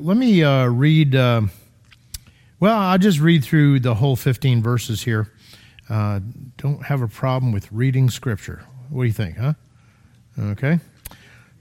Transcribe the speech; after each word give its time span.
Let 0.00 0.16
me 0.16 0.44
uh, 0.44 0.66
read, 0.66 1.16
uh, 1.16 1.42
well, 2.60 2.78
I'll 2.78 2.98
just 2.98 3.18
read 3.18 3.42
through 3.44 3.80
the 3.80 3.96
whole 3.96 4.14
15 4.14 4.62
verses 4.62 5.02
here. 5.02 5.32
Uh, 5.90 6.20
don't 6.56 6.84
have 6.84 7.02
a 7.02 7.08
problem 7.08 7.50
with 7.50 7.70
reading 7.72 8.08
Scripture. 8.08 8.64
What 8.90 9.02
do 9.02 9.06
you 9.08 9.12
think, 9.12 9.38
huh? 9.38 9.54
Okay. 10.38 10.78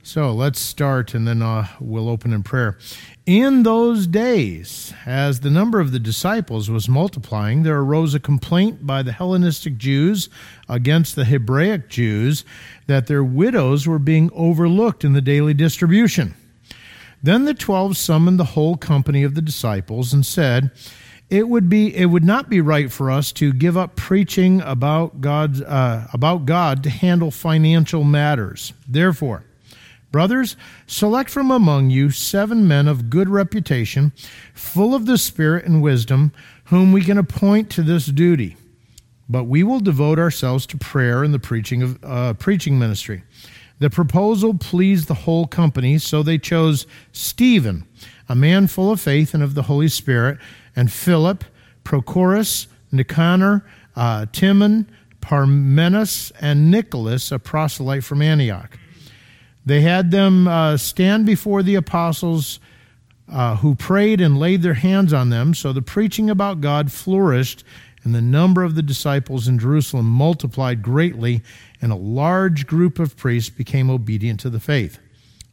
So 0.04 0.32
let's 0.32 0.60
start 0.60 1.16
and 1.16 1.28
then 1.28 1.42
uh, 1.42 1.68
we'll 1.80 2.08
open 2.08 2.32
in 2.32 2.44
prayer. 2.44 2.78
In 3.26 3.64
those 3.64 4.06
days, 4.06 4.94
as 5.08 5.40
the 5.40 5.50
number 5.50 5.80
of 5.80 5.92
the 5.92 6.00
disciples 6.00 6.70
was 6.70 6.88
multiplying, 6.88 7.64
there 7.64 7.80
arose 7.80 8.14
a 8.14 8.20
complaint 8.20 8.86
by 8.86 9.02
the 9.02 9.14
Hellenistic 9.14 9.78
Jews 9.78 10.30
against 10.70 11.16
the 11.16 11.26
Hebraic 11.26 11.90
Jews 11.90 12.46
that 12.86 13.08
their 13.08 13.24
widows 13.24 13.88
were 13.88 14.00
being 14.00 14.30
overlooked 14.34 15.04
in 15.04 15.14
the 15.14 15.22
daily 15.22 15.56
distribution. 15.56 16.36
Then 17.28 17.44
the 17.44 17.54
twelve 17.54 17.98
summoned 17.98 18.40
the 18.40 18.54
whole 18.56 18.78
company 18.78 19.24
of 19.24 19.36
the 19.36 19.42
disciples 19.42 20.14
and 20.14 20.26
said, 20.26 20.72
it 21.30 21.50
would 21.50 21.68
be 21.68 21.94
it 21.94 22.06
would 22.06 22.24
not 22.24 22.50
be 22.50 22.62
right 22.62 22.90
for 22.90 23.12
us 23.12 23.34
to 23.34 23.52
give 23.52 23.76
up 23.76 23.98
preaching 23.98 24.62
about 24.62 25.20
God 25.20 25.62
uh, 25.62 26.08
about 26.14 26.46
God 26.46 26.84
to 26.84 26.90
handle 26.90 27.30
financial 27.30 28.06
matters. 28.06 28.72
Therefore, 28.88 29.44
Brothers, 30.10 30.56
select 30.86 31.30
from 31.30 31.52
among 31.52 31.90
you 31.90 32.12
seven 32.12 32.66
men 32.66 32.88
of 32.88 33.10
good 33.10 33.28
reputation, 33.28 34.14
full 34.54 34.96
of 34.96 35.06
the 35.06 35.18
Spirit 35.18 35.66
and 35.66 35.82
wisdom, 35.82 36.32
whom 36.68 36.94
we 36.94 37.02
can 37.02 37.18
appoint 37.18 37.70
to 37.72 37.84
this 37.84 38.06
duty. 38.06 38.56
But 39.28 39.44
we 39.44 39.64
will 39.64 39.82
devote 39.82 40.18
ourselves 40.18 40.66
to 40.68 40.78
prayer 40.78 41.24
and 41.26 41.34
the 41.34 41.40
preaching 41.40 41.84
of 41.84 42.00
uh, 42.04 42.34
preaching 42.36 42.80
ministry. 42.80 43.24
The 43.80 43.90
proposal 43.90 44.56
pleased 44.56 45.08
the 45.08 45.14
whole 45.14 45.46
company, 45.46 45.98
so 46.00 46.24
they 46.24 46.38
chose 46.38 46.88
Stephen, 47.12 47.86
a 48.28 48.36
man 48.36 48.68
full 48.68 48.92
of 48.92 49.00
faith 49.00 49.34
and 49.34 49.44
of 49.44 49.54
the 49.54 49.64
Holy 49.64 49.88
Spirit, 49.88 50.40
and 50.76 50.92
Philip, 50.92 51.44
Prochorus, 51.84 52.68
Nicanor, 52.92 53.64
uh, 53.96 54.26
Timon, 54.32 54.90
Parmenas, 55.22 56.32
and 56.40 56.72
Nicholas, 56.72 57.32
a 57.32 57.40
proselyte 57.40 58.04
from 58.04 58.22
Antioch. 58.22 58.78
They 59.66 59.82
had 59.82 60.12
them 60.12 60.48
uh, 60.48 60.78
stand 60.78 61.26
before 61.26 61.62
the 61.62 61.76
apostles 61.76 62.60
uh, 63.30 63.58
who 63.58 63.76
prayed 63.76 64.22
and 64.22 64.40
laid 64.40 64.62
their 64.62 64.76
hands 64.76 65.12
on 65.12 65.30
them. 65.30 65.54
So 65.54 65.74
the 65.74 65.82
preaching 65.82 66.30
about 66.30 66.62
God 66.62 66.92
flourished, 66.92 67.64
and 68.08 68.16
the 68.16 68.22
number 68.22 68.64
of 68.64 68.76
the 68.76 68.82
disciples 68.82 69.50
in 69.50 69.60
Jerusalem 69.60 70.06
multiplied 70.06 70.82
greatly, 70.82 71.42
and 71.82 71.92
a 71.92 71.98
large 71.98 72.66
group 72.66 73.00
of 73.00 73.18
priests 73.18 73.50
became 73.50 73.90
obedient 73.90 74.40
to 74.40 74.50
the 74.50 74.62
faith. 74.62 74.98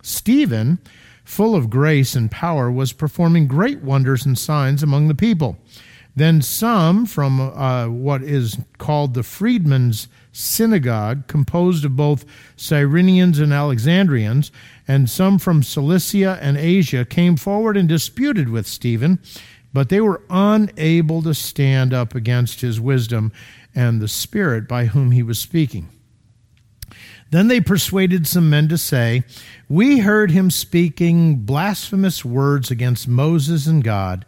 Stephen, 0.05 0.79
full 1.25 1.57
of 1.57 1.69
grace 1.69 2.15
and 2.15 2.31
power, 2.31 2.71
was 2.71 2.93
performing 2.93 3.49
great 3.49 3.83
wonders 3.83 4.25
and 4.25 4.39
signs 4.39 4.85
among 4.85 5.09
the 5.09 5.17
people. 5.17 5.59
Then 6.15 6.43
some 6.43 7.07
from 7.07 7.41
uh, 7.41 7.89
what 7.89 8.23
is 8.23 8.57
called 8.79 9.15
the 9.15 9.25
freedmen's 9.25 10.07
synagogue, 10.31 11.27
composed 11.27 11.85
of 11.85 11.97
both 11.97 12.25
Cyrenians 12.57 13.43
and 13.43 13.53
Alexandrians, 13.53 14.53
and 14.87 15.11
some 15.11 15.41
from 15.41 15.65
Cilicia 15.65 16.39
and 16.41 16.57
Asia, 16.57 17.05
came 17.05 17.37
forward 17.37 17.77
and 17.77 17.89
disputed 17.89 18.49
with 18.49 18.69
Stephen, 18.69 19.19
but 19.75 19.89
they 19.89 20.01
were 20.01 20.23
unable 20.31 21.21
to 21.21 21.35
stand 21.35 21.93
up 21.93 22.15
against 22.15 22.63
his 22.63 22.81
wisdom 22.81 23.33
and 23.75 24.01
the 24.01 24.09
Spirit 24.09 24.69
by 24.69 24.87
whom 24.87 25.11
he 25.11 25.23
was 25.23 25.39
speaking. 25.39 25.91
Then 27.31 27.49
they 27.49 27.61
persuaded 27.61 28.29
some 28.29 28.49
men 28.49 28.69
to 28.69 28.79
say, 28.79 29.25
We 29.69 29.99
heard 29.99 30.31
him 30.31 30.53
speaking 30.53 31.39
blasphemous 31.39 32.25
words 32.25 32.71
against 32.71 33.09
Moses 33.09 33.67
and 33.67 33.83
God. 33.83 34.25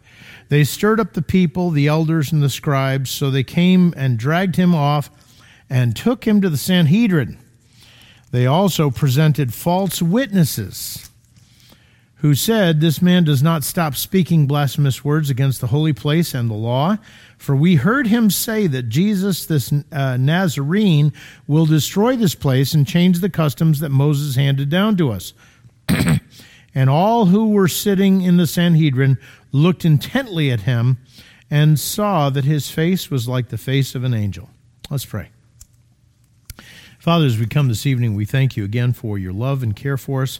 They 0.49 0.65
stirred 0.65 0.99
up 0.99 1.13
the 1.13 1.21
people, 1.21 1.69
the 1.69 1.87
elders, 1.87 2.33
and 2.33 2.43
the 2.43 2.49
scribes, 2.49 3.09
so 3.09 3.31
they 3.31 3.43
came 3.43 3.93
and 3.95 4.19
dragged 4.19 4.57
him 4.57 4.75
off 4.75 5.09
and 5.69 5.95
took 5.95 6.27
him 6.27 6.41
to 6.41 6.49
the 6.49 6.57
Sanhedrin. 6.57 7.37
They 8.31 8.45
also 8.45 8.91
presented 8.91 9.53
false 9.53 10.01
witnesses 10.01 11.09
who 12.17 12.33
said, 12.33 12.81
This 12.81 13.01
man 13.01 13.23
does 13.23 13.43
not 13.43 13.63
stop 13.63 13.95
speaking 13.95 14.47
blasphemous 14.47 15.03
words 15.03 15.29
against 15.29 15.61
the 15.61 15.67
holy 15.67 15.93
place 15.93 16.33
and 16.33 16.49
the 16.49 16.55
law. 16.55 16.97
For 17.37 17.55
we 17.55 17.75
heard 17.75 18.07
him 18.07 18.29
say 18.29 18.65
that 18.67 18.89
Jesus, 18.89 19.45
this 19.45 19.71
uh, 19.91 20.17
Nazarene, 20.17 21.13
will 21.45 21.65
destroy 21.65 22.15
this 22.15 22.35
place 22.35 22.73
and 22.73 22.87
change 22.87 23.19
the 23.19 23.29
customs 23.29 23.79
that 23.79 23.89
Moses 23.89 24.35
handed 24.35 24.69
down 24.69 24.97
to 24.97 25.11
us. 25.11 25.33
and 26.75 26.89
all 26.89 27.27
who 27.27 27.49
were 27.49 27.67
sitting 27.67 28.21
in 28.21 28.37
the 28.37 28.47
Sanhedrin 28.47 29.17
looked 29.51 29.85
intently 29.85 30.51
at 30.51 30.61
him 30.61 30.97
and 31.49 31.79
saw 31.79 32.29
that 32.29 32.45
his 32.45 32.69
face 32.69 33.11
was 33.11 33.27
like 33.27 33.49
the 33.49 33.57
face 33.57 33.95
of 33.95 34.03
an 34.03 34.13
angel. 34.13 34.49
Let's 34.89 35.05
pray. 35.05 35.29
Father, 36.99 37.25
as 37.25 37.37
we 37.37 37.45
come 37.45 37.67
this 37.67 37.85
evening, 37.85 38.15
we 38.15 38.25
thank 38.25 38.57
you 38.57 38.65
again 38.65 38.91
for 38.91 39.17
your 39.17 39.31
love 39.31 39.63
and 39.63 39.75
care 39.75 39.97
for 39.97 40.23
us. 40.23 40.39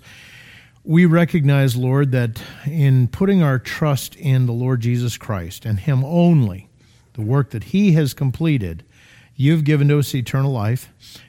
We 0.88 1.06
recognize, 1.06 1.76
Lord, 1.76 2.14
that 2.14 2.42
in 2.66 3.10
putting 3.10 3.44
our 3.44 3.60
trust 3.60 4.16
in 4.16 4.46
the 4.46 4.54
Lord 4.54 4.80
Jesus 4.80 5.18
Christ 5.18 5.66
and 5.66 5.82
Him 5.82 6.06
only, 6.06 6.70
the 7.12 7.22
work 7.22 7.50
that 7.50 7.66
He 7.66 7.92
has 7.92 8.14
completed, 8.14 8.86
you've 9.36 9.66
given 9.66 9.90
to 9.90 10.00
us 10.00 10.16
eternal 10.16 10.54
life. 10.54 10.88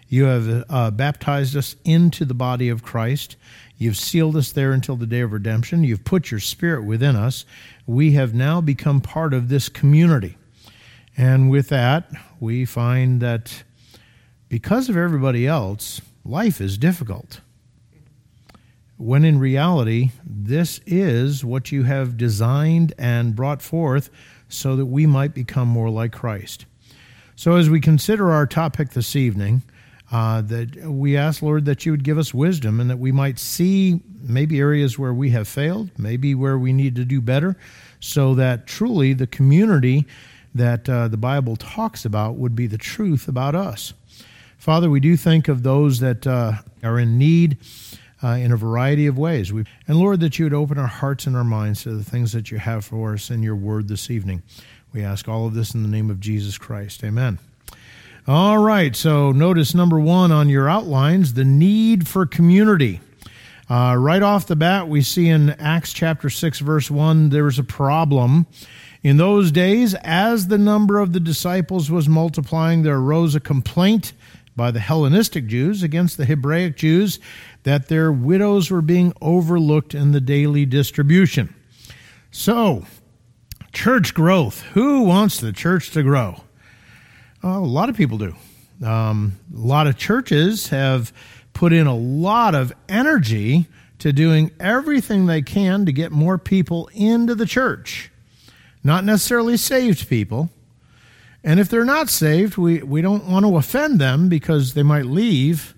You 0.08 0.26
have 0.26 0.64
uh, 0.70 0.92
baptized 0.92 1.56
us 1.56 1.74
into 1.84 2.24
the 2.24 2.34
body 2.34 2.68
of 2.68 2.84
Christ. 2.84 3.34
You've 3.76 3.96
sealed 3.96 4.36
us 4.36 4.52
there 4.52 4.70
until 4.70 4.94
the 4.94 5.08
day 5.08 5.22
of 5.22 5.32
redemption. 5.32 5.82
You've 5.82 6.04
put 6.04 6.30
your 6.30 6.38
spirit 6.38 6.84
within 6.84 7.16
us. 7.16 7.44
We 7.84 8.12
have 8.12 8.34
now 8.34 8.60
become 8.60 9.00
part 9.00 9.34
of 9.34 9.48
this 9.48 9.68
community. 9.68 10.38
And 11.16 11.50
with 11.50 11.68
that, 11.70 12.08
we 12.38 12.64
find 12.64 13.20
that 13.22 13.64
because 14.48 14.88
of 14.88 14.96
everybody 14.96 15.48
else, 15.48 16.00
life 16.24 16.60
is 16.60 16.78
difficult. 16.78 17.40
When 18.98 19.24
in 19.24 19.38
reality, 19.38 20.10
this 20.26 20.80
is 20.84 21.44
what 21.44 21.70
you 21.70 21.84
have 21.84 22.16
designed 22.16 22.92
and 22.98 23.34
brought 23.34 23.62
forth 23.62 24.10
so 24.48 24.74
that 24.74 24.86
we 24.86 25.06
might 25.06 25.34
become 25.34 25.68
more 25.68 25.88
like 25.88 26.12
Christ. 26.12 26.66
So, 27.36 27.54
as 27.54 27.70
we 27.70 27.80
consider 27.80 28.32
our 28.32 28.44
topic 28.44 28.90
this 28.90 29.14
evening, 29.14 29.62
uh, 30.10 30.40
that 30.42 30.76
we 30.84 31.16
ask, 31.16 31.42
Lord, 31.42 31.64
that 31.66 31.86
you 31.86 31.92
would 31.92 32.02
give 32.02 32.18
us 32.18 32.34
wisdom 32.34 32.80
and 32.80 32.90
that 32.90 32.98
we 32.98 33.12
might 33.12 33.38
see 33.38 34.00
maybe 34.20 34.58
areas 34.58 34.98
where 34.98 35.14
we 35.14 35.30
have 35.30 35.46
failed, 35.46 35.90
maybe 35.96 36.34
where 36.34 36.58
we 36.58 36.72
need 36.72 36.96
to 36.96 37.04
do 37.04 37.20
better, 37.20 37.56
so 38.00 38.34
that 38.34 38.66
truly 38.66 39.12
the 39.12 39.28
community 39.28 40.06
that 40.54 40.88
uh, 40.88 41.06
the 41.06 41.16
Bible 41.16 41.54
talks 41.54 42.04
about 42.04 42.34
would 42.34 42.56
be 42.56 42.66
the 42.66 42.78
truth 42.78 43.28
about 43.28 43.54
us. 43.54 43.92
Father, 44.56 44.90
we 44.90 44.98
do 44.98 45.16
think 45.16 45.46
of 45.46 45.62
those 45.62 46.00
that 46.00 46.26
uh, 46.26 46.54
are 46.82 46.98
in 46.98 47.16
need 47.16 47.58
uh, 48.22 48.28
in 48.28 48.52
a 48.52 48.56
variety 48.56 49.06
of 49.06 49.18
ways. 49.18 49.52
We, 49.52 49.64
and 49.86 49.98
Lord, 49.98 50.20
that 50.20 50.38
you 50.38 50.44
would 50.44 50.54
open 50.54 50.78
our 50.78 50.86
hearts 50.86 51.26
and 51.26 51.36
our 51.36 51.44
minds 51.44 51.82
to 51.82 51.90
the 51.90 52.04
things 52.04 52.32
that 52.32 52.50
you 52.50 52.58
have 52.58 52.84
for 52.84 53.14
us 53.14 53.30
in 53.30 53.42
your 53.42 53.56
word 53.56 53.88
this 53.88 54.10
evening. 54.10 54.42
We 54.92 55.02
ask 55.02 55.28
all 55.28 55.46
of 55.46 55.54
this 55.54 55.74
in 55.74 55.82
the 55.82 55.88
name 55.88 56.10
of 56.10 56.20
Jesus 56.20 56.58
Christ. 56.58 57.04
Amen. 57.04 57.38
All 58.26 58.58
right, 58.58 58.94
so 58.94 59.32
notice 59.32 59.74
number 59.74 59.98
one 59.98 60.32
on 60.32 60.48
your 60.48 60.68
outlines 60.68 61.32
the 61.32 61.44
need 61.44 62.06
for 62.06 62.26
community. 62.26 63.00
Uh, 63.70 63.96
right 63.98 64.22
off 64.22 64.46
the 64.46 64.56
bat, 64.56 64.88
we 64.88 65.02
see 65.02 65.28
in 65.28 65.50
Acts 65.50 65.92
chapter 65.92 66.30
6, 66.30 66.58
verse 66.60 66.90
1, 66.90 67.30
there's 67.30 67.58
a 67.58 67.64
problem. 67.64 68.46
In 69.02 69.16
those 69.16 69.52
days, 69.52 69.94
as 69.94 70.48
the 70.48 70.58
number 70.58 70.98
of 70.98 71.12
the 71.12 71.20
disciples 71.20 71.90
was 71.90 72.08
multiplying, 72.08 72.82
there 72.82 72.96
arose 72.96 73.34
a 73.34 73.40
complaint 73.40 74.12
by 74.58 74.70
the 74.70 74.80
Hellenistic 74.80 75.46
Jews 75.46 75.82
against 75.82 76.18
the 76.18 76.26
Hebraic 76.26 76.76
Jews 76.76 77.18
that 77.62 77.88
their 77.88 78.12
widows 78.12 78.70
were 78.70 78.82
being 78.82 79.14
overlooked 79.22 79.94
in 79.94 80.12
the 80.12 80.20
daily 80.20 80.66
distribution. 80.66 81.54
So, 82.30 82.84
church 83.72 84.12
growth. 84.12 84.60
Who 84.72 85.04
wants 85.04 85.40
the 85.40 85.52
church 85.52 85.92
to 85.92 86.02
grow? 86.02 86.42
a 87.42 87.60
lot 87.60 87.88
of 87.88 87.96
people 87.96 88.18
do. 88.18 88.34
Um, 88.84 89.38
a 89.54 89.58
lot 89.58 89.86
of 89.86 89.96
churches 89.96 90.68
have 90.68 91.12
put 91.52 91.72
in 91.72 91.86
a 91.86 91.96
lot 91.96 92.56
of 92.56 92.72
energy 92.88 93.66
to 94.00 94.12
doing 94.12 94.50
everything 94.58 95.26
they 95.26 95.42
can 95.42 95.86
to 95.86 95.92
get 95.92 96.10
more 96.10 96.36
people 96.36 96.90
into 96.92 97.36
the 97.36 97.46
church. 97.46 98.10
Not 98.82 99.04
necessarily 99.04 99.56
saved 99.56 100.08
people, 100.08 100.50
and 101.44 101.60
if 101.60 101.68
they're 101.68 101.84
not 101.84 102.08
saved, 102.08 102.56
we, 102.56 102.82
we 102.82 103.00
don't 103.00 103.26
want 103.26 103.44
to 103.44 103.56
offend 103.56 104.00
them 104.00 104.28
because 104.28 104.74
they 104.74 104.82
might 104.82 105.06
leave. 105.06 105.74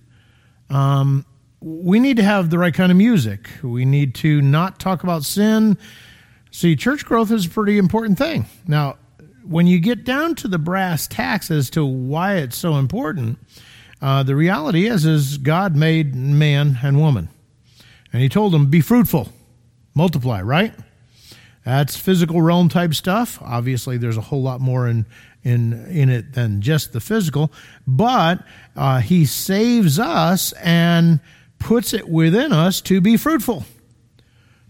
Um, 0.69 1.27
we 1.61 2.01
need 2.01 2.17
to 2.17 2.23
have 2.23 2.51
the 2.51 2.59
right 2.59 2.73
kind 2.73 2.91
of 2.91 2.97
music. 2.97 3.51
We 3.63 3.85
need 3.85 4.15
to 4.17 4.41
not 4.41 4.81
talk 4.81 5.03
about 5.03 5.25
sin. 5.25 5.77
See, 6.51 6.75
church 6.77 7.05
growth 7.05 7.31
is 7.31 7.47
a 7.47 7.51
pretty 7.51 7.77
important 7.77 8.19
thing. 8.19 8.47
Now, 8.67 8.97
when 9.45 9.67
you 9.67 9.79
get 9.79 10.05
down 10.05 10.35
to 10.37 10.49
the 10.49 10.59
brass 10.59 11.07
tacks 11.07 11.51
as 11.51 11.71
to 11.71 11.85
why 11.85 12.37
it's 12.37 12.57
so 12.57 12.77
important, 12.77 13.39
uh, 14.01 14.23
the 14.23 14.35
reality 14.35 14.87
is, 14.87 15.05
is 15.05 15.39
God 15.39 15.77
made 15.77 16.15
man 16.15 16.79
and 16.83 16.99
woman, 16.99 17.29
and 18.13 18.23
He 18.23 18.29
told 18.29 18.53
them, 18.53 18.67
"Be 18.67 18.81
fruitful, 18.81 19.31
multiply." 19.95 20.41
Right? 20.41 20.75
That's 21.65 21.97
physical 21.97 22.41
realm 22.41 22.69
type 22.69 22.95
stuff. 22.95 23.39
Obviously, 23.43 23.99
there's 23.99 24.17
a 24.17 24.23
whole 24.23 24.43
lot 24.43 24.61
more 24.61 24.89
in 24.89 25.05
in 25.43 25.87
in 25.87 26.11
it 26.11 26.35
than 26.35 26.61
just 26.61 26.93
the 26.93 27.01
physical, 27.01 27.53
but 27.87 28.45
uh, 28.77 29.01
He 29.01 29.25
saves 29.25 29.99
us 29.99 30.53
and 30.53 31.21
puts 31.59 31.93
it 31.93 32.09
within 32.09 32.53
us 32.53 32.81
to 32.83 33.01
be 33.01 33.17
fruitful 33.17 33.65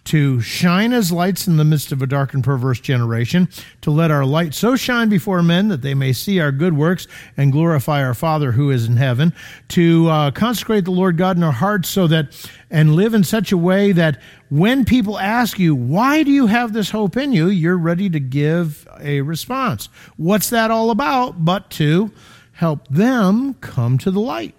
to 0.05 0.41
shine 0.41 0.93
as 0.93 1.13
lights 1.13 1.47
in 1.47 1.57
the 1.57 1.65
midst 1.65 1.93
of 1.93 2.03
a 2.03 2.07
dark 2.07 2.35
and 2.35 2.43
perverse 2.43 2.81
generation, 2.81 3.49
to 3.81 3.91
let 3.91 4.11
our 4.11 4.25
light 4.25 4.55
so 4.55 4.77
shine 4.77 5.09
before 5.09 5.43
men 5.43 5.69
that 5.69 5.83
they 5.83 5.95
may 5.95 6.13
see 6.13 6.41
our 6.41 6.53
good 6.53 6.77
works 6.77 7.07
and 7.37 7.53
glorify 7.53 8.03
our 8.03 8.15
Father 8.15 8.53
who 8.53 8.71
is 8.71 8.87
in 8.87 8.97
heaven, 8.97 9.33
to 9.69 10.09
uh, 10.09 10.31
consecrate 10.31 10.85
the 10.85 10.91
Lord 10.91 11.17
God 11.17 11.37
in 11.37 11.43
our 11.43 11.53
hearts 11.53 11.89
so 11.89 12.07
that, 12.07 12.49
and 12.71 12.95
live 12.95 13.15
in 13.15 13.25
such 13.25 13.53
a 13.53 13.57
way 13.57 13.93
that 13.93 14.21
when 14.49 14.85
people 14.85 15.19
ask 15.19 15.59
you, 15.59 15.75
why 15.75 16.23
do 16.23 16.31
you 16.31 16.47
have 16.47 16.73
this 16.73 16.91
hope 16.91 17.17
in 17.17 17.33
you, 17.33 17.49
you're 17.49 17.79
ready 17.79 18.11
to 18.11 18.21
give 18.21 18.89
a 19.01 19.21
response. 19.21 19.89
What's 20.17 20.51
that 20.51 20.71
all 20.71 20.91
about? 20.91 21.45
But 21.45 21.71
to 21.71 22.11
help 22.53 22.89
them 22.89 23.55
come 23.55 23.97
to 23.99 24.11
the 24.11 24.21
light. 24.21 24.55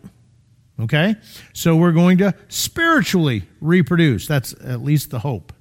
Okay? 0.81 1.15
So 1.53 1.75
we're 1.75 1.91
going 1.91 2.17
to 2.19 2.33
spiritually 2.47 3.43
reproduce. 3.59 4.27
That's 4.27 4.53
at 4.63 4.81
least 4.81 5.11
the 5.11 5.19
hope. 5.19 5.53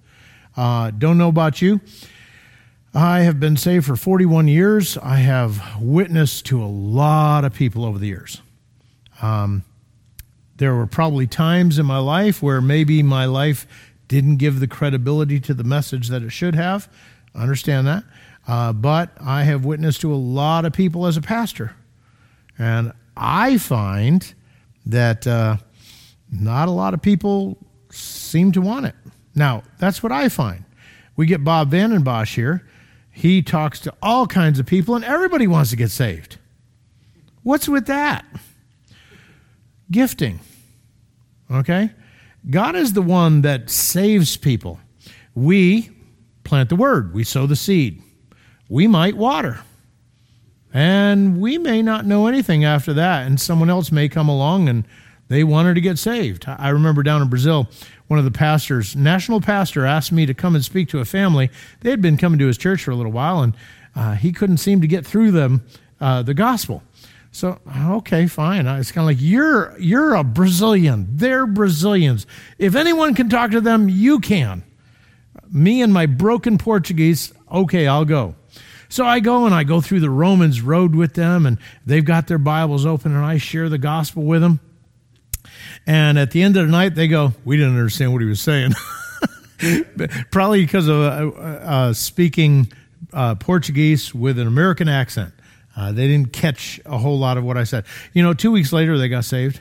Uh, 0.57 0.91
don't 0.91 1.19
know 1.19 1.29
about 1.29 1.63
you. 1.63 1.81
I 2.93 3.21
have 3.21 3.39
been 3.39 3.57
saved 3.57 3.87
for 3.87 3.95
41 3.95 4.49
years. 4.49 4.99
I 4.99 5.17
have 5.17 5.81
witnessed 5.81 6.47
to 6.47 6.63
a 6.63 6.67
lot 6.67 7.45
of 7.45 7.55
people 7.55 7.85
over 7.85 7.99
the 7.99 8.09
years. 8.09 8.43
Um, 9.23 9.65
there 10.57 10.75
were 10.75 10.87
probably 10.87 11.27
times 11.27 11.79
in 11.79 11.87
my 11.87 11.99
life 11.99 12.43
where 12.43 12.61
maybe 12.61 13.03
my 13.03 13.27
life 13.27 13.67
didn't 14.09 14.39
give 14.39 14.59
the 14.59 14.67
credibility 14.67 15.39
to 15.39 15.55
the 15.55 15.63
message 15.63 16.09
that 16.09 16.23
it 16.23 16.31
should 16.31 16.57
have. 16.57 16.93
I 17.35 17.43
understand 17.43 17.87
that. 17.87 18.05
Uh, 18.49 18.73
but 18.73 19.11
I 19.21 19.45
have 19.45 19.65
witnessed 19.65 20.01
to 20.01 20.13
a 20.13 20.17
lot 20.17 20.65
of 20.65 20.73
people 20.73 21.07
as 21.07 21.17
a 21.17 21.23
pastor. 21.23 21.77
And 22.59 22.93
I 23.17 23.59
find 23.59 24.35
that 24.91 25.27
uh, 25.27 25.57
not 26.31 26.69
a 26.69 26.73
lot 26.73 26.95
of 26.95 27.03
people 27.03 27.59
seem 27.91 28.53
to 28.53 28.61
want 28.61 28.87
it. 28.87 28.95
Now, 29.35 29.63
that's 29.79 30.03
what 30.03 30.13
I 30.13 30.29
find. 30.29 30.65
We 31.17 31.27
get 31.27 31.45
Bob 31.45 31.71
Vanden 31.71 32.03
Bosch 32.03 32.37
here. 32.37 32.67
He 33.11 33.43
talks 33.43 33.81
to 33.81 33.95
all 34.03 34.27
kinds 34.27 34.59
of 34.59 34.67
people, 34.67 34.95
and 34.95 35.05
everybody 35.05 35.47
wants 35.47 35.71
to 35.71 35.77
get 35.77 35.91
saved. 35.91 36.39
What's 37.43 37.69
with 37.69 37.87
that? 37.87 38.25
Gifting. 39.91 40.41
Okay? 41.51 41.91
God 42.49 42.77
is 42.77 42.93
the 42.93 43.03
one 43.03 43.43
that 43.43 43.69
saves 43.69 44.37
people. 44.37 44.81
We 45.35 45.91
plant 46.45 46.69
the 46.69 46.77
word, 46.77 47.13
we 47.13 47.25
sow 47.25 47.47
the 47.47 47.57
seed. 47.57 48.03
We 48.69 48.87
might 48.87 49.17
water. 49.17 49.61
And 50.73 51.41
we 51.41 51.59
may 51.59 51.83
not 51.83 52.07
know 52.07 52.27
anything 52.27 52.65
after 52.65 52.93
that, 52.95 53.27
and 53.27 53.41
someone 53.41 53.71
else 53.71 53.91
may 53.91 54.09
come 54.09 54.29
along 54.29 54.69
and 54.69 54.85
they 55.29 55.45
wanted 55.45 55.75
to 55.75 55.81
get 55.81 55.99
saved. 55.99 56.45
I 56.47 56.71
remember 56.71 57.03
down 57.03 57.23
in 57.23 57.29
Brazil, 57.29 57.69
one 58.09 58.19
of 58.19 58.25
the 58.25 58.31
pastors, 58.33 58.97
national 58.97 59.41
pastor, 59.41 59.87
asked 59.87 60.11
me 60.11 60.27
to 60.27 60.35
come 60.35 60.55
and 60.55 60.65
speak 60.65 60.89
to 60.89 60.99
a 60.99 61.05
family. 61.05 61.51
They 61.81 61.91
had 61.91 62.03
been 62.03 62.17
coming 62.17 62.39
to 62.41 62.47
his 62.47 62.59
church 62.59 62.83
for 62.83 62.91
a 62.91 62.97
little 62.97 63.13
while, 63.13 63.41
and 63.41 63.55
uh, 63.95 64.15
he 64.15 64.33
couldn't 64.33 64.57
seem 64.59 64.81
to 64.81 64.89
get 64.89 65.07
through 65.07 65.31
them 65.31 65.63
uh, 66.01 66.23
the 66.23 66.35
gospel. 66.35 66.83
So 67.33 67.61
okay, 67.87 68.27
fine. 68.27 68.67
It's 68.67 68.91
kind 68.91 69.05
of 69.05 69.07
like 69.07 69.21
you're 69.21 69.79
you're 69.79 70.15
a 70.15 70.25
Brazilian. 70.25 71.07
They're 71.13 71.47
Brazilians. 71.47 72.27
If 72.59 72.75
anyone 72.75 73.15
can 73.15 73.29
talk 73.29 73.53
to 73.53 73.61
them, 73.61 73.89
you 73.89 74.19
can. 74.19 74.65
Me 75.49 75.81
and 75.81 75.93
my 75.93 76.07
broken 76.07 76.59
Portuguese. 76.59 77.33
Okay, 77.51 77.87
I'll 77.87 78.05
go. 78.05 78.35
So 78.91 79.07
I 79.07 79.21
go 79.21 79.47
and 79.47 79.55
I 79.55 79.63
go 79.63 79.81
through 79.81 80.01
the 80.01 80.11
Romans 80.11 80.61
road 80.61 80.97
with 80.97 81.15
them, 81.15 81.47
and 81.47 81.59
they've 81.87 82.05
got 82.05 82.27
their 82.27 82.39
Bibles 82.39 82.85
open, 82.85 83.15
and 83.15 83.25
I 83.25 83.39
share 83.39 83.69
the 83.69 83.79
gospel 83.79 84.25
with 84.25 84.43
them. 84.43 84.59
And 85.87 86.19
at 86.19 86.33
the 86.33 86.43
end 86.43 86.57
of 86.57 86.67
the 86.67 86.73
night, 86.73 86.97
they 86.97 87.07
go, 87.07 87.33
We 87.45 87.57
didn't 87.57 87.77
understand 87.77 88.13
what 88.13 88.21
he 88.21 88.29
was 88.29 88.41
saying. 88.41 88.73
Probably 90.33 90.63
because 90.63 90.89
of 90.89 90.97
uh, 90.97 91.39
uh, 91.39 91.93
speaking 91.93 92.73
uh, 93.13 93.37
Portuguese 93.37 94.13
with 94.13 94.39
an 94.41 94.49
American 94.49 94.89
accent. 94.89 95.35
Uh, 95.77 95.93
they 95.93 96.09
didn't 96.09 96.33
catch 96.33 96.81
a 96.85 96.99
whole 96.99 97.19
lot 97.19 97.39
of 97.39 97.45
what 97.45 97.57
I 97.57 97.65
said. 97.65 97.85
You 98.13 98.25
know, 98.25 98.35
two 98.35 98.51
weeks 98.51 98.73
later, 98.73 98.99
they 98.99 99.09
got 99.09 99.25
saved. 99.25 99.61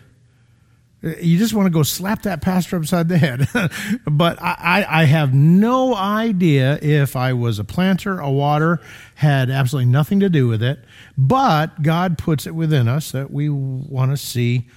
You 1.01 1.37
just 1.37 1.53
want 1.53 1.65
to 1.65 1.69
go 1.69 1.83
slap 1.83 2.23
that 2.23 2.41
pastor 2.41 2.75
upside 2.75 3.07
the 3.07 3.17
head. 3.17 3.47
but 4.05 4.41
I, 4.41 4.85
I, 4.87 5.03
have 5.05 5.33
no 5.33 5.95
idea 5.95 6.77
if 6.81 7.15
I 7.15 7.31
was 7.31 7.57
a 7.57 7.63
planter, 7.63 8.19
a 8.19 8.29
water, 8.29 8.81
had 9.15 9.49
absolutely 9.49 9.89
nothing 9.89 10.19
to 10.19 10.29
do 10.29 10.49
with 10.49 10.61
it. 10.61 10.83
But 11.17 11.81
God 11.81 12.17
puts 12.17 12.45
it 12.45 12.53
within 12.53 12.89
us 12.89 13.13
that 13.13 13.31
we 13.31 13.47
want 13.47 14.11
to 14.11 14.17
see 14.17 14.67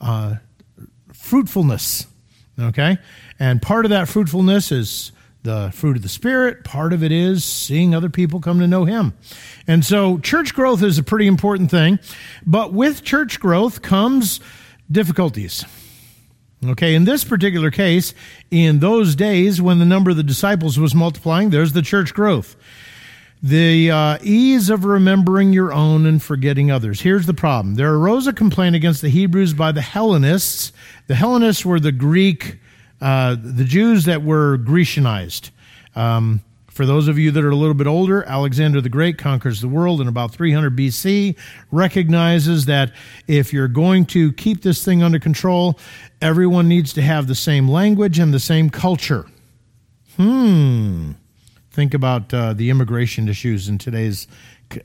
uh, 0.00 0.36
fruitfulness. 1.12 2.06
Okay? 2.60 2.98
And 3.40 3.60
part 3.60 3.84
of 3.84 3.90
that 3.90 4.08
fruitfulness 4.08 4.70
is 4.70 5.10
the 5.42 5.72
fruit 5.74 5.96
of 5.96 6.02
the 6.02 6.08
Spirit. 6.08 6.62
Part 6.62 6.92
of 6.92 7.02
it 7.02 7.10
is 7.10 7.44
seeing 7.44 7.92
other 7.92 8.08
people 8.08 8.40
come 8.40 8.60
to 8.60 8.68
know 8.68 8.84
Him. 8.84 9.14
And 9.66 9.84
so 9.84 10.18
church 10.18 10.54
growth 10.54 10.82
is 10.82 10.98
a 10.98 11.02
pretty 11.02 11.26
important 11.26 11.72
thing. 11.72 11.98
But 12.46 12.72
with 12.72 13.02
church 13.02 13.40
growth 13.40 13.82
comes 13.82 14.38
difficulties. 14.92 15.64
Okay, 16.64 16.94
in 16.94 17.04
this 17.04 17.24
particular 17.24 17.72
case, 17.72 18.14
in 18.50 18.78
those 18.78 19.16
days 19.16 19.60
when 19.60 19.80
the 19.80 19.84
number 19.84 20.12
of 20.12 20.16
the 20.16 20.22
disciples 20.22 20.78
was 20.78 20.94
multiplying, 20.94 21.50
there's 21.50 21.72
the 21.72 21.82
church 21.82 22.14
growth. 22.14 22.54
The 23.42 23.90
uh, 23.90 24.18
ease 24.22 24.70
of 24.70 24.84
remembering 24.84 25.52
your 25.52 25.72
own 25.72 26.06
and 26.06 26.22
forgetting 26.22 26.70
others. 26.70 27.00
Here's 27.00 27.26
the 27.26 27.34
problem. 27.34 27.74
There 27.74 27.92
arose 27.92 28.28
a 28.28 28.32
complaint 28.32 28.76
against 28.76 29.02
the 29.02 29.08
Hebrews 29.08 29.54
by 29.54 29.72
the 29.72 29.80
Hellenists. 29.80 30.72
The 31.08 31.16
Hellenists 31.16 31.64
were 31.64 31.80
the 31.80 31.90
Greek, 31.90 32.60
uh, 33.00 33.34
the 33.42 33.64
Jews 33.64 34.04
that 34.04 34.22
were 34.22 34.58
Grecianized. 34.58 35.50
Um, 35.96 36.42
for 36.72 36.86
those 36.86 37.06
of 37.06 37.18
you 37.18 37.30
that 37.30 37.44
are 37.44 37.50
a 37.50 37.56
little 37.56 37.74
bit 37.74 37.86
older, 37.86 38.24
Alexander 38.24 38.80
the 38.80 38.88
Great 38.88 39.18
conquers 39.18 39.60
the 39.60 39.68
world 39.68 40.00
in 40.00 40.08
about 40.08 40.32
300 40.32 40.74
BC, 40.74 41.36
recognizes 41.70 42.64
that 42.64 42.92
if 43.28 43.52
you're 43.52 43.68
going 43.68 44.06
to 44.06 44.32
keep 44.32 44.62
this 44.62 44.82
thing 44.82 45.02
under 45.02 45.18
control, 45.18 45.78
everyone 46.22 46.68
needs 46.68 46.94
to 46.94 47.02
have 47.02 47.26
the 47.26 47.34
same 47.34 47.68
language 47.68 48.18
and 48.18 48.32
the 48.32 48.40
same 48.40 48.70
culture. 48.70 49.26
Hmm. 50.16 51.12
Think 51.70 51.92
about 51.92 52.32
uh, 52.32 52.54
the 52.54 52.70
immigration 52.70 53.28
issues 53.28 53.68
in 53.68 53.78
today's 53.78 54.26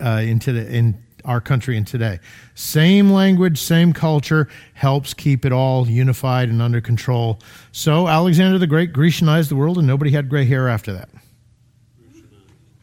uh, 0.02 0.22
in, 0.24 0.40
today, 0.40 0.78
in 0.78 1.02
our 1.24 1.40
country 1.40 1.78
and 1.78 1.88
today. 1.88 2.20
Same 2.56 3.12
language, 3.12 3.60
same 3.60 3.94
culture 3.94 4.50
helps 4.74 5.14
keep 5.14 5.46
it 5.46 5.54
all 5.54 5.88
unified 5.88 6.50
and 6.50 6.62
under 6.62 6.82
control. 6.82 7.40
So 7.72 8.08
Alexander 8.08 8.58
the 8.58 8.68
Great 8.68 8.92
Grecianized 8.92 9.50
the 9.50 9.56
world, 9.56 9.78
and 9.78 9.88
nobody 9.88 10.12
had 10.12 10.30
gray 10.30 10.46
hair 10.46 10.68
after 10.68 10.92
that. 10.94 11.10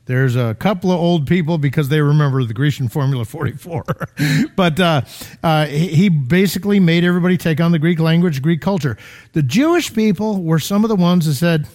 There's 0.07 0.37
a 0.37 0.55
couple 0.55 0.93
of 0.93 1.01
old 1.01 1.27
people 1.27 1.57
because 1.57 1.89
they 1.89 2.01
remember 2.01 2.45
the 2.45 2.53
Grecian 2.53 2.89
Formula 2.89 3.25
44. 3.25 3.85
but 4.57 4.79
uh, 4.79 5.01
uh, 5.43 5.67
he 5.67 6.11
basically 6.11 6.79
made 6.79 7.05
everybody 7.05 7.39
take 7.39 7.61
on 7.61 7.73
the 7.73 7.79
Greek 7.79 7.99
language, 7.99 8.43
Greek 8.43 8.61
culture. 8.61 8.99
The 9.33 9.43
Jewish 9.43 9.95
people 9.95 10.43
were 10.43 10.59
some 10.59 10.85
of 10.85 10.91
the 10.91 10.97
ones 10.97 11.25
that 11.27 11.35
said, 11.35 11.69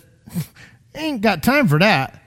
ain't 0.93 1.21
got 1.21 1.41
time 1.41 1.67
for 1.67 1.79
that, 1.79 2.21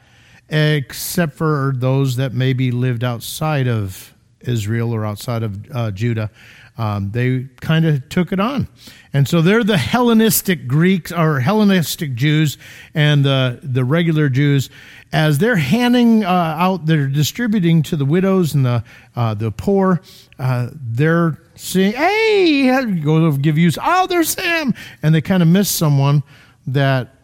except 0.48 1.34
for 1.34 1.72
those 1.76 2.16
that 2.16 2.32
maybe 2.32 2.72
lived 2.72 3.04
outside 3.04 3.68
of 3.68 4.12
Israel 4.40 4.92
or 4.92 5.06
outside 5.06 5.44
of 5.44 5.70
uh, 5.72 5.90
Judah. 5.92 6.30
Um, 6.78 7.10
they 7.10 7.48
kind 7.60 7.84
of 7.84 8.08
took 8.08 8.32
it 8.32 8.40
on. 8.40 8.66
And 9.12 9.28
so 9.28 9.42
they're 9.42 9.62
the 9.62 9.76
Hellenistic 9.76 10.66
Greeks 10.66 11.12
or 11.12 11.40
Hellenistic 11.40 12.14
Jews 12.14 12.56
and 12.94 13.24
the, 13.24 13.60
the 13.62 13.84
regular 13.84 14.30
Jews 14.30 14.70
as 15.12 15.38
they're 15.38 15.56
handing 15.56 16.24
uh, 16.24 16.28
out, 16.28 16.86
they're 16.86 17.06
distributing 17.06 17.82
to 17.82 17.96
the 17.96 18.04
widows 18.06 18.54
and 18.54 18.64
the, 18.64 18.82
uh, 19.14 19.34
the 19.34 19.50
poor, 19.50 20.00
uh, 20.38 20.68
they're 20.72 21.38
saying, 21.54 21.92
hey, 21.92 23.00
go 23.02 23.30
give 23.32 23.58
you, 23.58 23.70
oh, 23.82 24.06
there's 24.06 24.30
Sam. 24.30 24.72
And 25.02 25.14
they 25.14 25.20
kind 25.20 25.42
of 25.42 25.48
miss 25.48 25.68
someone 25.68 26.22
that 26.66 27.14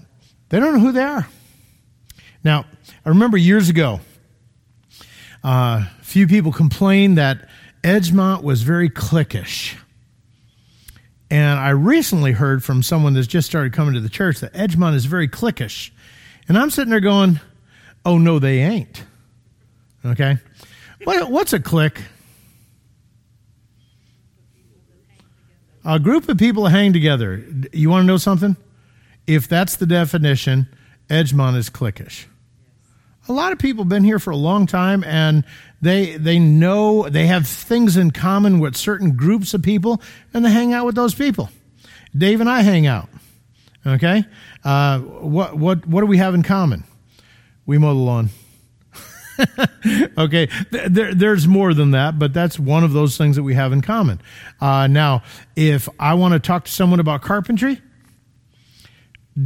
they 0.50 0.60
don't 0.60 0.74
know 0.74 0.80
who 0.80 0.92
they 0.92 1.02
are. 1.02 1.26
Now, 2.44 2.66
I 3.04 3.08
remember 3.08 3.38
years 3.38 3.70
ago, 3.70 4.00
a 5.42 5.48
uh, 5.48 5.84
few 6.02 6.26
people 6.26 6.52
complained 6.52 7.16
that 7.16 7.48
Edgemont 7.82 8.42
was 8.42 8.62
very 8.62 8.90
cliquish. 8.90 9.76
And 11.30 11.58
I 11.58 11.70
recently 11.70 12.32
heard 12.32 12.64
from 12.64 12.82
someone 12.82 13.14
that's 13.14 13.26
just 13.26 13.48
started 13.48 13.72
coming 13.72 13.94
to 13.94 14.00
the 14.00 14.08
church 14.08 14.40
that 14.40 14.52
Edgemont 14.54 14.94
is 14.94 15.04
very 15.04 15.28
cliquish. 15.28 15.90
And 16.48 16.56
I'm 16.58 16.70
sitting 16.70 16.90
there 16.90 17.00
going, 17.00 17.40
oh, 18.04 18.16
no, 18.16 18.38
they 18.38 18.60
ain't. 18.60 19.04
Okay? 20.04 20.38
What, 21.04 21.30
what's 21.30 21.52
a 21.52 21.60
clique? 21.60 22.00
A 25.84 25.98
group 25.98 26.28
of 26.28 26.38
people 26.38 26.66
hang 26.66 26.92
together. 26.92 27.44
You 27.72 27.90
want 27.90 28.02
to 28.02 28.06
know 28.06 28.16
something? 28.16 28.56
If 29.26 29.48
that's 29.48 29.76
the 29.76 29.86
definition, 29.86 30.66
Edgemont 31.08 31.56
is 31.56 31.68
cliquish. 31.70 32.24
A 33.28 33.32
lot 33.32 33.52
of 33.52 33.58
people 33.58 33.84
have 33.84 33.88
been 33.88 34.04
here 34.04 34.18
for 34.18 34.30
a 34.30 34.36
long 34.36 34.66
time 34.66 35.04
and 35.04 35.44
they 35.82 36.16
they 36.16 36.38
know 36.38 37.08
they 37.08 37.26
have 37.26 37.46
things 37.46 37.96
in 37.96 38.10
common 38.10 38.58
with 38.58 38.76
certain 38.76 39.16
groups 39.16 39.54
of 39.54 39.62
people 39.62 40.00
and 40.32 40.44
they 40.44 40.50
hang 40.50 40.72
out 40.72 40.86
with 40.86 40.94
those 40.94 41.14
people. 41.14 41.50
Dave 42.16 42.40
and 42.40 42.48
I 42.48 42.62
hang 42.62 42.86
out. 42.86 43.08
Okay? 43.86 44.24
Uh, 44.64 45.00
what 45.00 45.56
what 45.56 45.86
what 45.86 46.00
do 46.00 46.06
we 46.06 46.18
have 46.18 46.34
in 46.34 46.42
common? 46.42 46.84
We 47.66 47.78
mow 47.78 47.94
the 47.94 48.00
lawn. 48.00 48.30
okay, 50.18 50.48
there, 50.70 51.14
there's 51.14 51.46
more 51.46 51.72
than 51.72 51.92
that, 51.92 52.18
but 52.18 52.32
that's 52.32 52.58
one 52.58 52.82
of 52.82 52.92
those 52.92 53.16
things 53.16 53.36
that 53.36 53.42
we 53.42 53.54
have 53.54 53.72
in 53.72 53.80
common. 53.80 54.20
Uh, 54.60 54.86
now, 54.88 55.22
if 55.54 55.88
I 56.00 56.14
want 56.14 56.32
to 56.34 56.40
talk 56.40 56.64
to 56.64 56.72
someone 56.72 56.98
about 56.98 57.22
carpentry, 57.22 57.80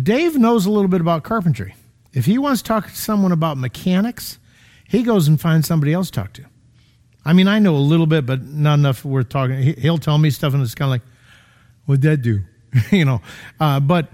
Dave 0.02 0.36
knows 0.36 0.64
a 0.64 0.70
little 0.70 0.88
bit 0.88 1.00
about 1.00 1.24
carpentry. 1.24 1.74
If 2.12 2.26
he 2.26 2.38
wants 2.38 2.62
to 2.62 2.68
talk 2.68 2.88
to 2.88 2.96
someone 2.96 3.32
about 3.32 3.56
mechanics, 3.56 4.38
he 4.88 5.02
goes 5.02 5.28
and 5.28 5.40
finds 5.40 5.66
somebody 5.66 5.92
else 5.92 6.10
to 6.10 6.20
talk 6.20 6.32
to. 6.34 6.44
I 7.24 7.32
mean, 7.32 7.48
I 7.48 7.58
know 7.58 7.74
a 7.74 7.78
little 7.78 8.06
bit, 8.06 8.26
but 8.26 8.42
not 8.42 8.74
enough 8.74 9.04
worth 9.04 9.28
talking. 9.28 9.74
He'll 9.78 9.98
tell 9.98 10.18
me 10.18 10.30
stuff, 10.30 10.54
and 10.54 10.62
it's 10.62 10.74
kind 10.74 10.88
of 10.88 10.90
like, 10.90 11.02
what'd 11.86 12.02
that 12.02 12.18
do? 12.18 12.40
you 12.90 13.04
know, 13.04 13.20
uh, 13.60 13.80
but 13.80 14.08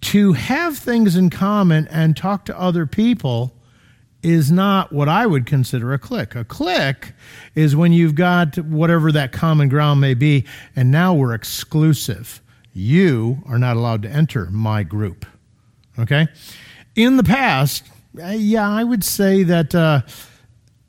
to 0.00 0.32
have 0.32 0.76
things 0.76 1.16
in 1.16 1.30
common 1.30 1.86
and 1.88 2.16
talk 2.16 2.44
to 2.46 2.58
other 2.58 2.86
people 2.86 3.52
is 4.22 4.50
not 4.52 4.92
what 4.92 5.08
I 5.08 5.26
would 5.26 5.46
consider 5.46 5.92
a 5.92 5.98
clique. 5.98 6.34
A 6.34 6.44
clique 6.44 7.12
is 7.54 7.74
when 7.74 7.92
you've 7.92 8.14
got 8.14 8.56
whatever 8.58 9.10
that 9.12 9.32
common 9.32 9.68
ground 9.68 10.00
may 10.00 10.14
be, 10.14 10.44
and 10.76 10.90
now 10.90 11.14
we're 11.14 11.34
exclusive. 11.34 12.40
You 12.72 13.42
are 13.46 13.58
not 13.58 13.76
allowed 13.76 14.02
to 14.02 14.08
enter 14.08 14.46
my 14.46 14.82
group. 14.82 15.26
Okay? 15.98 16.28
In 16.94 17.16
the 17.16 17.24
past, 17.24 17.84
uh, 18.22 18.26
yeah, 18.26 18.68
I 18.68 18.84
would 18.84 19.02
say 19.02 19.44
that, 19.44 19.74
uh, 19.74 20.02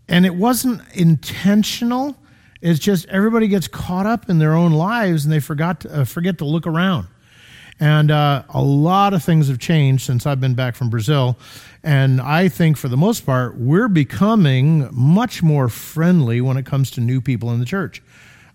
and 0.10 0.26
it 0.26 0.36
wasn't 0.36 0.82
intentional. 0.94 2.18
It's 2.62 2.80
just 2.80 3.08
everybody 3.08 3.48
gets 3.48 3.70
caught 3.70 4.06
up 4.06 4.30
in 4.30 4.38
their 4.38 4.54
own 4.54 4.74
lives 4.74 5.24
and 5.24 5.34
they 5.34 5.40
forgot 5.40 5.82
to, 5.82 6.02
uh, 6.02 6.06
forget 6.06 6.40
to 6.40 6.46
look 6.46 6.68
around. 6.68 7.08
And 7.80 8.12
uh, 8.12 8.44
a 8.50 8.62
lot 8.62 9.14
of 9.14 9.24
things 9.24 9.48
have 9.48 9.60
changed 9.60 10.06
since 10.06 10.26
I've 10.26 10.42
been 10.42 10.56
back 10.56 10.76
from 10.76 10.90
Brazil. 10.90 11.38
And 11.84 12.20
I 12.20 12.50
think 12.50 12.76
for 12.76 12.90
the 12.90 12.98
most 12.98 13.26
part, 13.26 13.58
we're 13.58 13.88
becoming 13.88 14.90
much 14.92 15.42
more 15.42 15.70
friendly 15.70 16.42
when 16.42 16.58
it 16.58 16.66
comes 16.66 16.92
to 16.92 17.02
new 17.02 17.22
people 17.22 17.52
in 17.52 17.60
the 17.60 17.66
church. 17.66 18.02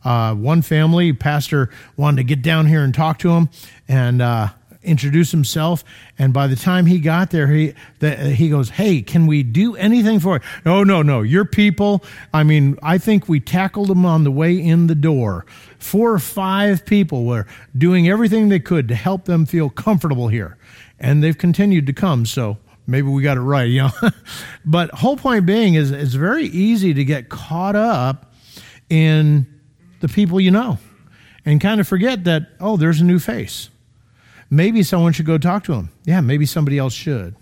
Uh, 0.04 0.34
one 0.34 0.62
family, 0.62 1.14
pastor 1.14 1.70
wanted 1.96 2.18
to 2.18 2.24
get 2.24 2.42
down 2.42 2.66
here 2.66 2.84
and 2.84 2.94
talk 2.94 3.18
to 3.18 3.30
him 3.30 3.48
and 3.88 4.22
uh, 4.22 4.48
introduce 4.88 5.30
himself. 5.30 5.84
And 6.18 6.32
by 6.32 6.46
the 6.46 6.56
time 6.56 6.86
he 6.86 6.98
got 6.98 7.30
there, 7.30 7.46
he, 7.46 7.74
the, 7.98 8.16
he 8.16 8.48
goes, 8.48 8.70
Hey, 8.70 9.02
can 9.02 9.26
we 9.26 9.42
do 9.42 9.76
anything 9.76 10.20
for 10.20 10.36
you? 10.36 10.40
No, 10.64 10.84
no, 10.84 11.02
no. 11.02 11.22
Your 11.22 11.44
people, 11.44 12.02
I 12.32 12.42
mean, 12.42 12.78
I 12.82 12.98
think 12.98 13.28
we 13.28 13.40
tackled 13.40 13.88
them 13.88 14.04
on 14.04 14.24
the 14.24 14.30
way 14.30 14.56
in 14.56 14.86
the 14.86 14.94
door. 14.94 15.46
Four 15.78 16.12
or 16.12 16.18
five 16.18 16.84
people 16.84 17.24
were 17.24 17.46
doing 17.76 18.08
everything 18.08 18.48
they 18.48 18.60
could 18.60 18.88
to 18.88 18.94
help 18.94 19.26
them 19.26 19.46
feel 19.46 19.70
comfortable 19.70 20.28
here. 20.28 20.56
And 20.98 21.22
they've 21.22 21.38
continued 21.38 21.86
to 21.86 21.92
come. 21.92 22.26
So 22.26 22.58
maybe 22.86 23.08
we 23.08 23.22
got 23.22 23.36
it 23.36 23.42
right, 23.42 23.68
you 23.68 23.82
know. 23.82 23.90
but 24.64 24.90
whole 24.90 25.16
point 25.16 25.46
being 25.46 25.74
is 25.74 25.90
it's 25.90 26.14
very 26.14 26.46
easy 26.46 26.94
to 26.94 27.04
get 27.04 27.28
caught 27.28 27.76
up 27.76 28.32
in 28.90 29.46
the 30.00 30.08
people 30.08 30.40
you 30.40 30.50
know 30.50 30.78
and 31.44 31.60
kind 31.60 31.80
of 31.80 31.88
forget 31.88 32.24
that 32.24 32.48
oh, 32.60 32.76
there's 32.76 33.00
a 33.00 33.04
new 33.04 33.18
face. 33.18 33.70
Maybe 34.50 34.82
someone 34.82 35.12
should 35.12 35.26
go 35.26 35.38
talk 35.38 35.64
to 35.64 35.74
him. 35.74 35.90
Yeah, 36.04 36.20
maybe 36.20 36.46
somebody 36.46 36.78
else 36.78 36.94
should. 36.94 37.36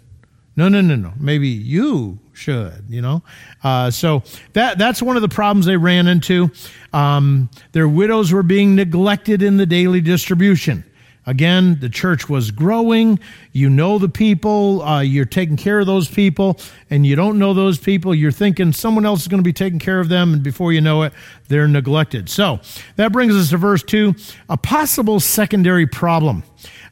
No, 0.56 0.68
no, 0.68 0.80
no, 0.80 0.96
no. 0.96 1.12
Maybe 1.20 1.48
you 1.48 2.18
should. 2.32 2.84
You 2.88 3.02
know. 3.02 3.22
Uh, 3.62 3.90
so 3.90 4.22
that 4.54 4.78
that's 4.78 5.02
one 5.02 5.16
of 5.16 5.22
the 5.22 5.28
problems 5.28 5.66
they 5.66 5.76
ran 5.76 6.06
into. 6.06 6.50
Um, 6.92 7.50
their 7.72 7.88
widows 7.88 8.32
were 8.32 8.42
being 8.42 8.74
neglected 8.74 9.42
in 9.42 9.58
the 9.58 9.66
daily 9.66 10.00
distribution. 10.00 10.84
Again, 11.28 11.78
the 11.80 11.88
church 11.88 12.28
was 12.28 12.52
growing. 12.52 13.18
You 13.52 13.68
know 13.68 13.98
the 13.98 14.08
people. 14.08 14.80
Uh, 14.82 15.00
you're 15.00 15.24
taking 15.24 15.56
care 15.56 15.80
of 15.80 15.86
those 15.86 16.08
people, 16.08 16.58
and 16.88 17.04
you 17.04 17.16
don't 17.16 17.36
know 17.36 17.52
those 17.52 17.78
people. 17.78 18.14
You're 18.14 18.30
thinking 18.30 18.72
someone 18.72 19.04
else 19.04 19.22
is 19.22 19.28
going 19.28 19.42
to 19.42 19.44
be 19.44 19.52
taking 19.52 19.80
care 19.80 19.98
of 19.98 20.08
them, 20.08 20.34
and 20.34 20.42
before 20.42 20.72
you 20.72 20.80
know 20.80 21.02
it, 21.02 21.12
they're 21.48 21.66
neglected. 21.66 22.28
So 22.28 22.60
that 22.94 23.10
brings 23.10 23.34
us 23.34 23.50
to 23.50 23.56
verse 23.56 23.82
2 23.82 24.14
a 24.48 24.56
possible 24.56 25.18
secondary 25.18 25.86
problem. 25.86 26.44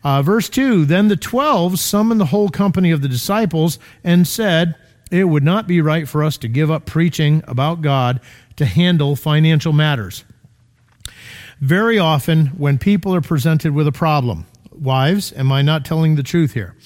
Uh, 0.05 0.21
verse 0.21 0.51
2 0.51 0.85
Then 0.85 1.09
the 1.09 1.17
twelve 1.17 1.81
summoned 1.81 2.21
the 2.21 2.27
whole 2.27 2.51
company 2.51 2.91
of 2.91 3.01
the 3.01 3.09
disciples 3.09 3.79
and 4.05 4.29
said, 4.29 4.77
It 5.11 5.25
would 5.25 5.43
not 5.43 5.67
be 5.67 5.81
right 5.81 6.07
for 6.07 6.23
us 6.23 6.37
to 6.39 6.49
give 6.49 6.71
up 6.71 6.85
preaching 6.85 7.43
about 7.49 7.81
God 7.81 8.21
to 8.57 8.67
handle 8.67 9.17
financial 9.17 9.73
matters. 9.73 10.25
Very 11.61 11.99
often, 11.99 12.49
when 12.49 12.79
people 12.79 13.15
are 13.15 13.23
presented 13.23 13.73
with 13.75 13.87
a 13.87 13.93
problem, 13.93 14.47
wives, 14.71 15.33
am 15.33 15.51
I 15.51 15.63
not 15.63 15.85
telling 15.85 16.17
the 16.17 16.23
truth 16.23 16.53
here? 16.53 16.77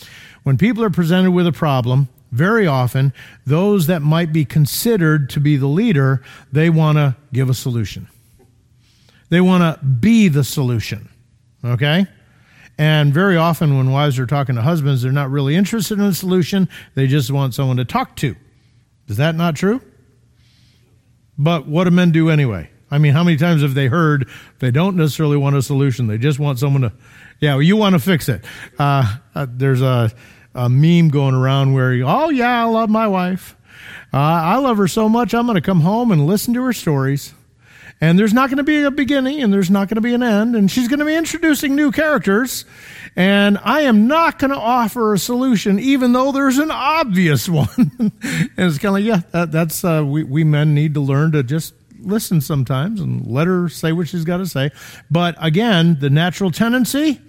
When 0.45 0.57
people 0.57 0.85
are 0.85 0.91
presented 0.91 1.33
with 1.33 1.47
a 1.47 1.53
problem, 1.53 2.09
very 2.31 2.67
often, 2.67 3.13
those 3.45 3.87
that 3.87 4.03
might 4.03 4.33
be 4.33 4.45
considered 4.45 5.31
to 5.31 5.41
be 5.41 5.57
the 5.57 5.67
leader, 5.67 6.23
they 6.53 6.71
want 6.71 6.97
to 6.99 7.17
give 7.33 7.51
a 7.51 7.55
solution. 7.55 8.09
They 9.31 9.41
want 9.41 9.63
to 9.63 9.85
be 9.85 10.29
the 10.29 10.45
solution. 10.45 11.09
Okay? 11.65 12.07
And 12.79 13.13
very 13.13 13.37
often, 13.37 13.77
when 13.77 13.91
wives 13.91 14.21
are 14.21 14.27
talking 14.27 14.55
to 14.55 14.63
husbands, 14.63 15.03
they're 15.03 15.11
not 15.11 15.31
really 15.31 15.57
interested 15.57 15.99
in 15.99 16.05
a 16.05 16.15
solution. 16.15 16.69
They 16.95 17.09
just 17.09 17.31
want 17.33 17.55
someone 17.55 17.77
to 17.79 17.85
talk 17.85 18.15
to. 18.17 18.37
Is 19.09 19.17
that 19.17 19.35
not 19.35 19.57
true? 19.57 19.81
But 21.37 21.67
what 21.67 21.85
do 21.85 21.91
men 21.91 22.13
do 22.13 22.31
anyway? 22.31 22.71
I 22.91 22.99
mean, 22.99 23.13
how 23.13 23.25
many 23.25 23.37
times 23.37 23.63
have 23.63 23.75
they 23.75 23.89
heard 23.89 24.29
they 24.61 24.71
don't 24.71 24.97
necessarily 24.97 25.37
want 25.37 25.57
a 25.57 25.63
solution? 25.63 26.07
They 26.07 26.19
just 26.19 26.39
want 26.39 26.59
someone 26.59 26.83
to, 26.83 26.93
yeah, 27.41 27.55
well, 27.55 27.63
you 27.63 27.77
want 27.77 27.95
to 27.95 27.99
fix 27.99 28.29
it. 28.29 28.45
Uh, 28.79 29.17
uh, 29.35 29.47
there's 29.49 29.83
a, 29.83 30.11
a 30.55 30.69
meme 30.69 31.09
going 31.09 31.35
around 31.35 31.75
where, 31.75 31.93
oh, 32.05 32.31
yeah, 32.31 32.63
I 32.63 32.65
love 32.65 32.89
my 32.89 33.07
wife. 33.07 33.57
Uh, 34.13 34.17
I 34.17 34.57
love 34.57 34.79
her 34.79 34.89
so 34.89 35.09
much, 35.09 35.35
I'm 35.35 35.47
going 35.47 35.57
to 35.57 35.61
come 35.61 35.81
home 35.81 36.13
and 36.13 36.27
listen 36.27 36.55
to 36.55 36.63
her 36.63 36.73
stories. 36.73 37.35
And 38.01 38.19
there's 38.19 38.33
not 38.33 38.49
going 38.49 38.59
to 38.59 38.65
be 38.65 38.83
a 38.83 38.91
beginning 38.91 39.43
and 39.43 39.53
there's 39.53 39.71
not 39.71 39.89
going 39.89 39.97
to 39.97 40.01
be 40.01 40.15
an 40.15 40.23
end. 40.23 40.55
And 40.55 40.71
she's 40.71 40.87
going 40.87 41.01
to 41.01 41.05
be 41.05 41.17
introducing 41.17 41.75
new 41.75 41.91
characters. 41.91 42.65
And 43.17 43.59
I 43.65 43.83
am 43.83 44.07
not 44.07 44.39
going 44.39 44.53
to 44.53 44.59
offer 44.59 45.15
a 45.15 45.19
solution, 45.19 45.81
even 45.81 46.13
though 46.13 46.31
there's 46.31 46.59
an 46.59 46.71
obvious 46.71 47.49
one. 47.49 47.69
and 47.99 48.13
it's 48.57 48.79
kind 48.79 48.87
of 48.87 48.93
like, 48.93 49.05
yeah, 49.05 49.21
that, 49.33 49.51
that's, 49.51 49.85
uh, 49.85 50.05
we, 50.07 50.23
we 50.23 50.45
men 50.45 50.75
need 50.75 50.95
to 50.95 51.01
learn 51.01 51.33
to 51.33 51.43
just 51.43 51.75
listen 52.01 52.41
sometimes 52.41 53.01
and 53.01 53.27
let 53.27 53.49
her 53.49 53.69
say 53.69 53.93
what 53.93 54.09
she's 54.09 54.25
got 54.25 54.39
to 54.39 54.47
say. 54.47 54.71
But 55.11 55.35
again, 55.41 55.99
the 55.99 56.11
natural 56.11 56.53
tendency, 56.53 57.21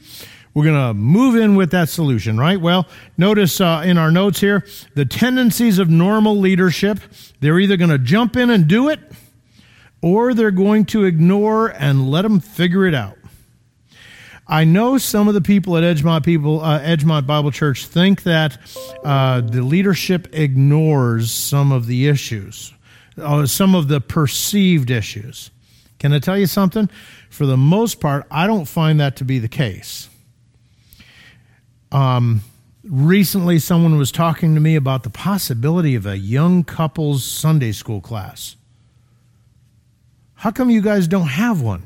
we're 0.53 0.65
going 0.65 0.87
to 0.87 0.93
move 0.93 1.35
in 1.35 1.55
with 1.55 1.71
that 1.71 1.89
solution, 1.89 2.37
right? 2.37 2.59
Well, 2.59 2.87
notice 3.17 3.59
uh, 3.59 3.83
in 3.85 3.97
our 3.97 4.11
notes 4.11 4.39
here, 4.39 4.65
the 4.93 5.05
tendencies 5.05 5.79
of 5.79 5.89
normal 5.89 6.37
leadership, 6.37 6.99
they're 7.39 7.59
either 7.59 7.77
going 7.77 7.89
to 7.89 7.97
jump 7.97 8.35
in 8.35 8.49
and 8.49 8.67
do 8.67 8.89
it, 8.89 8.99
or 10.01 10.33
they're 10.33 10.51
going 10.51 10.85
to 10.85 11.03
ignore 11.03 11.67
and 11.67 12.09
let 12.09 12.23
them 12.23 12.39
figure 12.39 12.85
it 12.85 12.93
out. 12.93 13.17
I 14.47 14.63
know 14.63 14.97
some 14.97 15.27
of 15.27 15.35
the 15.35 15.41
people 15.41 15.77
at 15.77 15.83
Edgemont 15.83 16.25
people 16.25 16.61
uh, 16.61 16.79
Edgemont 16.79 17.27
Bible 17.27 17.51
Church 17.51 17.85
think 17.85 18.23
that 18.23 18.57
uh, 19.03 19.41
the 19.41 19.61
leadership 19.61 20.27
ignores 20.33 21.31
some 21.31 21.71
of 21.71 21.85
the 21.85 22.07
issues 22.07 22.73
uh, 23.21 23.45
some 23.45 23.75
of 23.75 23.87
the 23.87 24.01
perceived 24.01 24.89
issues. 24.89 25.51
Can 25.99 26.13
I 26.13 26.19
tell 26.19 26.37
you 26.37 26.45
something? 26.45 26.89
For 27.29 27.45
the 27.45 27.57
most 27.57 27.99
part, 27.99 28.25
I 28.31 28.47
don't 28.47 28.65
find 28.65 28.99
that 28.99 29.15
to 29.17 29.25
be 29.25 29.39
the 29.39 29.47
case. 29.47 30.09
Um, 31.91 32.41
recently, 32.83 33.59
someone 33.59 33.97
was 33.97 34.11
talking 34.11 34.55
to 34.55 34.61
me 34.61 34.75
about 34.75 35.03
the 35.03 35.09
possibility 35.09 35.95
of 35.95 36.05
a 36.05 36.17
young 36.17 36.63
couple's 36.63 37.23
Sunday 37.23 37.71
school 37.71 38.01
class. 38.01 38.55
How 40.39 40.51
come 40.51 40.69
you 40.69 40.81
guys 40.81 41.09
don't 41.09 41.27
have 41.27 41.61
one? 41.61 41.85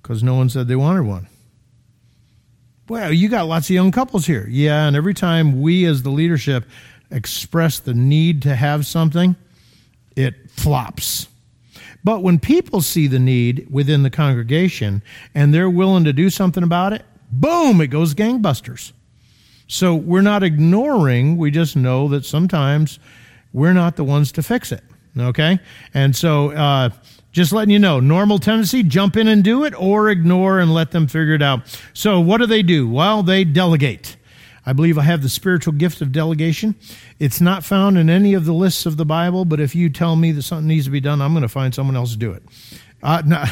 Because 0.00 0.22
no 0.22 0.36
one 0.36 0.48
said 0.48 0.68
they 0.68 0.76
wanted 0.76 1.02
one. 1.02 1.26
Well, 2.88 3.12
you 3.12 3.28
got 3.28 3.46
lots 3.46 3.68
of 3.68 3.74
young 3.74 3.92
couples 3.92 4.24
here. 4.24 4.46
Yeah, 4.48 4.86
and 4.86 4.96
every 4.96 5.12
time 5.12 5.60
we 5.60 5.84
as 5.84 6.02
the 6.02 6.08
leadership 6.08 6.64
express 7.10 7.78
the 7.78 7.92
need 7.92 8.40
to 8.42 8.56
have 8.56 8.86
something, 8.86 9.36
it 10.16 10.50
flops. 10.50 11.28
But 12.02 12.22
when 12.22 12.38
people 12.38 12.80
see 12.80 13.06
the 13.06 13.18
need 13.18 13.66
within 13.70 14.02
the 14.02 14.08
congregation 14.08 15.02
and 15.34 15.52
they're 15.52 15.68
willing 15.68 16.04
to 16.04 16.14
do 16.14 16.30
something 16.30 16.62
about 16.62 16.94
it, 16.94 17.04
boom, 17.30 17.82
it 17.82 17.88
goes 17.88 18.14
gangbusters. 18.14 18.92
So 19.68 19.94
we're 19.94 20.22
not 20.22 20.42
ignoring, 20.42 21.36
we 21.36 21.50
just 21.50 21.76
know 21.76 22.08
that 22.08 22.24
sometimes 22.24 22.98
we're 23.52 23.74
not 23.74 23.96
the 23.96 24.04
ones 24.04 24.32
to 24.32 24.42
fix 24.42 24.72
it. 24.72 24.82
Okay? 25.18 25.58
And 25.94 26.14
so, 26.14 26.50
uh, 26.50 26.90
just 27.32 27.52
letting 27.52 27.70
you 27.70 27.78
know, 27.78 28.00
normal 28.00 28.38
tendency, 28.38 28.82
jump 28.82 29.16
in 29.16 29.28
and 29.28 29.44
do 29.44 29.64
it 29.64 29.74
or 29.78 30.08
ignore 30.08 30.58
and 30.58 30.74
let 30.74 30.90
them 30.90 31.06
figure 31.06 31.34
it 31.34 31.42
out. 31.42 31.60
So, 31.92 32.20
what 32.20 32.38
do 32.38 32.46
they 32.46 32.62
do? 32.62 32.88
Well, 32.88 33.22
they 33.22 33.44
delegate. 33.44 34.16
I 34.66 34.72
believe 34.72 34.98
I 34.98 35.02
have 35.02 35.22
the 35.22 35.28
spiritual 35.28 35.72
gift 35.72 36.00
of 36.00 36.12
delegation. 36.12 36.74
It's 37.18 37.40
not 37.40 37.64
found 37.64 37.98
in 37.98 38.10
any 38.10 38.34
of 38.34 38.44
the 38.44 38.52
lists 38.52 38.84
of 38.84 38.96
the 38.96 39.06
Bible, 39.06 39.44
but 39.44 39.60
if 39.60 39.74
you 39.74 39.88
tell 39.88 40.16
me 40.16 40.32
that 40.32 40.42
something 40.42 40.66
needs 40.66 40.84
to 40.84 40.90
be 40.90 41.00
done, 41.00 41.22
I'm 41.22 41.32
going 41.32 41.42
to 41.42 41.48
find 41.48 41.74
someone 41.74 41.96
else 41.96 42.12
to 42.12 42.18
do 42.18 42.32
it. 42.32 42.42
Uh, 43.02 43.22
no. 43.24 43.44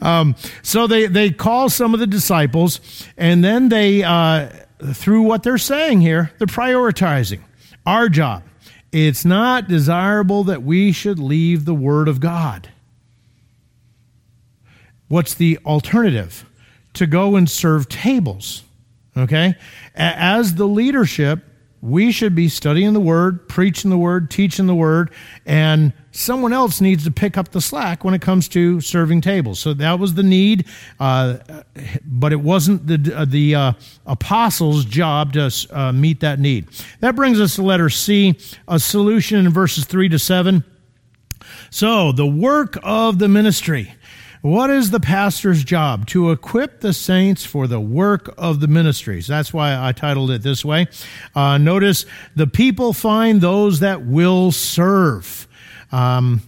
um, 0.06 0.34
so 0.62 0.86
they, 0.86 1.06
they 1.06 1.30
call 1.30 1.68
some 1.68 1.94
of 1.94 2.00
the 2.00 2.06
disciples, 2.06 2.80
and 3.18 3.44
then 3.44 3.68
they, 3.68 4.02
uh, 4.02 4.48
through 4.94 5.22
what 5.22 5.42
they're 5.42 5.58
saying 5.58 6.00
here, 6.00 6.30
they're 6.38 6.46
prioritizing 6.46 7.40
our 7.84 8.08
job. 8.08 8.42
It's 8.92 9.24
not 9.24 9.68
desirable 9.68 10.44
that 10.44 10.62
we 10.62 10.92
should 10.92 11.18
leave 11.18 11.64
the 11.64 11.74
Word 11.74 12.08
of 12.08 12.20
God. 12.20 12.68
What's 15.08 15.34
the 15.34 15.58
alternative? 15.64 16.46
To 16.94 17.06
go 17.06 17.36
and 17.36 17.48
serve 17.48 17.88
tables. 17.88 18.64
Okay? 19.16 19.54
As 19.94 20.54
the 20.54 20.68
leadership, 20.68 21.44
we 21.82 22.12
should 22.12 22.36
be 22.36 22.48
studying 22.48 22.92
the 22.92 23.00
Word, 23.00 23.48
preaching 23.48 23.90
the 23.90 23.98
Word, 23.98 24.30
teaching 24.30 24.68
the 24.68 24.74
Word, 24.74 25.10
and 25.44 25.92
someone 26.12 26.52
else 26.52 26.80
needs 26.80 27.02
to 27.04 27.10
pick 27.10 27.36
up 27.36 27.50
the 27.50 27.60
slack 27.60 28.04
when 28.04 28.14
it 28.14 28.22
comes 28.22 28.48
to 28.50 28.80
serving 28.80 29.20
tables. 29.20 29.58
So 29.58 29.74
that 29.74 29.98
was 29.98 30.14
the 30.14 30.22
need, 30.22 30.66
uh, 31.00 31.38
but 32.04 32.32
it 32.32 32.40
wasn't 32.40 32.86
the, 32.86 33.12
uh, 33.14 33.24
the 33.24 33.54
uh, 33.56 33.72
apostles' 34.06 34.84
job 34.84 35.32
to 35.32 35.50
uh, 35.72 35.92
meet 35.92 36.20
that 36.20 36.38
need. 36.38 36.68
That 37.00 37.16
brings 37.16 37.40
us 37.40 37.56
to 37.56 37.62
letter 37.62 37.90
C, 37.90 38.38
a 38.68 38.78
solution 38.78 39.44
in 39.44 39.50
verses 39.50 39.84
3 39.84 40.08
to 40.10 40.20
7. 40.20 40.62
So, 41.70 42.12
the 42.12 42.26
work 42.26 42.78
of 42.84 43.18
the 43.18 43.28
ministry. 43.28 43.92
What 44.42 44.70
is 44.70 44.90
the 44.90 44.98
pastor's 44.98 45.62
job? 45.62 46.06
To 46.08 46.32
equip 46.32 46.80
the 46.80 46.92
saints 46.92 47.44
for 47.44 47.68
the 47.68 47.80
work 47.80 48.34
of 48.36 48.58
the 48.58 48.66
ministries. 48.66 49.28
That's 49.28 49.54
why 49.54 49.78
I 49.78 49.92
titled 49.92 50.32
it 50.32 50.42
this 50.42 50.64
way. 50.64 50.88
Uh, 51.32 51.58
notice 51.58 52.04
the 52.34 52.48
people 52.48 52.92
find 52.92 53.40
those 53.40 53.78
that 53.80 54.04
will 54.04 54.50
serve. 54.50 55.46
Um, 55.92 56.42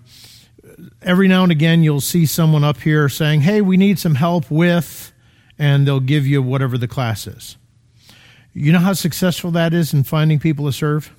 every 1.02 1.28
now 1.28 1.44
and 1.44 1.52
again, 1.52 1.84
you'll 1.84 2.00
see 2.00 2.26
someone 2.26 2.64
up 2.64 2.80
here 2.80 3.08
saying, 3.08 3.42
Hey, 3.42 3.60
we 3.60 3.76
need 3.76 4.00
some 4.00 4.16
help 4.16 4.50
with, 4.50 5.12
and 5.56 5.86
they'll 5.86 6.00
give 6.00 6.26
you 6.26 6.42
whatever 6.42 6.76
the 6.76 6.88
class 6.88 7.28
is. 7.28 7.56
You 8.52 8.72
know 8.72 8.80
how 8.80 8.94
successful 8.94 9.52
that 9.52 9.72
is 9.72 9.94
in 9.94 10.02
finding 10.02 10.40
people 10.40 10.66
to 10.66 10.72
serve? 10.72 11.14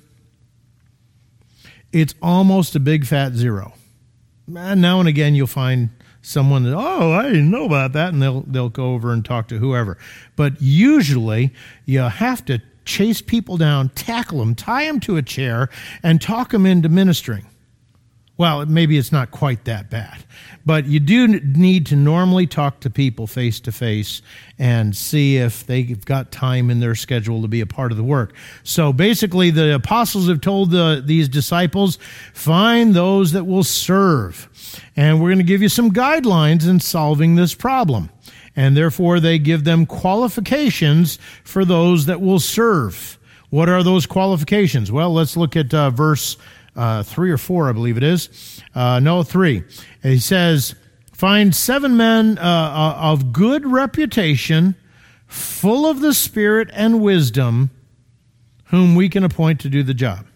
It's 1.90 2.14
almost 2.20 2.76
a 2.76 2.80
big 2.80 3.06
fat 3.06 3.32
zero. 3.32 3.72
And 4.54 4.82
now 4.82 5.00
and 5.00 5.08
again, 5.08 5.34
you'll 5.34 5.46
find 5.46 5.88
someone 6.26 6.64
that, 6.64 6.74
oh, 6.74 7.12
I 7.12 7.24
didn't 7.24 7.50
know 7.50 7.64
about 7.64 7.92
that, 7.92 8.12
and 8.12 8.20
they'll 8.20 8.42
they'll 8.42 8.68
go 8.68 8.94
over 8.94 9.12
and 9.12 9.24
talk 9.24 9.48
to 9.48 9.58
whoever. 9.58 9.96
But 10.34 10.60
usually, 10.60 11.52
you 11.84 12.00
have 12.00 12.44
to 12.46 12.60
chase 12.84 13.22
people 13.22 13.56
down, 13.56 13.90
tackle 13.90 14.38
them, 14.38 14.54
tie 14.54 14.84
them 14.84 15.00
to 15.00 15.16
a 15.16 15.22
chair, 15.22 15.68
and 16.02 16.20
talk 16.20 16.50
them 16.50 16.66
into 16.66 16.88
ministering. 16.88 17.46
Well, 18.38 18.66
maybe 18.66 18.98
it's 18.98 19.12
not 19.12 19.30
quite 19.30 19.64
that 19.64 19.88
bad, 19.88 20.22
but 20.66 20.84
you 20.84 21.00
do 21.00 21.26
need 21.26 21.86
to 21.86 21.96
normally 21.96 22.46
talk 22.46 22.80
to 22.80 22.90
people 22.90 23.26
face 23.26 23.60
to 23.60 23.72
face 23.72 24.20
and 24.58 24.94
see 24.94 25.38
if 25.38 25.64
they've 25.64 26.04
got 26.04 26.30
time 26.32 26.68
in 26.68 26.80
their 26.80 26.94
schedule 26.94 27.40
to 27.40 27.48
be 27.48 27.62
a 27.62 27.66
part 27.66 27.92
of 27.92 27.96
the 27.96 28.04
work. 28.04 28.34
So 28.62 28.92
basically, 28.92 29.50
the 29.50 29.74
apostles 29.74 30.28
have 30.28 30.42
told 30.42 30.70
the, 30.70 31.02
these 31.04 31.30
disciples, 31.30 31.98
find 32.34 32.94
those 32.94 33.32
that 33.32 33.44
will 33.44 33.64
serve. 33.64 34.50
And 34.96 35.18
we're 35.22 35.28
going 35.28 35.38
to 35.38 35.44
give 35.44 35.62
you 35.62 35.70
some 35.70 35.90
guidelines 35.90 36.68
in 36.68 36.80
solving 36.80 37.36
this 37.36 37.54
problem. 37.54 38.10
And 38.54 38.76
therefore, 38.76 39.18
they 39.18 39.38
give 39.38 39.64
them 39.64 39.86
qualifications 39.86 41.18
for 41.42 41.64
those 41.64 42.04
that 42.04 42.20
will 42.20 42.40
serve. 42.40 43.18
What 43.48 43.68
are 43.68 43.82
those 43.82 44.06
qualifications? 44.06 44.92
Well, 44.92 45.12
let's 45.14 45.36
look 45.36 45.56
at 45.56 45.72
uh, 45.72 45.90
verse 45.90 46.36
uh, 46.76 47.02
three 47.02 47.30
or 47.30 47.38
four, 47.38 47.68
I 47.68 47.72
believe 47.72 47.96
it 47.96 48.02
is. 48.02 48.62
Uh, 48.74 49.00
no, 49.00 49.22
three. 49.22 49.64
And 50.02 50.12
he 50.12 50.18
says, 50.18 50.74
Find 51.12 51.54
seven 51.54 51.96
men 51.96 52.36
uh, 52.38 52.42
uh, 52.42 52.98
of 53.00 53.32
good 53.32 53.66
reputation, 53.66 54.76
full 55.26 55.86
of 55.86 56.00
the 56.00 56.12
Spirit 56.12 56.68
and 56.74 57.00
wisdom, 57.00 57.70
whom 58.66 58.94
we 58.94 59.08
can 59.08 59.24
appoint 59.24 59.60
to 59.60 59.70
do 59.70 59.82
the 59.82 59.94
job. 59.94 60.26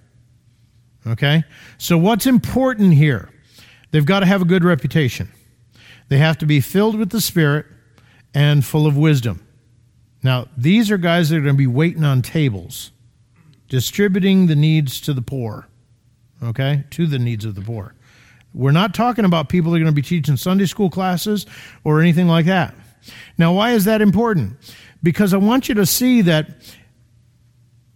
Okay? 1.06 1.44
So, 1.76 1.98
what's 1.98 2.26
important 2.26 2.94
here? 2.94 3.28
They've 3.90 4.06
got 4.06 4.20
to 4.20 4.26
have 4.26 4.40
a 4.40 4.46
good 4.46 4.64
reputation. 4.64 5.30
They 6.08 6.18
have 6.18 6.38
to 6.38 6.46
be 6.46 6.60
filled 6.60 6.98
with 6.98 7.10
the 7.10 7.20
Spirit 7.20 7.66
and 8.32 8.64
full 8.64 8.86
of 8.86 8.96
wisdom. 8.96 9.46
Now, 10.22 10.48
these 10.56 10.90
are 10.90 10.98
guys 10.98 11.28
that 11.28 11.36
are 11.36 11.40
going 11.40 11.54
to 11.54 11.58
be 11.58 11.66
waiting 11.66 12.04
on 12.04 12.22
tables, 12.22 12.90
distributing 13.68 14.46
the 14.46 14.56
needs 14.56 15.00
to 15.02 15.12
the 15.12 15.22
poor 15.22 15.66
okay, 16.42 16.84
to 16.90 17.06
the 17.06 17.18
needs 17.18 17.44
of 17.44 17.54
the 17.54 17.60
poor. 17.60 17.94
We're 18.52 18.72
not 18.72 18.94
talking 18.94 19.24
about 19.24 19.48
people 19.48 19.70
that 19.70 19.76
are 19.76 19.80
going 19.84 19.94
to 19.94 19.94
be 19.94 20.02
teaching 20.02 20.36
Sunday 20.36 20.66
school 20.66 20.90
classes 20.90 21.46
or 21.84 22.00
anything 22.00 22.26
like 22.26 22.46
that. 22.46 22.74
Now, 23.38 23.52
why 23.52 23.72
is 23.72 23.84
that 23.84 24.02
important? 24.02 24.56
Because 25.02 25.32
I 25.32 25.38
want 25.38 25.68
you 25.68 25.74
to 25.76 25.86
see 25.86 26.22
that 26.22 26.50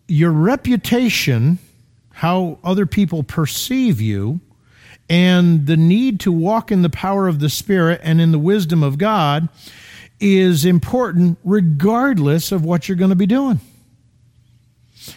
your 0.06 0.30
reputation, 0.30 1.58
how 2.10 2.58
other 2.62 2.86
people 2.86 3.22
perceive 3.22 4.00
you, 4.00 4.40
and 5.08 5.66
the 5.66 5.76
need 5.76 6.20
to 6.20 6.32
walk 6.32 6.72
in 6.72 6.82
the 6.82 6.90
power 6.90 7.28
of 7.28 7.40
the 7.40 7.50
Spirit 7.50 8.00
and 8.02 8.20
in 8.20 8.32
the 8.32 8.38
wisdom 8.38 8.82
of 8.82 8.96
God 8.96 9.48
is 10.20 10.64
important 10.64 11.38
regardless 11.44 12.52
of 12.52 12.64
what 12.64 12.88
you're 12.88 12.96
going 12.96 13.10
to 13.10 13.16
be 13.16 13.26
doing. 13.26 13.60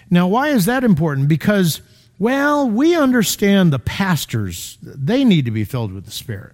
Now, 0.10 0.28
why 0.28 0.50
is 0.50 0.66
that 0.66 0.84
important? 0.84 1.30
Because 1.30 1.82
well, 2.20 2.70
we 2.70 2.96
understand 2.96 3.72
the 3.72 3.80
pastors, 3.80 4.78
they 4.82 5.24
need 5.24 5.46
to 5.46 5.52
be 5.52 5.64
filled 5.64 5.94
with 5.94 6.06
the 6.06 6.12
Spirit. 6.12 6.54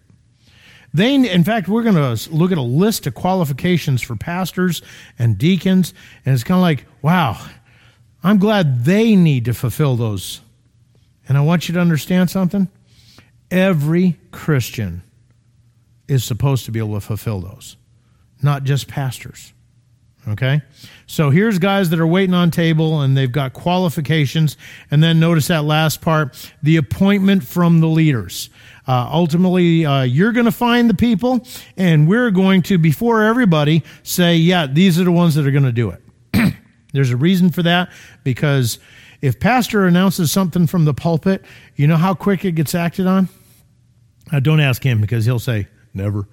They, 0.93 1.15
in 1.15 1.43
fact, 1.43 1.67
we're 1.67 1.83
going 1.83 1.95
to 1.95 2.31
look 2.31 2.51
at 2.51 2.57
a 2.57 2.61
list 2.61 3.07
of 3.07 3.15
qualifications 3.15 4.01
for 4.01 4.15
pastors 4.15 4.83
and 5.17 5.37
deacons, 5.37 5.93
and 6.25 6.35
it's 6.35 6.43
kind 6.43 6.57
of 6.57 6.61
like, 6.61 6.85
wow, 7.01 7.43
I'm 8.23 8.37
glad 8.37 8.85
they 8.85 9.15
need 9.15 9.45
to 9.45 9.53
fulfill 9.53 9.95
those. 9.95 10.41
And 11.27 11.37
I 11.37 11.41
want 11.41 11.67
you 11.67 11.73
to 11.73 11.79
understand 11.79 12.29
something. 12.29 12.67
Every 13.49 14.19
Christian 14.31 15.01
is 16.07 16.23
supposed 16.23 16.65
to 16.65 16.71
be 16.71 16.79
able 16.79 16.93
to 16.93 17.01
fulfill 17.01 17.39
those, 17.39 17.75
not 18.41 18.63
just 18.63 18.87
pastors. 18.87 19.53
Okay? 20.27 20.61
So 21.05 21.29
here's 21.29 21.59
guys 21.59 21.89
that 21.89 21.99
are 21.99 22.07
waiting 22.07 22.33
on 22.33 22.49
table 22.49 23.01
and 23.01 23.15
they've 23.15 23.31
got 23.31 23.53
qualifications. 23.53 24.57
And 24.89 25.03
then 25.03 25.19
notice 25.19 25.47
that 25.47 25.63
last 25.63 26.01
part 26.01 26.51
the 26.61 26.77
appointment 26.77 27.43
from 27.43 27.81
the 27.81 27.87
leaders. 27.87 28.49
Uh, 28.87 29.09
ultimately, 29.11 29.85
uh, 29.85 30.03
you're 30.03 30.33
going 30.33 30.45
to 30.45 30.51
find 30.51 30.89
the 30.89 30.93
people, 30.93 31.47
and 31.77 32.05
we're 32.05 32.31
going 32.31 32.61
to, 32.63 32.77
before 32.77 33.23
everybody, 33.23 33.81
say, 34.03 34.35
yeah, 34.35 34.67
these 34.67 34.99
are 34.99 35.05
the 35.05 35.11
ones 35.11 35.35
that 35.35 35.47
are 35.47 35.51
going 35.51 35.63
to 35.63 35.71
do 35.71 35.89
it. 35.89 36.53
There's 36.93 37.09
a 37.09 37.15
reason 37.15 37.49
for 37.49 37.63
that 37.63 37.89
because 38.25 38.79
if 39.21 39.39
pastor 39.39 39.87
announces 39.87 40.33
something 40.33 40.67
from 40.67 40.83
the 40.83 40.93
pulpit, 40.93 41.45
you 41.77 41.87
know 41.87 41.95
how 41.95 42.13
quick 42.13 42.43
it 42.43 42.53
gets 42.53 42.75
acted 42.75 43.07
on? 43.07 43.29
Uh, 44.31 44.41
don't 44.41 44.59
ask 44.59 44.83
him 44.83 44.99
because 44.99 45.23
he'll 45.23 45.39
say, 45.39 45.67
never 45.93 46.27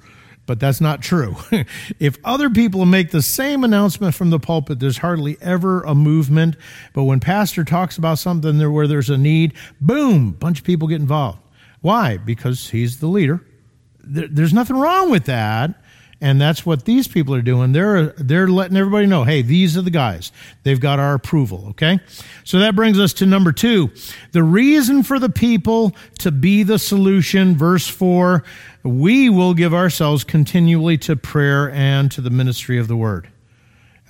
but 0.51 0.59
that's 0.59 0.81
not 0.81 1.01
true. 1.01 1.37
if 2.01 2.19
other 2.25 2.51
people 2.51 2.85
make 2.85 3.13
the 3.13 3.23
same 3.23 3.63
announcement 3.63 4.17
from 4.17 4.31
the 4.31 4.41
pulpit, 4.41 4.81
there's 4.81 4.99
hardly 4.99 5.37
ever 5.41 5.83
a 5.83 5.95
movement. 5.95 6.57
But 6.93 7.05
when 7.05 7.21
pastor 7.21 7.63
talks 7.63 7.97
about 7.97 8.19
something 8.19 8.59
there 8.59 8.69
where 8.69 8.89
there's 8.89 9.11
a 9.11 9.17
need, 9.17 9.55
boom, 9.81 10.33
bunch 10.33 10.59
of 10.59 10.65
people 10.65 10.89
get 10.89 11.01
involved. 11.01 11.39
Why? 11.83 12.17
Because 12.17 12.71
he's 12.71 12.99
the 12.99 13.07
leader. 13.07 13.47
There's 14.03 14.53
nothing 14.53 14.75
wrong 14.75 15.09
with 15.09 15.27
that 15.27 15.81
and 16.21 16.41
that's 16.41 16.67
what 16.67 16.85
these 16.85 17.09
people 17.09 17.35
are 17.35 17.43
doing. 17.43 17.73
They're 17.73 18.09
they're 18.19 18.49
letting 18.49 18.77
everybody 18.77 19.07
know, 19.07 19.25
hey, 19.25 19.43
these 19.43 19.77
are 19.77 19.83
the 19.83 19.91
guys. 19.91 20.33
They've 20.63 20.81
got 20.81 20.99
our 20.99 21.15
approval. 21.15 21.69
Okay, 21.71 22.01
so 22.45 22.59
that 22.59 22.77
brings 22.77 22.99
us 22.99 23.13
to 23.15 23.27
number 23.27 23.53
two, 23.53 23.91
the 24.33 24.43
reason 24.43 25.03
for 25.03 25.19
the 25.19 25.31
people 25.31 25.95
to 26.19 26.31
be 26.31 26.63
the 26.63 26.79
solution. 26.79 27.57
Verse 27.57 27.89
four, 27.89 28.45
we 28.83 29.29
will 29.29 29.55
give 29.55 29.75
ourselves 29.75 30.25
continually 30.25 30.99
to 30.99 31.17
prayer 31.17 31.71
and 31.71 32.11
to 32.13 32.21
the 32.21 32.31
ministry 32.31 32.79
of 32.79 32.89
the 32.89 32.97
word. 32.97 33.29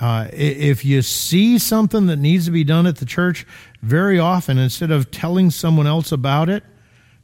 Uh, 0.00 0.28
if 0.32 0.82
you 0.82 1.02
see 1.02 1.58
something 1.58 2.06
that 2.06 2.16
needs 2.16 2.46
to 2.46 2.50
be 2.50 2.64
done 2.64 2.86
at 2.86 2.96
the 2.96 3.04
church, 3.04 3.46
very 3.82 4.18
often, 4.18 4.56
instead 4.56 4.90
of 4.90 5.10
telling 5.10 5.50
someone 5.50 5.86
else 5.86 6.10
about 6.10 6.48
it, 6.48 6.64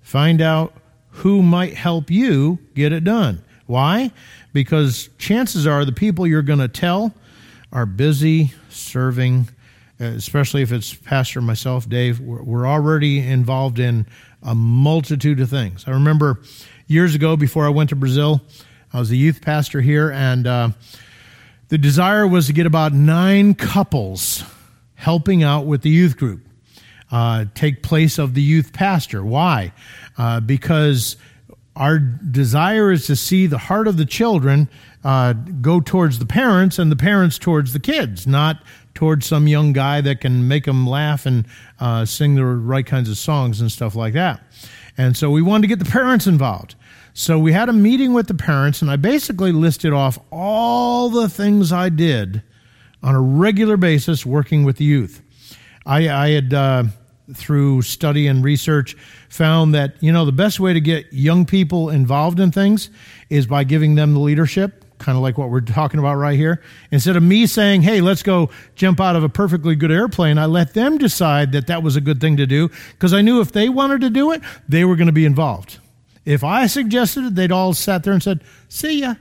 find 0.02 0.42
out 0.42 0.74
who 1.08 1.42
might 1.42 1.72
help 1.72 2.10
you 2.10 2.58
get 2.74 2.92
it 2.92 3.02
done. 3.02 3.42
Why? 3.64 4.12
Because 4.56 5.10
chances 5.18 5.66
are 5.66 5.84
the 5.84 5.92
people 5.92 6.26
you're 6.26 6.40
going 6.40 6.60
to 6.60 6.68
tell 6.68 7.12
are 7.74 7.84
busy 7.84 8.54
serving, 8.70 9.50
especially 10.00 10.62
if 10.62 10.72
it's 10.72 10.94
Pastor 10.94 11.42
myself, 11.42 11.86
Dave. 11.86 12.20
We're 12.20 12.66
already 12.66 13.18
involved 13.18 13.78
in 13.78 14.06
a 14.42 14.54
multitude 14.54 15.40
of 15.40 15.50
things. 15.50 15.84
I 15.86 15.90
remember 15.90 16.40
years 16.86 17.14
ago 17.14 17.36
before 17.36 17.66
I 17.66 17.68
went 17.68 17.90
to 17.90 17.96
Brazil, 17.96 18.40
I 18.94 18.98
was 18.98 19.10
a 19.10 19.16
youth 19.16 19.42
pastor 19.42 19.82
here, 19.82 20.10
and 20.10 20.46
uh, 20.46 20.70
The 21.68 21.78
desire 21.78 22.26
was 22.28 22.46
to 22.46 22.52
get 22.52 22.66
about 22.66 22.92
nine 22.92 23.54
couples 23.54 24.44
helping 24.94 25.42
out 25.42 25.66
with 25.66 25.82
the 25.82 25.90
youth 25.90 26.16
group, 26.16 26.46
uh, 27.10 27.46
take 27.54 27.82
place 27.82 28.18
of 28.18 28.34
the 28.34 28.42
youth 28.42 28.72
pastor. 28.72 29.24
Why? 29.24 29.72
Uh, 30.16 30.38
because 30.38 31.16
our 31.76 31.98
desire 31.98 32.90
is 32.90 33.06
to 33.06 33.16
see 33.16 33.46
the 33.46 33.58
heart 33.58 33.86
of 33.86 33.96
the 33.96 34.06
children 34.06 34.68
uh, 35.04 35.34
go 35.34 35.80
towards 35.80 36.18
the 36.18 36.26
parents 36.26 36.78
and 36.78 36.90
the 36.90 36.96
parents 36.96 37.38
towards 37.38 37.72
the 37.72 37.78
kids, 37.78 38.26
not 38.26 38.62
towards 38.94 39.26
some 39.26 39.46
young 39.46 39.72
guy 39.72 40.00
that 40.00 40.20
can 40.20 40.48
make 40.48 40.64
them 40.64 40.86
laugh 40.86 41.26
and 41.26 41.46
uh, 41.78 42.04
sing 42.04 42.34
the 42.34 42.44
right 42.44 42.86
kinds 42.86 43.10
of 43.10 43.18
songs 43.18 43.60
and 43.60 43.70
stuff 43.70 43.94
like 43.94 44.14
that. 44.14 44.40
And 44.96 45.16
so 45.16 45.30
we 45.30 45.42
wanted 45.42 45.62
to 45.62 45.68
get 45.68 45.78
the 45.78 45.90
parents 45.90 46.26
involved. 46.26 46.74
So 47.12 47.38
we 47.38 47.52
had 47.52 47.68
a 47.68 47.72
meeting 47.72 48.14
with 48.14 48.26
the 48.26 48.34
parents, 48.34 48.82
and 48.82 48.90
I 48.90 48.96
basically 48.96 49.52
listed 49.52 49.92
off 49.92 50.18
all 50.30 51.08
the 51.10 51.28
things 51.28 51.72
I 51.72 51.88
did 51.88 52.42
on 53.02 53.14
a 53.14 53.20
regular 53.20 53.76
basis 53.76 54.26
working 54.26 54.64
with 54.64 54.78
the 54.78 54.84
youth. 54.84 55.22
I, 55.84 56.08
I 56.08 56.30
had, 56.30 56.52
uh, 56.52 56.84
through 57.34 57.82
study 57.82 58.26
and 58.26 58.44
research, 58.44 58.96
found 59.28 59.74
that, 59.74 59.94
you 60.00 60.12
know, 60.12 60.24
the 60.24 60.32
best 60.32 60.60
way 60.60 60.72
to 60.72 60.80
get 60.80 61.12
young 61.12 61.44
people 61.44 61.90
involved 61.90 62.40
in 62.40 62.52
things 62.52 62.90
is 63.30 63.46
by 63.46 63.64
giving 63.64 63.94
them 63.94 64.14
the 64.14 64.20
leadership 64.20 64.84
kind 64.98 65.16
of 65.16 65.22
like 65.22 65.36
what 65.38 65.50
we're 65.50 65.60
talking 65.60 66.00
about 66.00 66.14
right 66.14 66.36
here. 66.36 66.62
Instead 66.90 67.16
of 67.16 67.22
me 67.22 67.46
saying, 67.46 67.82
hey, 67.82 68.00
let's 68.00 68.22
go 68.22 68.50
jump 68.74 69.00
out 69.00 69.16
of 69.16 69.22
a 69.22 69.28
perfectly 69.28 69.76
good 69.76 69.90
airplane, 69.90 70.38
I 70.38 70.46
let 70.46 70.74
them 70.74 70.98
decide 70.98 71.52
that 71.52 71.66
that 71.66 71.82
was 71.82 71.96
a 71.96 72.00
good 72.00 72.20
thing 72.20 72.36
to 72.38 72.46
do 72.46 72.70
because 72.92 73.12
I 73.12 73.22
knew 73.22 73.40
if 73.40 73.52
they 73.52 73.68
wanted 73.68 74.00
to 74.02 74.10
do 74.10 74.32
it, 74.32 74.42
they 74.68 74.84
were 74.84 74.96
going 74.96 75.06
to 75.06 75.12
be 75.12 75.24
involved. 75.24 75.78
If 76.24 76.42
I 76.42 76.66
suggested 76.66 77.24
it, 77.24 77.34
they'd 77.34 77.52
all 77.52 77.72
sat 77.72 78.02
there 78.02 78.12
and 78.12 78.22
said, 78.22 78.42
see 78.68 79.00
ya. 79.00 79.14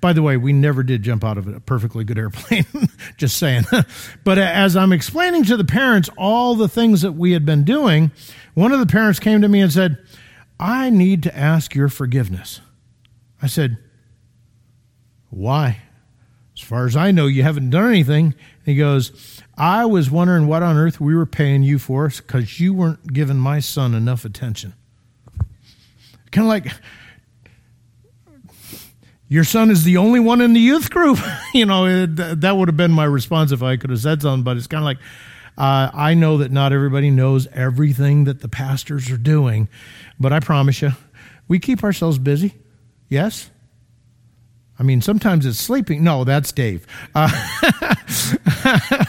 By 0.00 0.12
the 0.12 0.22
way, 0.22 0.36
we 0.36 0.52
never 0.52 0.82
did 0.82 1.02
jump 1.02 1.24
out 1.24 1.38
of 1.38 1.46
a 1.48 1.60
perfectly 1.60 2.04
good 2.04 2.18
airplane, 2.18 2.66
just 3.16 3.36
saying. 3.36 3.64
but 4.24 4.38
uh, 4.38 4.42
as 4.42 4.76
I'm 4.76 4.92
explaining 4.92 5.44
to 5.44 5.56
the 5.56 5.64
parents 5.64 6.08
all 6.16 6.54
the 6.54 6.68
things 6.68 7.02
that 7.02 7.12
we 7.12 7.32
had 7.32 7.46
been 7.46 7.64
doing, 7.64 8.10
one 8.54 8.72
of 8.72 8.80
the 8.80 8.86
parents 8.86 9.18
came 9.18 9.40
to 9.42 9.48
me 9.48 9.60
and 9.60 9.72
said, 9.72 9.98
I 10.58 10.90
need 10.90 11.22
to 11.24 11.36
ask 11.36 11.74
your 11.74 11.88
forgiveness. 11.88 12.60
I 13.40 13.46
said, 13.46 13.78
why? 15.30 15.82
As 16.56 16.62
far 16.62 16.86
as 16.86 16.94
I 16.94 17.10
know, 17.10 17.26
you 17.26 17.42
haven't 17.42 17.70
done 17.70 17.88
anything. 17.88 18.34
He 18.64 18.76
goes, 18.76 19.40
I 19.56 19.86
was 19.86 20.10
wondering 20.10 20.46
what 20.46 20.62
on 20.62 20.76
earth 20.76 21.00
we 21.00 21.14
were 21.14 21.26
paying 21.26 21.62
you 21.62 21.78
for 21.78 22.08
because 22.08 22.60
you 22.60 22.74
weren't 22.74 23.12
giving 23.12 23.38
my 23.38 23.58
son 23.58 23.94
enough 23.94 24.24
attention. 24.24 24.74
Kind 26.30 26.46
of 26.46 26.48
like, 26.48 26.66
your 29.32 29.44
son 29.44 29.70
is 29.70 29.82
the 29.82 29.96
only 29.96 30.20
one 30.20 30.42
in 30.42 30.52
the 30.52 30.60
youth 30.60 30.90
group. 30.90 31.18
you 31.54 31.64
know, 31.64 32.04
that 32.04 32.54
would 32.54 32.68
have 32.68 32.76
been 32.76 32.92
my 32.92 33.04
response 33.04 33.50
if 33.50 33.62
I 33.62 33.78
could 33.78 33.88
have 33.88 34.00
said 34.00 34.20
something, 34.20 34.44
but 34.44 34.58
it's 34.58 34.66
kind 34.66 34.82
of 34.82 34.84
like, 34.84 34.98
uh, 35.56 35.90
I 35.94 36.12
know 36.12 36.36
that 36.38 36.52
not 36.52 36.74
everybody 36.74 37.10
knows 37.10 37.46
everything 37.46 38.24
that 38.24 38.40
the 38.40 38.48
pastors 38.48 39.10
are 39.10 39.16
doing, 39.16 39.70
but 40.20 40.34
I 40.34 40.40
promise 40.40 40.82
you, 40.82 40.90
we 41.48 41.58
keep 41.58 41.82
ourselves 41.82 42.18
busy. 42.18 42.56
Yes? 43.08 43.50
I 44.78 44.82
mean, 44.82 45.00
sometimes 45.00 45.46
it's 45.46 45.58
sleeping. 45.58 46.04
No, 46.04 46.24
that's 46.24 46.52
Dave. 46.52 46.86
Uh, 47.14 47.30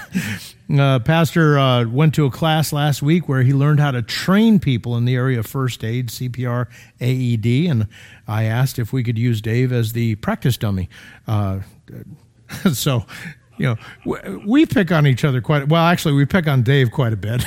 uh, 0.72 1.00
Pastor 1.00 1.58
uh, 1.60 1.86
went 1.86 2.16
to 2.16 2.26
a 2.26 2.32
class 2.32 2.72
last 2.72 3.02
week 3.02 3.28
where 3.28 3.44
he 3.44 3.54
learned 3.54 3.80
how 3.80 3.92
to 3.92 4.02
train 4.02 4.60
people 4.60 4.96
in 4.98 5.06
the 5.06 5.16
area 5.16 5.40
of 5.40 5.46
first 5.46 5.84
aid, 5.84 6.08
CPR, 6.08 6.68
AED, 7.02 7.70
and 7.70 7.88
I 8.28 8.46
asked 8.46 8.80
if 8.80 8.94
we 8.94 9.04
could 9.04 9.18
use 9.18 9.42
Dave 9.42 9.72
as 9.72 9.94
the 9.94 10.16
practice 10.16 10.58
dummy. 10.58 10.90
Uh, 11.28 11.60
so, 12.74 13.06
you 13.58 13.76
know, 14.06 14.40
we 14.46 14.66
pick 14.66 14.92
on 14.92 15.06
each 15.06 15.26
other 15.26 15.42
quite 15.42 15.68
well. 15.68 15.86
Actually, 15.86 16.16
we 16.16 16.26
pick 16.26 16.48
on 16.48 16.64
Dave 16.64 16.92
quite 16.92 17.14
a 17.14 17.18
bit. 17.18 17.44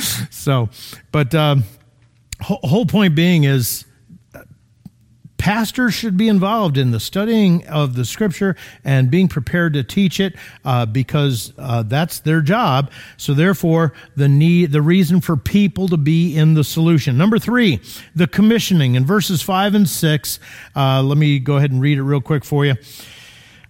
so, 0.30 0.68
but 1.10 1.34
um, 1.34 1.64
whole 2.40 2.86
point 2.86 3.14
being 3.14 3.44
is 3.44 3.84
pastors 5.42 5.92
should 5.92 6.16
be 6.16 6.28
involved 6.28 6.78
in 6.78 6.92
the 6.92 7.00
studying 7.00 7.66
of 7.66 7.96
the 7.96 8.04
scripture 8.04 8.54
and 8.84 9.10
being 9.10 9.26
prepared 9.26 9.72
to 9.72 9.82
teach 9.82 10.20
it 10.20 10.36
uh, 10.64 10.86
because 10.86 11.52
uh, 11.58 11.82
that's 11.82 12.20
their 12.20 12.40
job. 12.40 12.92
So 13.16 13.34
therefore 13.34 13.92
the 14.14 14.28
need 14.28 14.70
the 14.70 14.80
reason 14.80 15.20
for 15.20 15.36
people 15.36 15.88
to 15.88 15.96
be 15.96 16.36
in 16.36 16.54
the 16.54 16.62
solution. 16.62 17.18
Number 17.18 17.40
three 17.40 17.80
the 18.14 18.28
commissioning. 18.28 18.94
In 18.94 19.04
verses 19.04 19.42
five 19.42 19.74
and 19.74 19.88
six 19.88 20.38
uh, 20.76 21.02
let 21.02 21.18
me 21.18 21.40
go 21.40 21.56
ahead 21.56 21.72
and 21.72 21.80
read 21.80 21.98
it 21.98 22.04
real 22.04 22.20
quick 22.20 22.44
for 22.44 22.64
you 22.64 22.76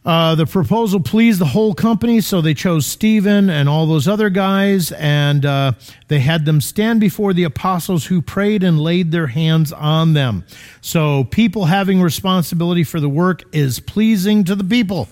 uh, 0.05 0.35
the 0.35 0.47
proposal 0.47 0.99
pleased 0.99 1.41
the 1.41 1.47
whole 1.47 1.75
company, 1.75 2.21
so 2.21 2.41
they 2.41 2.55
chose 2.55 2.87
Stephen 2.87 3.49
and 3.49 3.69
all 3.69 3.87
those 3.87 4.09
other 4.09 4.31
guys, 4.31 4.91
and 4.93 5.47
uh, 5.47 5.73
they 6.09 6.19
had 6.19 6.45
them 6.45 6.61
stand 6.61 6.99
before 6.99 7.33
the 7.33 7.45
apostles 7.45 8.07
who 8.07 8.21
prayed 8.21 8.65
and 8.65 8.81
laid 8.81 9.13
their 9.13 9.29
hands 9.29 9.73
on 9.73 10.13
them. 10.13 10.45
So, 10.81 11.23
people 11.25 11.67
having 11.67 12.03
responsibility 12.03 12.83
for 12.83 12.99
the 12.99 13.09
work 13.09 13.43
is 13.55 13.79
pleasing 13.79 14.43
to 14.45 14.57
the 14.57 14.65
people. 14.65 15.09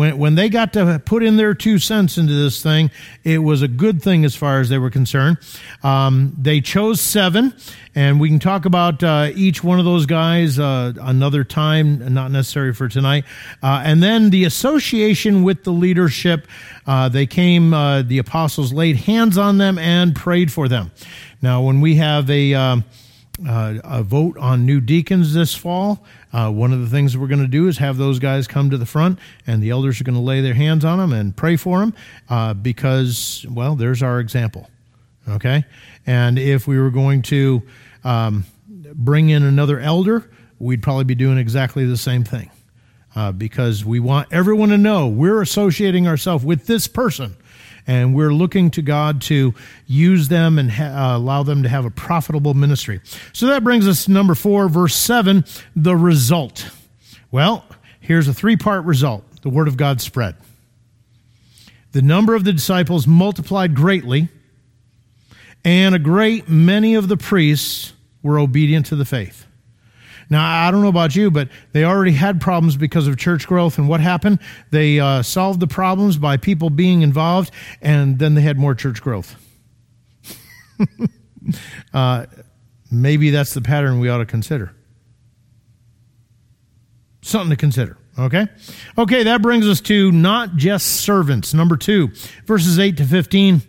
When, 0.00 0.16
when 0.16 0.34
they 0.34 0.48
got 0.48 0.72
to 0.72 0.98
put 1.04 1.22
in 1.22 1.36
their 1.36 1.52
two 1.52 1.78
cents 1.78 2.16
into 2.16 2.32
this 2.32 2.62
thing, 2.62 2.90
it 3.22 3.36
was 3.36 3.60
a 3.60 3.68
good 3.68 4.00
thing 4.00 4.24
as 4.24 4.34
far 4.34 4.58
as 4.58 4.70
they 4.70 4.78
were 4.78 4.88
concerned. 4.88 5.36
Um, 5.82 6.34
they 6.38 6.62
chose 6.62 7.02
seven, 7.02 7.54
and 7.94 8.18
we 8.18 8.30
can 8.30 8.38
talk 8.38 8.64
about 8.64 9.02
uh, 9.02 9.30
each 9.34 9.62
one 9.62 9.78
of 9.78 9.84
those 9.84 10.06
guys 10.06 10.58
uh, 10.58 10.94
another 11.02 11.44
time, 11.44 12.14
not 12.14 12.30
necessary 12.30 12.72
for 12.72 12.88
tonight. 12.88 13.26
Uh, 13.62 13.82
and 13.84 14.02
then 14.02 14.30
the 14.30 14.44
association 14.44 15.42
with 15.42 15.64
the 15.64 15.70
leadership, 15.70 16.48
uh, 16.86 17.10
they 17.10 17.26
came, 17.26 17.74
uh, 17.74 18.00
the 18.00 18.16
apostles 18.16 18.72
laid 18.72 18.96
hands 18.96 19.36
on 19.36 19.58
them 19.58 19.76
and 19.78 20.16
prayed 20.16 20.50
for 20.50 20.66
them. 20.66 20.92
Now, 21.42 21.60
when 21.60 21.82
we 21.82 21.96
have 21.96 22.30
a, 22.30 22.54
um, 22.54 22.84
uh, 23.46 23.74
a 23.84 24.02
vote 24.02 24.38
on 24.38 24.64
new 24.64 24.80
deacons 24.80 25.34
this 25.34 25.54
fall, 25.54 26.02
uh, 26.32 26.50
one 26.50 26.72
of 26.72 26.80
the 26.80 26.86
things 26.86 27.16
we're 27.16 27.26
going 27.26 27.40
to 27.40 27.48
do 27.48 27.66
is 27.66 27.78
have 27.78 27.96
those 27.96 28.18
guys 28.18 28.46
come 28.46 28.70
to 28.70 28.78
the 28.78 28.86
front, 28.86 29.18
and 29.46 29.62
the 29.62 29.70
elders 29.70 30.00
are 30.00 30.04
going 30.04 30.14
to 30.14 30.20
lay 30.20 30.40
their 30.40 30.54
hands 30.54 30.84
on 30.84 30.98
them 30.98 31.12
and 31.12 31.36
pray 31.36 31.56
for 31.56 31.80
them 31.80 31.94
uh, 32.28 32.54
because, 32.54 33.44
well, 33.50 33.74
there's 33.74 34.02
our 34.02 34.20
example. 34.20 34.68
Okay? 35.28 35.64
And 36.06 36.38
if 36.38 36.66
we 36.66 36.78
were 36.78 36.90
going 36.90 37.22
to 37.22 37.62
um, 38.04 38.44
bring 38.94 39.30
in 39.30 39.42
another 39.42 39.80
elder, 39.80 40.30
we'd 40.58 40.82
probably 40.82 41.04
be 41.04 41.14
doing 41.14 41.38
exactly 41.38 41.84
the 41.84 41.96
same 41.96 42.24
thing. 42.24 42.50
Uh, 43.16 43.32
because 43.32 43.84
we 43.84 43.98
want 43.98 44.32
everyone 44.32 44.68
to 44.68 44.78
know 44.78 45.08
we're 45.08 45.42
associating 45.42 46.06
ourselves 46.06 46.44
with 46.44 46.66
this 46.66 46.86
person 46.86 47.34
and 47.90 48.14
we're 48.14 48.32
looking 48.32 48.70
to 48.70 48.82
God 48.82 49.20
to 49.22 49.52
use 49.88 50.28
them 50.28 50.60
and 50.60 50.70
ha- 50.70 50.84
uh, 50.84 51.16
allow 51.16 51.42
them 51.42 51.64
to 51.64 51.68
have 51.68 51.84
a 51.84 51.90
profitable 51.90 52.54
ministry. 52.54 53.00
So 53.32 53.48
that 53.48 53.64
brings 53.64 53.88
us 53.88 54.04
to 54.04 54.12
number 54.12 54.36
four, 54.36 54.68
verse 54.68 54.94
seven, 54.94 55.44
the 55.74 55.96
result. 55.96 56.70
Well, 57.32 57.64
here's 57.98 58.28
a 58.28 58.32
three 58.32 58.56
part 58.56 58.84
result 58.84 59.24
the 59.42 59.48
word 59.48 59.66
of 59.66 59.76
God 59.76 60.00
spread. 60.00 60.36
The 61.90 62.00
number 62.00 62.36
of 62.36 62.44
the 62.44 62.52
disciples 62.52 63.08
multiplied 63.08 63.74
greatly, 63.74 64.28
and 65.64 65.92
a 65.92 65.98
great 65.98 66.48
many 66.48 66.94
of 66.94 67.08
the 67.08 67.16
priests 67.16 67.92
were 68.22 68.38
obedient 68.38 68.86
to 68.86 68.94
the 68.94 69.04
faith. 69.04 69.46
Now, 70.30 70.68
I 70.68 70.70
don't 70.70 70.80
know 70.80 70.88
about 70.88 71.16
you, 71.16 71.30
but 71.30 71.48
they 71.72 71.84
already 71.84 72.12
had 72.12 72.40
problems 72.40 72.76
because 72.76 73.08
of 73.08 73.18
church 73.18 73.48
growth. 73.48 73.78
And 73.78 73.88
what 73.88 74.00
happened? 74.00 74.38
They 74.70 75.00
uh, 75.00 75.22
solved 75.22 75.58
the 75.58 75.66
problems 75.66 76.16
by 76.16 76.36
people 76.36 76.70
being 76.70 77.02
involved, 77.02 77.50
and 77.82 78.18
then 78.20 78.34
they 78.34 78.40
had 78.42 78.56
more 78.56 78.76
church 78.76 79.02
growth. 79.02 79.34
uh, 81.92 82.26
maybe 82.90 83.30
that's 83.30 83.54
the 83.54 83.60
pattern 83.60 83.98
we 83.98 84.08
ought 84.08 84.18
to 84.18 84.26
consider. 84.26 84.72
Something 87.22 87.50
to 87.50 87.56
consider. 87.56 87.98
Okay? 88.18 88.46
Okay, 88.96 89.24
that 89.24 89.42
brings 89.42 89.66
us 89.66 89.80
to 89.82 90.12
not 90.12 90.56
just 90.56 90.86
servants. 90.86 91.52
Number 91.52 91.76
two, 91.76 92.08
verses 92.46 92.78
8 92.78 92.96
to 92.98 93.04
15. 93.04 93.62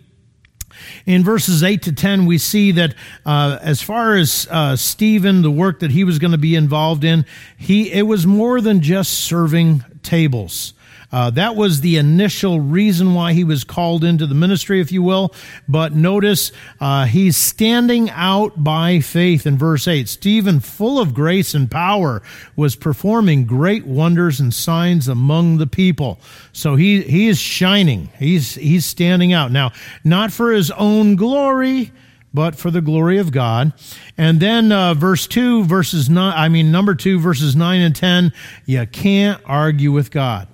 In 1.06 1.24
verses 1.24 1.63
8 1.63 1.82
to 1.84 1.91
10, 1.91 2.26
we 2.26 2.38
see 2.38 2.72
that 2.72 2.96
uh, 3.26 3.60
as 3.62 3.82
far 3.82 4.15
as 4.15 4.48
uh, 4.50 4.76
Stephen, 4.76 5.41
the 5.41 5.52
work 5.52 5.80
that 5.80 5.91
he 5.91 6.04
was 6.04 6.20
going 6.20 6.32
to 6.32 6.38
be 6.38 6.56
involved 6.56 7.04
in, 7.04 7.26
he, 7.58 7.91
it 7.91 8.04
was 8.04 8.26
more 8.26 8.62
than 8.62 8.82
just 8.82 9.13
serving 9.13 9.84
tables. 10.04 10.74
Uh, 11.12 11.30
that 11.32 11.56
was 11.56 11.82
the 11.82 11.97
initial 11.97 12.60
reason 12.60 13.13
why 13.13 13.34
he 13.34 13.43
was 13.43 13.63
called 13.63 14.04
into 14.04 14.26
the 14.26 14.36
ministry, 14.36 14.80
if 14.80 14.91
you 14.91 15.04
will. 15.04 15.34
But 15.67 15.93
notice 15.93 16.52
uh, 16.80 17.06
he's 17.06 17.36
standing 17.36 18.10
out 18.12 18.63
by 18.63 19.00
faith 19.00 19.45
in 19.45 19.58
verse 19.58 19.88
8. 19.88 20.08
Stephen, 20.08 20.60
full 20.60 21.00
of 21.00 21.13
grace 21.13 21.54
and 21.54 21.69
power, 21.69 22.21
was 22.56 22.76
performing 22.76 23.45
great 23.45 23.86
wonders 23.86 24.39
and 24.39 24.54
signs 24.54 25.08
among 25.08 25.58
the 25.58 25.67
people. 25.67 26.19
So 26.54 26.76
he, 26.76 27.02
he 27.02 27.28
is 27.28 27.39
shining. 27.39 28.10
He's, 28.17 28.56
he's 28.56 28.86
standing 28.86 29.34
out. 29.34 29.52
Now, 29.52 29.71
not 30.04 30.32
for 30.32 30.52
his 30.52 30.71
own 30.71 31.15
glory, 31.15 31.91
but 32.34 32.56
for 32.56 32.71
the 32.71 32.82
glory 32.82 33.17
of 33.17 33.32
God. 33.32 33.74
And 34.17 34.39
then 34.39 34.71
uh, 34.71 34.93
verse 34.93 35.28
2, 35.28 35.65
verses 35.65 36.10
9, 36.10 36.34
I 36.36 36.50
mean, 36.50 36.71
number 36.71 36.95
2, 36.95 37.19
verses 37.19 37.56
9 37.56 37.82
and 37.82 37.95
10, 37.95 38.34
you 38.65 38.86
can't 38.88 39.41
argue 39.45 39.91
with 39.91 40.12
God. 40.12 40.47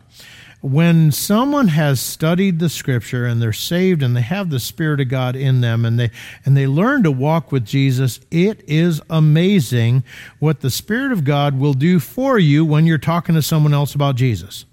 When 0.62 1.12
someone 1.12 1.68
has 1.68 2.00
studied 2.00 2.60
the 2.60 2.70
scripture 2.70 3.26
and 3.26 3.42
they're 3.42 3.54
saved 3.54 4.02
and 4.02 4.16
they 4.16 4.22
have 4.22 4.50
the 4.50 4.60
spirit 4.60 5.00
of 5.00 5.08
God 5.08 5.36
in 5.36 5.62
them 5.62 5.86
and 5.86 6.00
they 6.00 6.10
and 6.46 6.58
they 6.58 6.66
learn 6.66 7.04
to 7.04 7.12
walk 7.12 7.52
with 7.52 7.64
Jesus, 7.64 8.20
it 8.32 8.64
is 8.68 9.00
amazing 9.10 10.04
what 10.40 10.62
the 10.62 10.72
spirit 10.72 11.12
of 11.12 11.24
God 11.24 11.60
will 11.60 11.74
do 11.74 12.00
for 12.00 12.40
you 12.40 12.66
when 12.66 12.86
you're 12.86 12.98
talking 12.98 13.36
to 13.36 13.42
someone 13.42 13.74
else 13.74 13.94
about 13.94 14.16
Jesus. 14.16 14.66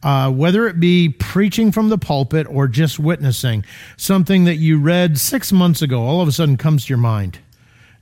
Uh, 0.00 0.30
whether 0.30 0.68
it 0.68 0.78
be 0.78 1.08
preaching 1.08 1.72
from 1.72 1.88
the 1.88 1.98
pulpit 1.98 2.46
or 2.48 2.68
just 2.68 3.00
witnessing, 3.00 3.64
something 3.96 4.44
that 4.44 4.54
you 4.54 4.78
read 4.78 5.18
six 5.18 5.50
months 5.50 5.82
ago 5.82 6.00
all 6.02 6.20
of 6.20 6.28
a 6.28 6.32
sudden 6.32 6.56
comes 6.56 6.84
to 6.84 6.90
your 6.90 6.98
mind 6.98 7.40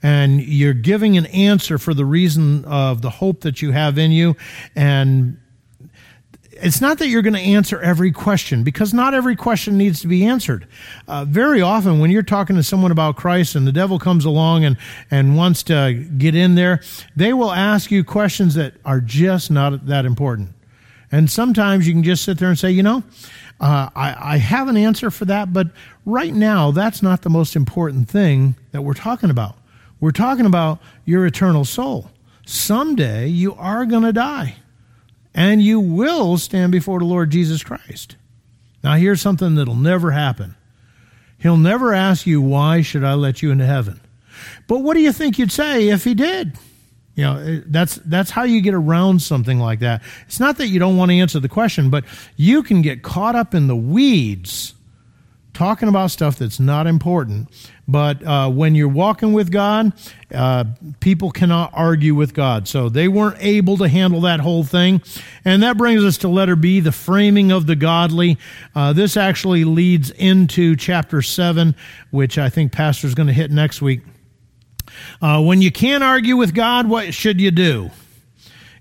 and 0.02 0.42
you're 0.42 0.74
giving 0.74 1.16
an 1.16 1.24
answer 1.26 1.78
for 1.78 1.94
the 1.94 2.04
reason 2.04 2.66
of 2.66 3.00
the 3.00 3.08
hope 3.08 3.40
that 3.40 3.62
you 3.62 3.72
have 3.72 3.96
in 3.96 4.10
you 4.10 4.36
and 4.74 5.38
it's 6.62 6.80
not 6.80 6.98
that 6.98 7.08
you're 7.08 7.22
going 7.22 7.34
to 7.34 7.40
answer 7.40 7.80
every 7.80 8.12
question 8.12 8.62
because 8.62 8.94
not 8.94 9.14
every 9.14 9.36
question 9.36 9.76
needs 9.76 10.00
to 10.00 10.08
be 10.08 10.24
answered. 10.24 10.66
Uh, 11.06 11.24
very 11.24 11.60
often, 11.60 11.98
when 11.98 12.10
you're 12.10 12.22
talking 12.22 12.56
to 12.56 12.62
someone 12.62 12.90
about 12.90 13.16
Christ 13.16 13.54
and 13.54 13.66
the 13.66 13.72
devil 13.72 13.98
comes 13.98 14.24
along 14.24 14.64
and, 14.64 14.76
and 15.10 15.36
wants 15.36 15.62
to 15.64 15.94
get 16.16 16.34
in 16.34 16.54
there, 16.54 16.80
they 17.14 17.32
will 17.32 17.52
ask 17.52 17.90
you 17.90 18.04
questions 18.04 18.54
that 18.54 18.74
are 18.84 19.00
just 19.00 19.50
not 19.50 19.86
that 19.86 20.04
important. 20.04 20.50
And 21.12 21.30
sometimes 21.30 21.86
you 21.86 21.92
can 21.92 22.02
just 22.02 22.24
sit 22.24 22.38
there 22.38 22.48
and 22.48 22.58
say, 22.58 22.70
you 22.70 22.82
know, 22.82 23.02
uh, 23.60 23.88
I, 23.94 24.34
I 24.34 24.36
have 24.38 24.68
an 24.68 24.76
answer 24.76 25.10
for 25.10 25.24
that, 25.26 25.52
but 25.52 25.68
right 26.04 26.34
now, 26.34 26.70
that's 26.70 27.02
not 27.02 27.22
the 27.22 27.30
most 27.30 27.56
important 27.56 28.08
thing 28.08 28.56
that 28.72 28.82
we're 28.82 28.94
talking 28.94 29.30
about. 29.30 29.56
We're 30.00 30.10
talking 30.10 30.46
about 30.46 30.80
your 31.04 31.24
eternal 31.24 31.64
soul. 31.64 32.10
Someday 32.44 33.28
you 33.28 33.54
are 33.54 33.86
going 33.86 34.02
to 34.02 34.12
die 34.12 34.56
and 35.36 35.62
you 35.62 35.78
will 35.78 36.38
stand 36.38 36.72
before 36.72 36.98
the 36.98 37.04
Lord 37.04 37.30
Jesus 37.30 37.62
Christ. 37.62 38.16
Now, 38.82 38.94
here's 38.94 39.20
something 39.20 39.54
that'll 39.54 39.76
never 39.76 40.10
happen. 40.10 40.56
He'll 41.38 41.58
never 41.58 41.92
ask 41.92 42.26
you, 42.26 42.40
Why 42.40 42.80
should 42.80 43.04
I 43.04 43.14
let 43.14 43.42
you 43.42 43.50
into 43.50 43.66
heaven? 43.66 44.00
But 44.66 44.78
what 44.78 44.94
do 44.94 45.00
you 45.00 45.12
think 45.12 45.38
you'd 45.38 45.52
say 45.52 45.88
if 45.88 46.02
he 46.04 46.14
did? 46.14 46.58
You 47.14 47.24
know, 47.24 47.36
eh, 47.36 47.60
that's, 47.66 47.96
that's 47.96 48.30
how 48.30 48.44
you 48.44 48.60
get 48.60 48.74
around 48.74 49.20
something 49.22 49.58
like 49.58 49.80
that. 49.80 50.02
It's 50.26 50.40
not 50.40 50.58
that 50.58 50.68
you 50.68 50.78
don't 50.78 50.96
want 50.96 51.10
to 51.10 51.16
answer 51.18 51.38
the 51.38 51.48
question, 51.48 51.90
but 51.90 52.04
you 52.36 52.62
can 52.62 52.82
get 52.82 53.02
caught 53.02 53.34
up 53.34 53.54
in 53.54 53.66
the 53.66 53.76
weeds 53.76 54.74
talking 55.52 55.88
about 55.88 56.10
stuff 56.10 56.38
that's 56.38 56.60
not 56.60 56.86
important. 56.86 57.48
But 57.88 58.24
uh, 58.24 58.50
when 58.50 58.74
you're 58.74 58.88
walking 58.88 59.32
with 59.32 59.52
God, 59.52 59.92
uh, 60.34 60.64
people 60.98 61.30
cannot 61.30 61.70
argue 61.72 62.14
with 62.14 62.34
God. 62.34 62.66
So 62.66 62.88
they 62.88 63.06
weren't 63.06 63.36
able 63.40 63.76
to 63.76 63.88
handle 63.88 64.20
that 64.22 64.40
whole 64.40 64.64
thing. 64.64 65.02
And 65.44 65.62
that 65.62 65.76
brings 65.76 66.02
us 66.02 66.18
to 66.18 66.28
letter 66.28 66.56
B, 66.56 66.80
the 66.80 66.90
framing 66.90 67.52
of 67.52 67.66
the 67.66 67.76
godly. 67.76 68.38
Uh, 68.74 68.92
this 68.92 69.16
actually 69.16 69.64
leads 69.64 70.10
into 70.10 70.74
chapter 70.74 71.22
7, 71.22 71.76
which 72.10 72.38
I 72.38 72.48
think 72.48 72.72
Pastor's 72.72 73.14
going 73.14 73.28
to 73.28 73.32
hit 73.32 73.52
next 73.52 73.80
week. 73.80 74.00
Uh, 75.22 75.42
when 75.42 75.62
you 75.62 75.70
can't 75.70 76.02
argue 76.02 76.36
with 76.36 76.54
God, 76.54 76.88
what 76.88 77.14
should 77.14 77.40
you 77.40 77.52
do? 77.52 77.90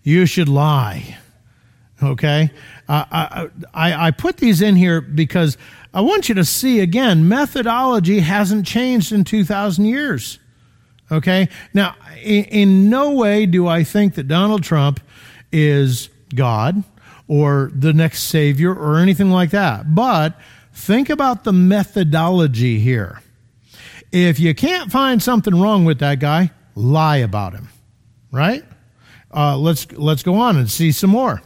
You 0.01 0.25
should 0.25 0.49
lie. 0.49 1.17
Okay? 2.01 2.51
I, 2.87 3.49
I, 3.73 4.07
I 4.07 4.11
put 4.11 4.37
these 4.37 4.61
in 4.61 4.75
here 4.75 5.01
because 5.01 5.57
I 5.95 6.01
want 6.01 6.27
you 6.27 6.35
to 6.35 6.43
see 6.43 6.81
again, 6.81 7.29
methodology 7.29 8.19
hasn't 8.19 8.67
changed 8.67 9.13
in 9.13 9.23
2,000 9.23 9.85
years. 9.85 10.39
Okay? 11.09 11.47
Now, 11.73 11.95
in, 12.21 12.43
in, 12.45 12.89
no 12.89 13.11
way 13.11 13.45
do 13.45 13.67
I 13.67 13.85
think 13.85 14.15
that 14.15 14.27
Donald 14.27 14.61
Trump 14.61 14.99
is 15.53 16.09
God 16.35 16.83
or 17.29 17.71
the 17.73 17.93
next 17.93 18.23
savior 18.23 18.75
or 18.75 18.97
anything 18.97 19.31
like 19.31 19.51
that. 19.51 19.95
But 19.95 20.37
think 20.73 21.09
about 21.09 21.45
the 21.45 21.53
methodology 21.53 22.79
here. 22.79 23.21
If 24.11 24.37
you 24.37 24.53
can't 24.53 24.91
find 24.91 25.23
something 25.23 25.59
wrong 25.59 25.85
with 25.85 25.99
that 25.99 26.19
guy, 26.19 26.51
lie 26.75 27.17
about 27.17 27.53
him. 27.53 27.69
Right? 28.31 28.65
Uh, 29.33 29.57
let's 29.57 29.89
let's 29.93 30.23
go 30.23 30.35
on 30.35 30.57
and 30.57 30.69
see 30.69 30.91
some 30.91 31.09
more. 31.09 31.41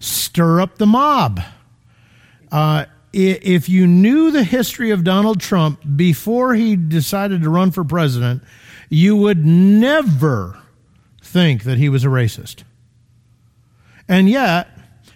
Stir 0.00 0.60
up 0.60 0.78
the 0.78 0.86
mob. 0.86 1.40
Uh, 2.50 2.84
if 3.12 3.68
you 3.68 3.86
knew 3.86 4.30
the 4.30 4.44
history 4.44 4.90
of 4.90 5.04
Donald 5.04 5.40
Trump 5.40 5.80
before 5.96 6.54
he 6.54 6.76
decided 6.76 7.42
to 7.42 7.50
run 7.50 7.70
for 7.70 7.84
president, 7.84 8.42
you 8.88 9.16
would 9.16 9.44
never 9.44 10.58
think 11.22 11.64
that 11.64 11.78
he 11.78 11.88
was 11.88 12.04
a 12.04 12.08
racist. 12.08 12.64
And 14.08 14.28
yet, 14.28 14.68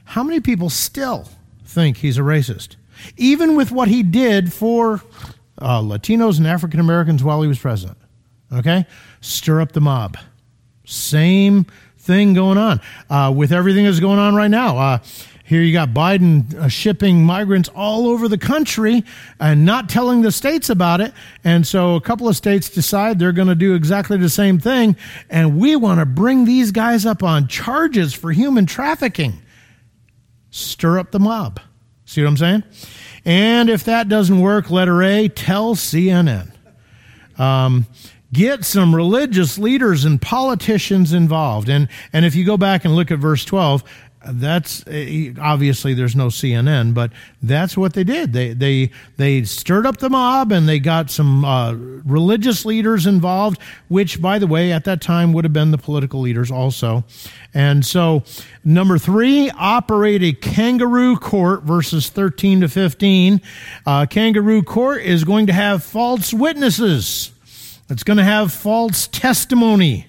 how 0.05 0.23
many 0.23 0.41
people 0.41 0.71
still 0.71 1.29
think 1.65 1.99
he's 1.99 2.19
a 2.19 2.23
racist? 2.23 2.77
Even 3.17 3.57
with 3.57 3.73
what 3.73 3.89
he 3.89 4.03
did 4.03 4.53
for 4.53 5.03
uh, 5.59 5.81
Latinos 5.81 6.39
and 6.39 6.47
African 6.47 6.81
Americans 6.81 7.23
while 7.23 7.43
he 7.43 7.49
was 7.49 7.59
president. 7.59 7.99
Okay? 8.53 8.87
Stir 9.21 9.61
up 9.61 9.73
the 9.73 9.81
mob. 9.81 10.17
Same 10.85 11.67
thing 11.99 12.35
going 12.35 12.59
on 12.59 12.81
uh, 13.11 13.33
with 13.35 13.53
everything 13.53 13.85
that's 13.85 14.01
going 14.01 14.19
on 14.19 14.35
right 14.35 14.51
now. 14.51 14.79
Uh, 14.79 14.99
here 15.47 15.63
you 15.63 15.73
got 15.73 15.91
Biden 15.91 16.53
uh, 16.57 16.67
shipping 16.67 17.23
migrants 17.23 17.69
all 17.69 18.09
over 18.09 18.27
the 18.27 18.37
country 18.37 19.05
and 19.39 19.65
not 19.65 19.89
telling 19.89 20.23
the 20.23 20.33
states 20.33 20.69
about 20.69 21.01
it. 21.01 21.15
And 21.45 21.65
so 21.65 21.95
a 21.95 22.01
couple 22.01 22.27
of 22.27 22.35
states 22.37 22.69
decide 22.69 23.21
they're 23.21 23.31
going 23.31 23.47
to 23.47 23.55
do 23.55 23.75
exactly 23.75 24.17
the 24.17 24.29
same 24.29 24.59
thing. 24.59 24.97
And 25.31 25.57
we 25.57 25.77
want 25.77 26.01
to 26.01 26.07
bring 26.07 26.47
these 26.47 26.73
guys 26.73 27.07
up 27.07 27.23
on 27.23 27.47
charges 27.47 28.13
for 28.13 28.33
human 28.33 28.67
trafficking. 28.67 29.41
Stir 30.51 30.99
up 30.99 31.13
the 31.13 31.21
mob. 31.21 31.61
See 32.07 32.23
what 32.23 32.29
I'm 32.29 32.37
saying? 32.37 32.65
And 33.25 33.71
if 33.71 33.85
that 33.85 34.09
doesn't 34.09 34.41
work, 34.41 34.69
letter 34.69 35.01
A, 35.01 35.29
tell 35.29 35.77
CNN. 35.77 36.51
Um, 37.39 37.87
get 38.33 38.65
some 38.65 38.95
religious 38.95 39.59
leaders 39.59 40.05
and 40.05 40.21
politicians 40.21 41.13
involved. 41.13 41.69
And, 41.69 41.89
and 42.13 42.25
if 42.25 42.35
you 42.35 42.45
go 42.45 42.57
back 42.57 42.85
and 42.85 42.97
look 42.97 43.11
at 43.11 43.19
verse 43.19 43.45
12, 43.45 43.85
that's 44.29 44.85
eh, 44.87 45.33
obviously 45.41 45.95
there's 45.95 46.17
no 46.17 46.27
CNN, 46.27 46.95
but 46.95 47.13
that's 47.43 47.77
what 47.77 47.95
they 47.95 48.05
did. 48.05 48.33
They 48.33 48.53
they 48.53 48.91
they 49.17 49.45
stirred 49.45 49.87
up 49.87 49.99
the 49.99 50.11
mob 50.11 50.53
and 50.53 50.69
they 50.69 50.79
got 50.79 51.11
some 51.11 51.45
uh, 51.45 51.73
religious 51.73 52.65
leaders 52.65 53.07
involved, 53.07 53.61
which, 53.89 54.21
by 54.21 54.39
the 54.39 54.47
way, 54.47 54.73
at 54.73 54.85
that 54.85 55.01
time 55.01 55.33
would 55.33 55.45
have 55.45 55.53
been 55.53 55.71
the 55.71 55.79
political 55.79 56.21
leaders 56.21 56.51
also. 56.51 57.05
And 57.55 57.85
so, 57.85 58.25
number 58.65 58.99
three, 58.99 59.51
operate 59.51 60.23
a 60.23 60.33
kangaroo 60.33 61.17
court, 61.17 61.63
verses 61.63 62.09
13 62.09 62.61
to 62.61 62.69
15. 62.69 63.41
Uh, 63.85 64.07
kangaroo 64.07 64.63
court 64.63 65.03
is 65.03 65.25
going 65.25 65.47
to 65.47 65.53
have 65.53 65.83
false 65.83 66.35
witnesses. 66.35 67.33
It's 67.89 68.03
going 68.03 68.19
to 68.19 68.25
have 68.25 68.53
false 68.53 69.07
testimony. 69.07 70.07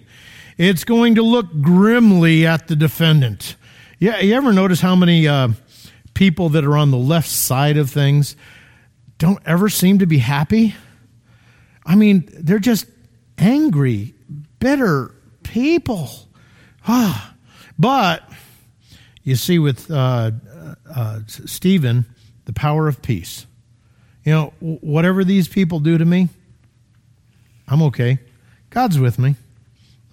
It's 0.58 0.84
going 0.84 1.16
to 1.16 1.22
look 1.22 1.62
grimly 1.62 2.46
at 2.46 2.68
the 2.68 2.76
defendant. 2.76 3.56
Yeah, 4.00 4.20
you 4.20 4.36
ever 4.36 4.54
notice 4.54 4.80
how 4.80 4.96
many 4.96 5.28
uh, 5.28 5.50
people 6.14 6.50
that 6.50 6.64
are 6.64 6.78
on 6.78 6.92
the 6.92 6.98
left 6.98 7.30
side 7.30 7.78
of 7.78 7.90
things 7.90 8.36
don't 9.18 9.40
ever 9.44 9.70
seem 9.70 10.00
to 10.00 10.06
be 10.06 10.20
happy? 10.20 10.76
I 11.84 11.96
mean, 11.96 12.30
they're 12.32 12.60
just 12.60 12.86
angry, 13.40 14.14
bitter 14.60 15.16
people. 15.42 16.10
Ah, 16.88 17.34
but 17.80 18.30
you 19.24 19.36
see, 19.36 19.58
with 19.58 19.90
uh, 19.90 20.30
uh, 20.94 21.20
Stephen, 21.26 22.06
the 22.46 22.54
power 22.54 22.88
of 22.88 23.02
peace. 23.02 23.48
You 24.24 24.32
know, 24.32 24.54
whatever 24.60 25.24
these 25.24 25.48
people 25.48 25.80
do 25.80 25.98
to 25.98 26.06
me, 26.06 26.30
I'm 27.68 27.82
okay. 27.84 28.20
God's 28.70 29.00
with 29.00 29.18
me. 29.18 29.36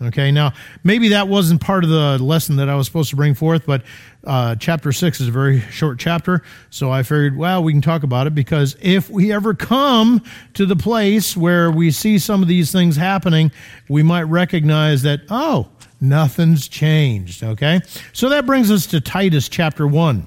Okay, 0.05 0.31
now 0.31 0.53
maybe 0.83 1.09
that 1.09 1.29
wasn't 1.29 1.61
part 1.61 1.85
of 1.85 1.91
the 1.91 2.19
lesson 2.19 2.57
that 2.57 2.69
I 2.69 2.75
was 2.75 2.87
supposed 2.87 3.11
to 3.11 3.17
bring 3.17 3.35
forth, 3.35 3.65
but 3.67 3.83
uh, 4.25 4.55
chapter 4.57 4.93
six 4.93 5.21
is 5.21 5.29
a 5.29 5.31
very 5.31 5.61
short 5.61 5.99
chapter, 5.99 6.43
so 6.71 6.91
I 6.91 7.03
figured, 7.03 7.37
well, 7.37 7.63
we 7.63 7.73
can 7.73 7.83
talk 7.83 8.03
about 8.03 8.27
it 8.27 8.35
because 8.35 8.77
if 8.81 9.09
we 9.09 9.33
ever 9.33 9.55
come 9.55 10.23
to 10.55 10.67
the 10.67 10.77
place 10.77 11.37
where 11.37 11.71
we 11.71 11.91
see 11.91 12.19
some 12.19 12.43
of 12.43 12.49
these 12.49 12.71
things 12.73 12.97
happening, 12.97 13.51
we 13.89 14.03
might 14.03 14.23
recognize 14.23 15.03
that, 15.03 15.21
oh, 15.31 15.69
nothing's 16.01 16.69
changed. 16.69 17.43
Okay, 17.43 17.81
so 18.13 18.29
that 18.29 18.47
brings 18.47 18.71
us 18.71 18.87
to 18.89 19.01
Titus 19.01 19.49
chapter 19.49 19.87
one. 19.87 20.27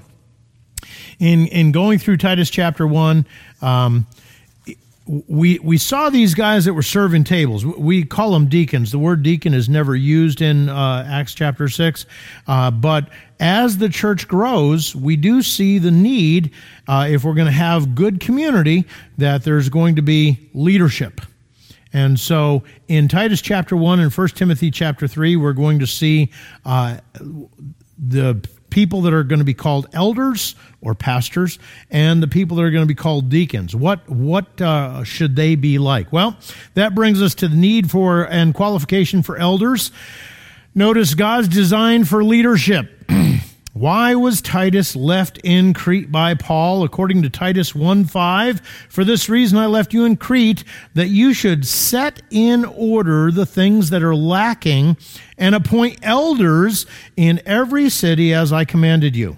In 1.18 1.46
in 1.48 1.72
going 1.72 1.98
through 1.98 2.18
Titus 2.18 2.50
chapter 2.50 2.86
one. 2.86 3.26
Um, 3.60 4.06
we 5.08 5.58
we 5.60 5.78
saw 5.78 6.10
these 6.10 6.34
guys 6.34 6.66
that 6.66 6.74
were 6.74 6.82
serving 6.82 7.24
tables. 7.24 7.64
We 7.64 8.04
call 8.04 8.32
them 8.32 8.48
deacons. 8.48 8.92
The 8.92 8.98
word 8.98 9.22
deacon 9.22 9.54
is 9.54 9.68
never 9.68 9.96
used 9.96 10.42
in 10.42 10.68
uh, 10.68 11.06
Acts 11.08 11.34
chapter 11.34 11.68
six, 11.68 12.04
uh, 12.46 12.70
but 12.70 13.08
as 13.40 13.78
the 13.78 13.88
church 13.88 14.28
grows, 14.28 14.94
we 14.94 15.16
do 15.16 15.42
see 15.42 15.78
the 15.78 15.90
need, 15.90 16.52
uh, 16.86 17.06
if 17.08 17.24
we're 17.24 17.34
going 17.34 17.46
to 17.46 17.52
have 17.52 17.94
good 17.94 18.20
community, 18.20 18.84
that 19.16 19.44
there's 19.44 19.68
going 19.68 19.96
to 19.96 20.02
be 20.02 20.50
leadership. 20.52 21.20
And 21.92 22.20
so, 22.20 22.64
in 22.86 23.08
Titus 23.08 23.40
chapter 23.40 23.76
one 23.76 24.00
and 24.00 24.12
First 24.12 24.36
Timothy 24.36 24.70
chapter 24.70 25.08
three, 25.08 25.36
we're 25.36 25.54
going 25.54 25.78
to 25.78 25.86
see 25.86 26.30
uh, 26.66 26.98
the 27.98 28.46
people 28.70 29.02
that 29.02 29.12
are 29.12 29.24
going 29.24 29.38
to 29.38 29.44
be 29.44 29.54
called 29.54 29.86
elders 29.92 30.54
or 30.80 30.94
pastors 30.94 31.58
and 31.90 32.22
the 32.22 32.28
people 32.28 32.56
that 32.56 32.64
are 32.64 32.70
going 32.70 32.82
to 32.82 32.88
be 32.88 32.94
called 32.94 33.28
deacons. 33.28 33.74
What, 33.74 34.08
what 34.08 34.60
uh, 34.60 35.04
should 35.04 35.36
they 35.36 35.54
be 35.54 35.78
like? 35.78 36.12
Well, 36.12 36.36
that 36.74 36.94
brings 36.94 37.22
us 37.22 37.34
to 37.36 37.48
the 37.48 37.56
need 37.56 37.90
for 37.90 38.22
and 38.24 38.54
qualification 38.54 39.22
for 39.22 39.36
elders. 39.36 39.90
Notice 40.74 41.14
God's 41.14 41.48
design 41.48 42.04
for 42.04 42.22
leadership. 42.22 42.90
Why 43.78 44.16
was 44.16 44.40
Titus 44.40 44.96
left 44.96 45.38
in 45.44 45.72
Crete 45.72 46.10
by 46.10 46.34
Paul? 46.34 46.82
According 46.82 47.22
to 47.22 47.30
Titus 47.30 47.76
1 47.76 48.06
5, 48.06 48.60
for 48.88 49.04
this 49.04 49.28
reason 49.28 49.56
I 49.56 49.66
left 49.66 49.94
you 49.94 50.04
in 50.04 50.16
Crete, 50.16 50.64
that 50.94 51.10
you 51.10 51.32
should 51.32 51.64
set 51.64 52.20
in 52.28 52.64
order 52.64 53.30
the 53.30 53.46
things 53.46 53.90
that 53.90 54.02
are 54.02 54.16
lacking 54.16 54.96
and 55.38 55.54
appoint 55.54 56.00
elders 56.02 56.86
in 57.16 57.40
every 57.46 57.88
city 57.88 58.34
as 58.34 58.52
I 58.52 58.64
commanded 58.64 59.14
you. 59.14 59.36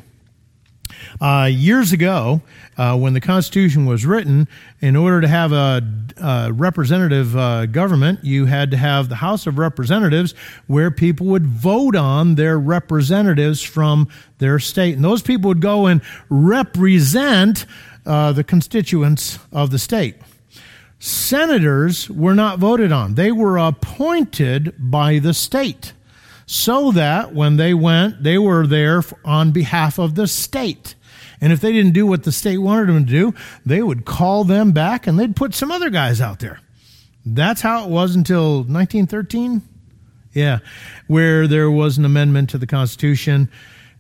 Uh, 1.20 1.50
years 1.52 1.92
ago, 1.92 2.40
uh, 2.78 2.96
when 2.96 3.12
the 3.12 3.20
Constitution 3.20 3.84
was 3.84 4.06
written, 4.06 4.48
in 4.80 4.96
order 4.96 5.20
to 5.20 5.28
have 5.28 5.52
a, 5.52 5.82
a 6.16 6.50
representative 6.50 7.36
uh, 7.36 7.66
government, 7.66 8.24
you 8.24 8.46
had 8.46 8.70
to 8.70 8.76
have 8.78 9.10
the 9.10 9.16
House 9.16 9.46
of 9.46 9.58
Representatives 9.58 10.32
where 10.66 10.90
people 10.90 11.26
would 11.26 11.46
vote 11.46 11.94
on 11.94 12.36
their 12.36 12.58
representatives 12.58 13.60
from 13.60 14.08
their 14.38 14.58
state. 14.58 14.94
And 14.94 15.04
those 15.04 15.20
people 15.20 15.48
would 15.48 15.60
go 15.60 15.86
and 15.86 16.00
represent 16.30 17.66
uh, 18.06 18.32
the 18.32 18.44
constituents 18.44 19.38
of 19.52 19.70
the 19.70 19.78
state. 19.78 20.16
Senators 20.98 22.08
were 22.08 22.34
not 22.34 22.58
voted 22.58 22.92
on, 22.92 23.14
they 23.14 23.32
were 23.32 23.58
appointed 23.58 24.74
by 24.78 25.18
the 25.18 25.34
state 25.34 25.92
so 26.46 26.90
that 26.92 27.32
when 27.32 27.56
they 27.56 27.72
went, 27.72 28.22
they 28.22 28.36
were 28.36 28.66
there 28.66 29.02
on 29.24 29.52
behalf 29.52 29.98
of 29.98 30.14
the 30.14 30.26
state. 30.26 30.94
And 31.40 31.52
if 31.52 31.60
they 31.60 31.72
didn't 31.72 31.92
do 31.92 32.06
what 32.06 32.24
the 32.24 32.32
state 32.32 32.58
wanted 32.58 32.88
them 32.88 33.06
to 33.06 33.10
do, 33.10 33.34
they 33.64 33.82
would 33.82 34.04
call 34.04 34.44
them 34.44 34.72
back 34.72 35.06
and 35.06 35.18
they'd 35.18 35.34
put 35.34 35.54
some 35.54 35.70
other 35.70 35.90
guys 35.90 36.20
out 36.20 36.38
there. 36.40 36.60
That's 37.24 37.60
how 37.60 37.84
it 37.84 37.90
was 37.90 38.14
until 38.14 38.58
1913. 38.58 39.62
Yeah, 40.32 40.60
where 41.08 41.48
there 41.48 41.70
was 41.70 41.98
an 41.98 42.04
amendment 42.04 42.50
to 42.50 42.58
the 42.58 42.66
Constitution 42.66 43.50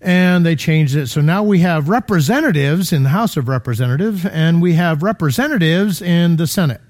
and 0.00 0.46
they 0.46 0.56
changed 0.56 0.94
it. 0.94 1.08
So 1.08 1.20
now 1.20 1.42
we 1.42 1.60
have 1.60 1.88
representatives 1.88 2.92
in 2.92 3.02
the 3.02 3.08
House 3.08 3.36
of 3.36 3.48
Representatives 3.48 4.24
and 4.24 4.62
we 4.62 4.74
have 4.74 5.02
representatives 5.02 6.00
in 6.00 6.36
the 6.36 6.46
Senate. 6.46 6.80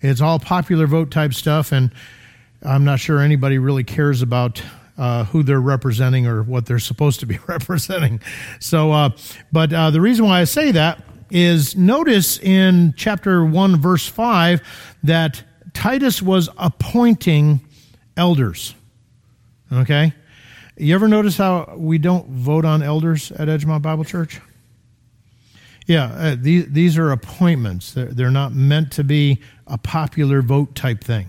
It's 0.00 0.20
all 0.20 0.38
popular 0.38 0.86
vote 0.86 1.10
type 1.10 1.32
stuff, 1.32 1.72
and 1.72 1.90
I'm 2.62 2.84
not 2.84 3.00
sure 3.00 3.20
anybody 3.20 3.56
really 3.58 3.84
cares 3.84 4.20
about 4.20 4.62
uh, 4.96 5.24
who 5.24 5.42
they're 5.42 5.60
representing 5.60 6.26
or 6.26 6.42
what 6.42 6.66
they're 6.66 6.78
supposed 6.78 7.20
to 7.20 7.26
be 7.26 7.38
representing. 7.46 8.20
So, 8.60 8.92
uh, 8.92 9.10
but 9.52 9.72
uh, 9.72 9.90
the 9.90 10.00
reason 10.00 10.26
why 10.26 10.40
I 10.40 10.44
say 10.44 10.70
that 10.72 11.02
is 11.30 11.76
notice 11.76 12.38
in 12.38 12.94
chapter 12.96 13.44
1, 13.44 13.80
verse 13.80 14.06
5, 14.06 14.62
that 15.04 15.42
Titus 15.72 16.22
was 16.22 16.48
appointing 16.56 17.60
elders. 18.16 18.74
Okay? 19.72 20.12
You 20.76 20.94
ever 20.94 21.08
notice 21.08 21.36
how 21.36 21.74
we 21.76 21.98
don't 21.98 22.28
vote 22.28 22.64
on 22.64 22.82
elders 22.82 23.32
at 23.32 23.48
Edgemont 23.48 23.82
Bible 23.82 24.04
Church? 24.04 24.40
Yeah, 25.86 26.06
uh, 26.12 26.36
these, 26.38 26.66
these 26.70 26.98
are 26.98 27.10
appointments. 27.10 27.92
They're, 27.92 28.06
they're 28.06 28.30
not 28.30 28.54
meant 28.54 28.92
to 28.92 29.04
be 29.04 29.40
a 29.66 29.76
popular 29.76 30.40
vote 30.40 30.74
type 30.74 31.04
thing. 31.04 31.28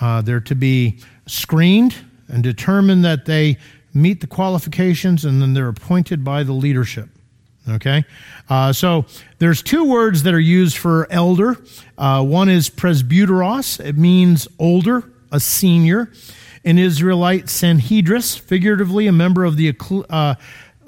Uh, 0.00 0.22
they're 0.22 0.40
to 0.40 0.54
be 0.54 0.98
screened 1.26 1.94
and 2.28 2.42
determine 2.42 3.02
that 3.02 3.26
they 3.26 3.58
meet 3.94 4.20
the 4.20 4.26
qualifications, 4.26 5.24
and 5.24 5.40
then 5.40 5.54
they're 5.54 5.68
appointed 5.68 6.24
by 6.24 6.42
the 6.42 6.52
leadership. 6.52 7.08
Okay, 7.68 8.04
uh, 8.48 8.72
so 8.72 9.06
there's 9.38 9.60
two 9.60 9.84
words 9.84 10.22
that 10.22 10.32
are 10.32 10.40
used 10.40 10.76
for 10.76 11.08
elder. 11.10 11.56
Uh, 11.98 12.24
one 12.24 12.48
is 12.48 12.70
presbyteros; 12.70 13.84
it 13.84 13.96
means 13.96 14.46
older, 14.58 15.10
a 15.32 15.40
senior. 15.40 16.12
An 16.64 16.78
Israelite 16.78 17.44
Sanhedrist, 17.44 18.40
figuratively 18.40 19.06
a 19.06 19.12
member 19.12 19.44
of 19.44 19.56
the 19.56 19.72
uh, 20.10 20.34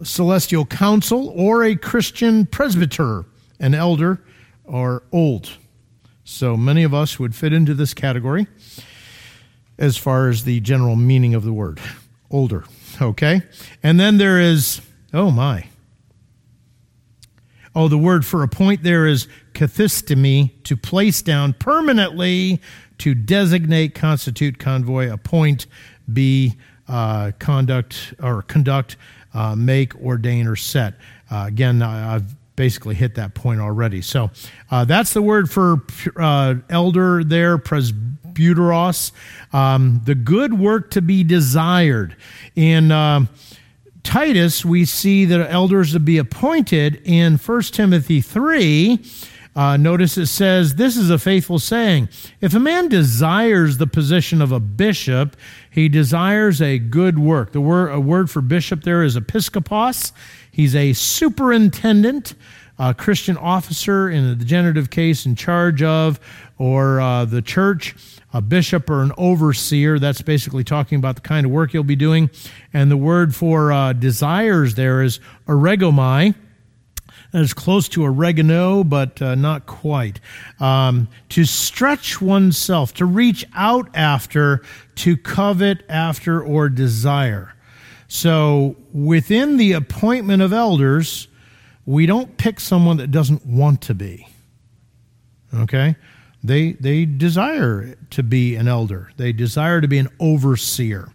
celestial 0.03 0.66
council, 0.66 1.29
or 1.29 1.62
a 1.62 1.77
Christian 1.77 2.46
presbyter, 2.46 3.27
an 3.61 3.74
elder 3.74 4.20
or 4.64 5.05
old. 5.12 5.51
So 6.24 6.57
many 6.57 6.83
of 6.83 6.92
us 6.92 7.18
would 7.18 7.35
fit 7.35 7.53
into 7.53 7.74
this 7.74 7.94
category 7.94 8.48
as 9.78 9.96
far 9.96 10.28
as 10.28 10.44
the 10.44 10.60
general 10.60 10.96
meaning 10.96 11.34
of 11.34 11.44
the 11.44 11.52
word 11.52 11.80
older. 12.30 12.64
Okay? 13.00 13.42
And 13.82 13.98
then 13.98 14.18
there 14.18 14.40
is, 14.40 14.80
oh 15.14 15.30
my. 15.30 15.68
Oh, 17.74 17.86
the 17.86 17.98
word 17.98 18.26
for 18.26 18.42
appoint 18.42 18.82
there 18.82 19.06
is 19.06 19.28
kathistemi, 19.52 20.50
to 20.64 20.76
place 20.76 21.22
down 21.22 21.52
permanently, 21.52 22.60
to 22.98 23.14
designate, 23.14 23.94
constitute, 23.94 24.58
convoy, 24.58 25.12
appoint, 25.12 25.66
be, 26.12 26.56
uh, 26.88 27.32
conduct, 27.38 28.14
or 28.20 28.42
conduct, 28.42 28.96
uh, 29.34 29.54
make, 29.54 29.94
ordain, 30.00 30.46
or 30.46 30.56
set. 30.56 30.94
Uh, 31.30 31.44
again, 31.46 31.82
I've 31.82 32.34
basically 32.56 32.96
hit 32.96 33.14
that 33.14 33.34
point 33.34 33.60
already. 33.60 34.02
So 34.02 34.30
uh, 34.70 34.84
that's 34.84 35.12
the 35.12 35.22
word 35.22 35.48
for 35.48 35.84
uh, 36.16 36.56
elder 36.68 37.22
there, 37.22 37.58
presbyteros 38.38 39.12
um, 39.53 40.01
the 40.05 40.14
good 40.14 40.55
work 40.59 40.90
to 40.92 41.03
be 41.03 41.24
desired. 41.24 42.16
In 42.55 42.92
uh, 42.92 43.27
Titus, 44.03 44.64
we 44.64 44.85
see 44.85 45.24
that 45.27 45.51
elders 45.51 45.92
to 45.92 46.01
be 46.01 46.18
appointed. 46.18 47.01
In 47.05 47.37
1 47.37 47.62
Timothy 47.62 48.20
3, 48.20 49.05
uh, 49.57 49.77
notice 49.77 50.16
it 50.16 50.27
says, 50.27 50.77
This 50.77 50.96
is 50.96 51.11
a 51.11 51.18
faithful 51.18 51.59
saying. 51.59 52.09
If 52.40 52.55
a 52.55 52.61
man 52.61 52.88
desires 52.88 53.79
the 53.79 53.87
position 53.87 54.40
of 54.40 54.53
a 54.53 54.61
bishop, 54.61 55.37
he 55.70 55.88
desires 55.88 56.62
a 56.62 56.79
good 56.79 57.18
work. 57.18 57.53
The 57.53 57.61
word, 57.61 57.92
a 57.92 58.01
word 58.01 58.31
for 58.31 58.40
bishop 58.40 58.83
there 58.83 59.03
is 59.03 59.16
episkopos. 59.16 60.12
He's 60.51 60.74
a 60.74 60.92
superintendent, 60.92 62.35
a 62.78 62.94
Christian 62.94 63.36
officer 63.36 64.08
in 64.08 64.28
the 64.28 64.34
degenerative 64.34 64.90
case 64.90 65.26
in 65.26 65.34
charge 65.34 65.82
of, 65.82 66.20
or 66.58 67.00
uh, 67.00 67.24
the 67.24 67.42
church 67.42 67.94
a 68.32 68.42
bishop 68.42 68.90
or 68.90 69.02
an 69.02 69.12
overseer. 69.16 69.98
That's 69.98 70.22
basically 70.22 70.64
talking 70.64 70.98
about 70.98 71.16
the 71.16 71.22
kind 71.22 71.46
of 71.46 71.52
work 71.52 71.72
you'll 71.72 71.84
be 71.84 71.96
doing. 71.96 72.30
And 72.72 72.90
the 72.90 72.96
word 72.96 73.34
for 73.34 73.72
uh, 73.72 73.92
desires 73.92 74.74
there 74.74 75.02
is 75.02 75.20
oregomai. 75.46 76.34
That 77.32 77.42
is 77.42 77.52
close 77.52 77.88
to 77.90 78.04
oregano, 78.04 78.84
but 78.84 79.20
uh, 79.20 79.34
not 79.34 79.66
quite. 79.66 80.18
Um, 80.60 81.08
to 81.30 81.44
stretch 81.44 82.22
oneself, 82.22 82.94
to 82.94 83.04
reach 83.04 83.44
out 83.54 83.90
after, 83.94 84.62
to 84.96 85.16
covet 85.16 85.82
after, 85.90 86.42
or 86.42 86.70
desire. 86.70 87.54
So 88.08 88.76
within 88.94 89.58
the 89.58 89.72
appointment 89.72 90.40
of 90.40 90.54
elders, 90.54 91.27
we 91.88 92.05
don't 92.05 92.37
pick 92.37 92.61
someone 92.61 92.98
that 92.98 93.11
doesn't 93.11 93.46
want 93.46 93.81
to 93.81 93.94
be. 93.94 94.29
Okay? 95.55 95.96
They, 96.44 96.72
they 96.72 97.07
desire 97.07 97.96
to 98.11 98.22
be 98.22 98.57
an 98.57 98.68
elder. 98.68 99.11
They 99.16 99.33
desire 99.33 99.81
to 99.81 99.88
be 99.88 99.96
an 99.96 100.09
overseer. 100.20 101.09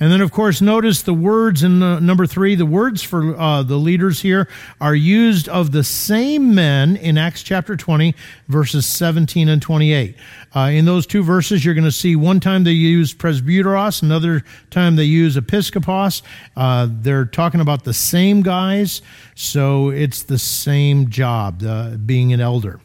And 0.00 0.10
then, 0.10 0.22
of 0.22 0.32
course, 0.32 0.62
notice 0.62 1.02
the 1.02 1.12
words 1.12 1.62
in 1.62 1.82
uh, 1.82 2.00
number 2.00 2.26
three, 2.26 2.54
the 2.54 2.64
words 2.64 3.02
for 3.02 3.38
uh, 3.38 3.62
the 3.64 3.76
leaders 3.76 4.22
here 4.22 4.48
are 4.80 4.94
used 4.94 5.46
of 5.46 5.72
the 5.72 5.84
same 5.84 6.54
men 6.54 6.96
in 6.96 7.18
Acts 7.18 7.42
chapter 7.42 7.76
20, 7.76 8.14
verses 8.48 8.86
17 8.86 9.50
and 9.50 9.60
28. 9.60 10.16
Uh, 10.54 10.68
in 10.68 10.84
those 10.84 11.06
two 11.06 11.22
verses, 11.22 11.64
you're 11.64 11.74
going 11.74 11.84
to 11.84 11.90
see 11.92 12.14
one 12.14 12.38
time 12.38 12.64
they 12.64 12.70
use 12.70 13.12
presbyteros, 13.12 14.02
another 14.02 14.44
time 14.70 14.96
they 14.96 15.04
use 15.04 15.36
episkopos. 15.36 16.22
Uh, 16.56 16.86
they're 16.90 17.24
talking 17.24 17.60
about 17.60 17.84
the 17.84 17.94
same 17.94 18.42
guys, 18.42 19.02
so 19.34 19.90
it's 19.90 20.22
the 20.22 20.38
same 20.38 21.10
job, 21.10 21.62
uh, 21.62 21.96
being 21.96 22.32
an 22.32 22.40
elder. 22.40 22.80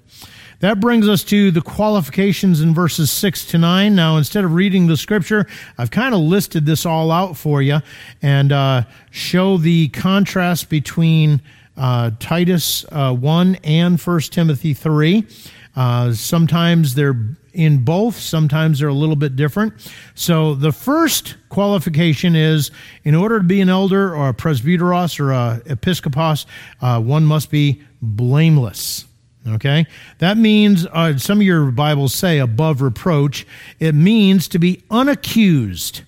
That 0.62 0.82
brings 0.82 1.08
us 1.08 1.24
to 1.26 1.52
the 1.52 1.62
qualifications 1.62 2.60
in 2.60 2.74
verses 2.74 3.10
6 3.12 3.46
to 3.46 3.58
9. 3.58 3.96
Now, 3.96 4.18
instead 4.18 4.44
of 4.44 4.54
reading 4.54 4.88
the 4.88 4.98
scripture, 4.98 5.48
I've 5.78 5.92
kind 5.92 6.14
of 6.14 6.20
listed 6.20 6.66
this 6.66 6.86
all 6.86 7.12
out 7.12 7.38
for 7.38 7.62
you 7.62 7.80
and 8.22 8.52
uh, 8.52 8.84
show 9.10 9.56
the 9.58 9.88
contrast 9.90 10.70
between 10.70 11.42
uh, 11.78 12.12
Titus 12.20 12.86
uh, 12.92 13.14
1 13.14 13.56
and 13.64 14.02
1 14.02 14.20
Timothy 14.22 14.74
3. 14.74 15.26
Uh, 15.76 16.12
sometimes 16.14 16.96
they're 16.96 17.16
in 17.54 17.84
both, 17.84 18.18
sometimes 18.18 18.80
they're 18.80 18.90
a 18.90 18.94
little 18.94 19.16
bit 19.16 19.36
different. 19.36 19.74
So 20.16 20.56
the 20.56 20.72
first 20.72 21.36
qualification 21.50 22.36
is 22.36 22.72
in 23.04 23.16
order 23.16 23.40
to 23.40 23.44
be 23.44 23.60
an 23.62 23.70
elder 23.70 24.16
or 24.16 24.30
a 24.30 24.34
presbyteros 24.34 25.20
or 25.20 25.32
a 25.32 25.62
episcopos, 25.66 26.46
uh, 26.82 27.02
one 27.02 27.26
must 27.26 27.50
be 27.50 27.82
blameless. 28.02 29.06
Okay? 29.48 29.88
That 30.20 30.38
means, 30.38 30.86
uh, 30.86 31.18
some 31.18 31.40
of 31.40 31.44
your 31.44 31.72
Bibles 31.72 32.14
say 32.14 32.40
above 32.40 32.82
reproach. 32.82 33.48
It 33.80 33.96
means 33.96 34.48
to 34.50 34.60
be 34.60 34.84
unaccused 34.92 36.02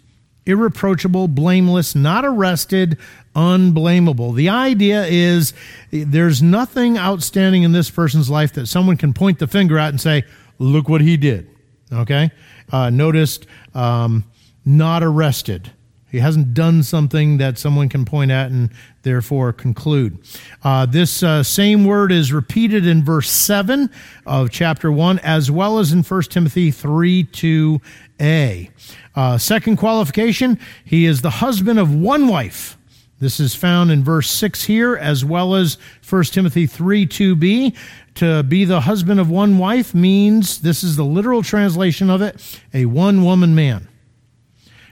irreproachable, 0.46 1.28
blameless, 1.28 1.96
not 1.96 2.26
arrested, 2.26 2.98
unblameable. 3.36 4.34
The 4.34 4.50
idea 4.50 5.06
is 5.06 5.54
there's 5.92 6.42
nothing 6.42 6.98
outstanding 6.98 7.64
in 7.64 7.72
this 7.72 7.89
person's 7.89 8.30
life 8.30 8.54
that 8.54 8.68
someone 8.68 8.98
can 8.98 9.14
point 9.14 9.39
the 9.39 9.48
finger 9.48 9.78
at 9.78 9.89
and 9.89 10.02
say, 10.02 10.24
look 10.58 10.89
what 10.89 11.02
he 11.02 11.18
did. 11.18 11.50
Okay? 11.92 12.32
Uh, 12.72 12.89
noticed, 12.89 13.46
um, 13.74 14.24
not 14.66 15.04
arrested. 15.04 15.72
He 16.12 16.20
hasn't 16.20 16.53
done 16.53 16.84
something 16.84 17.38
that 17.38 17.57
someone 17.57 17.88
can 17.88 18.03
point 18.03 18.32
at 18.32 18.51
and 18.51 18.70
therefore 19.03 19.53
conclude. 19.53 20.20
Uh, 20.62 20.86
this 20.86 21.24
uh, 21.24 21.41
same 21.41 21.86
word 21.86 22.12
is 22.12 22.34
repeated 22.34 22.86
in 22.86 23.03
verse 23.03 23.30
7 23.30 23.89
of 24.26 24.51
chapter 24.51 24.91
1, 24.91 25.20
as 25.20 25.49
well 25.49 25.80
as 25.80 25.93
in 25.93 26.03
1 26.03 26.22
Timothy 26.24 26.70
3 26.70 27.24
2a. 27.24 28.70
Uh, 29.16 29.38
second 29.38 29.78
qualification, 29.78 30.59
he 30.84 31.05
is 31.05 31.22
the 31.22 31.30
husband 31.30 31.80
of 31.80 31.95
one 31.95 32.28
wife. 32.28 32.78
This 33.20 33.39
is 33.39 33.55
found 33.55 33.91
in 33.91 34.03
verse 34.03 34.30
6 34.32 34.64
here, 34.64 34.97
as 34.97 35.24
well 35.24 35.55
as 35.55 35.78
1 36.09 36.24
Timothy 36.26 36.66
3 36.66 37.07
2b. 37.07 37.76
To 38.16 38.43
be 38.43 38.66
the 38.66 38.82
husband 38.82 39.20
of 39.20 39.30
one 39.30 39.57
wife 39.57 39.93
means, 39.93 40.59
this 40.59 40.84
is 40.84 40.97
the 40.97 41.05
literal 41.05 41.41
translation 41.41 42.09
of 42.09 42.22
it, 42.22 42.59
a 42.74 42.86
one 42.86 43.24
woman 43.24 43.55
man. 43.55 43.88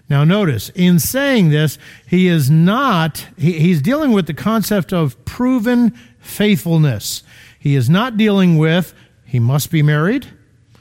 Now, 0.09 0.23
notice, 0.23 0.69
in 0.73 0.97
saying 0.97 1.49
this, 1.49 1.77
he 2.07 2.27
is 2.27 2.49
not, 2.49 3.27
he, 3.37 3.59
he's 3.59 3.81
dealing 3.81 4.11
with 4.11 4.25
the 4.25 4.33
concept 4.33 4.91
of 4.91 5.23
proven 5.23 5.91
faithfulness. 6.19 7.23
He 7.59 7.75
is 7.75 7.89
not 7.89 8.17
dealing 8.17 8.57
with, 8.57 8.93
he 9.23 9.39
must 9.39 9.69
be 9.69 9.83
married. 9.83 10.27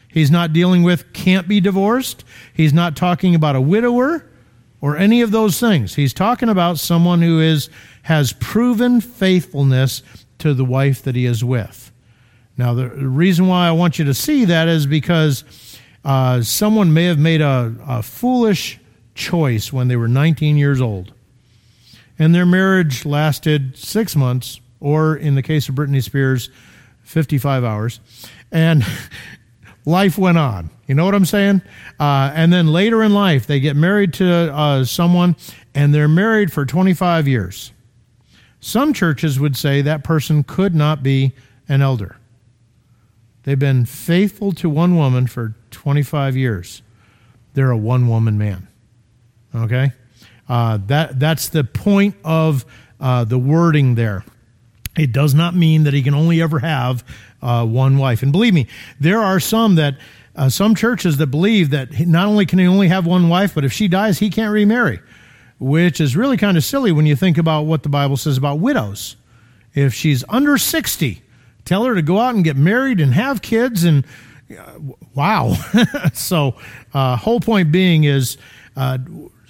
He's 0.09 0.31
not 0.31 0.55
dealing 0.55 0.83
with, 0.83 1.12
can't 1.12 1.47
be 1.47 1.61
divorced. 1.61 2.24
He's 2.55 2.72
not 2.72 2.97
talking 2.97 3.35
about 3.35 3.55
a 3.55 3.61
widower 3.61 4.24
or 4.81 4.97
any 4.97 5.20
of 5.20 5.31
those 5.31 5.61
things. 5.61 5.95
He's 5.95 6.14
talking 6.14 6.49
about 6.49 6.79
someone 6.79 7.20
who 7.20 7.41
is, 7.41 7.68
has 8.03 8.33
proven 8.33 9.03
faithfulness 9.03 10.03
to 10.39 10.55
the 10.55 10.64
wife 10.64 11.03
that 11.03 11.14
he 11.14 11.26
is 11.26 11.45
with. 11.45 11.93
Now, 12.57 12.72
the 12.72 12.89
reason 12.89 13.47
why 13.47 13.68
I 13.68 13.72
want 13.72 13.99
you 13.99 14.07
to 14.07 14.14
see 14.14 14.47
that 14.47 14.66
is 14.68 14.87
because 14.87 15.45
uh, 16.05 16.41
someone 16.41 16.95
may 16.95 17.05
have 17.05 17.18
made 17.18 17.43
a, 17.43 17.74
a 17.87 18.03
foolish 18.03 18.81
choice 19.19 19.73
when 19.73 19.89
they 19.89 19.97
were 19.97 20.09
19 20.09 20.57
years 20.57 20.81
old. 20.81 21.12
And 22.19 22.35
their 22.35 22.47
marriage 22.47 23.05
lasted 23.05 23.77
six 23.77 24.16
months, 24.16 24.61
or 24.81 25.16
in 25.16 25.35
the 25.35 25.43
case 25.43 25.69
of 25.69 25.75
Britney 25.75 26.03
Spears, 26.03 26.51
55 27.03 27.64
hours. 27.64 28.01
And 28.51 28.85
life 29.85 30.16
went 30.16 30.39
on. 30.39 30.71
You 30.87 30.95
know 30.95 31.05
what 31.05 31.14
I'm 31.14 31.27
saying? 31.27 31.62
Uh, 32.01 32.33
and 32.35 32.53
then 32.53 32.69
later 32.69 33.03
in 33.03 33.12
life, 33.12 33.47
they 33.47 33.61
get 33.61 33.77
married 33.77 34.14
to 34.14 34.55
uh, 34.55 34.85
someone 34.85 35.37
and 35.75 35.95
they're 35.95 36.09
married 36.09 36.53
for 36.53 36.64
25 36.64 37.29
years. 37.29 37.73
Some 38.61 38.93
churches 38.93 39.39
would 39.39 39.57
say 39.57 39.83
that 39.83 40.03
person 40.03 40.43
could 40.43 40.75
not 40.75 41.03
be 41.03 41.33
an 41.69 41.83
elder. 41.83 42.16
They've 43.45 43.59
been 43.59 43.85
faithful 43.85 44.53
to 44.53 44.69
one 44.69 44.97
woman 44.97 45.27
for 45.27 45.55
25 45.71 46.37
years. 46.37 46.83
They're 47.55 47.71
a 47.71 47.77
one 47.77 48.09
woman 48.09 48.39
man. 48.39 48.68
Okay? 49.55 49.93
Uh, 50.49 50.79
that, 50.87 51.19
that's 51.19 51.49
the 51.49 51.65
point 51.65 52.15
of 52.25 52.65
uh, 53.01 53.25
the 53.25 53.39
wording 53.39 53.95
there. 53.95 54.25
It 54.97 55.13
does 55.13 55.35
not 55.35 55.55
mean 55.55 55.85
that 55.85 55.95
he 55.95 56.03
can 56.03 56.15
only 56.15 56.43
ever 56.43 56.59
have 56.59 57.05
uh, 57.41 57.65
one 57.65 57.99
wife. 57.99 58.23
And 58.23 58.33
believe 58.33 58.55
me, 58.55 58.67
there 58.99 59.21
are 59.21 59.39
some 59.39 59.77
that, 59.77 59.97
uh, 60.35 60.49
some 60.49 60.75
churches 60.75 61.19
that 61.19 61.29
believe 61.29 61.71
that 61.71 62.07
not 62.07 62.27
only 62.27 62.47
can 62.47 62.59
he 62.59 62.67
only 62.67 62.89
have 62.89 63.07
one 63.07 63.29
wife, 63.29 63.55
but 63.55 63.65
if 63.65 63.73
she 63.73 63.87
dies, 63.89 64.19
he 64.19 64.31
can't 64.31 64.53
remarry, 64.53 65.01
which 65.61 66.01
is 66.01 66.17
really 66.17 66.37
kind 66.37 66.57
of 66.57 66.65
silly 66.65 66.91
when 66.91 67.07
you 67.07 67.15
think 67.15 67.39
about 67.39 67.63
what 67.63 67.83
the 67.83 67.89
Bible 67.89 68.17
says 68.17 68.37
about 68.37 68.59
widows. 68.59 69.17
If 69.75 69.95
she's 69.95 70.25
under 70.29 70.59
60, 70.59 71.23
tell 71.65 71.85
her 71.85 71.95
to 71.95 72.03
go 72.03 72.19
out 72.19 72.35
and 72.35 72.43
get 72.43 72.57
married 72.57 73.01
and 73.01 73.15
have 73.15 73.43
kids 73.43 73.85
and 73.85 74.05
uh, 74.59 74.79
wow. 75.15 75.55
so, 76.15 76.57
uh, 76.95 77.17
whole 77.17 77.39
point 77.39 77.71
being 77.71 78.05
is, 78.05 78.39
uh, 78.77 78.99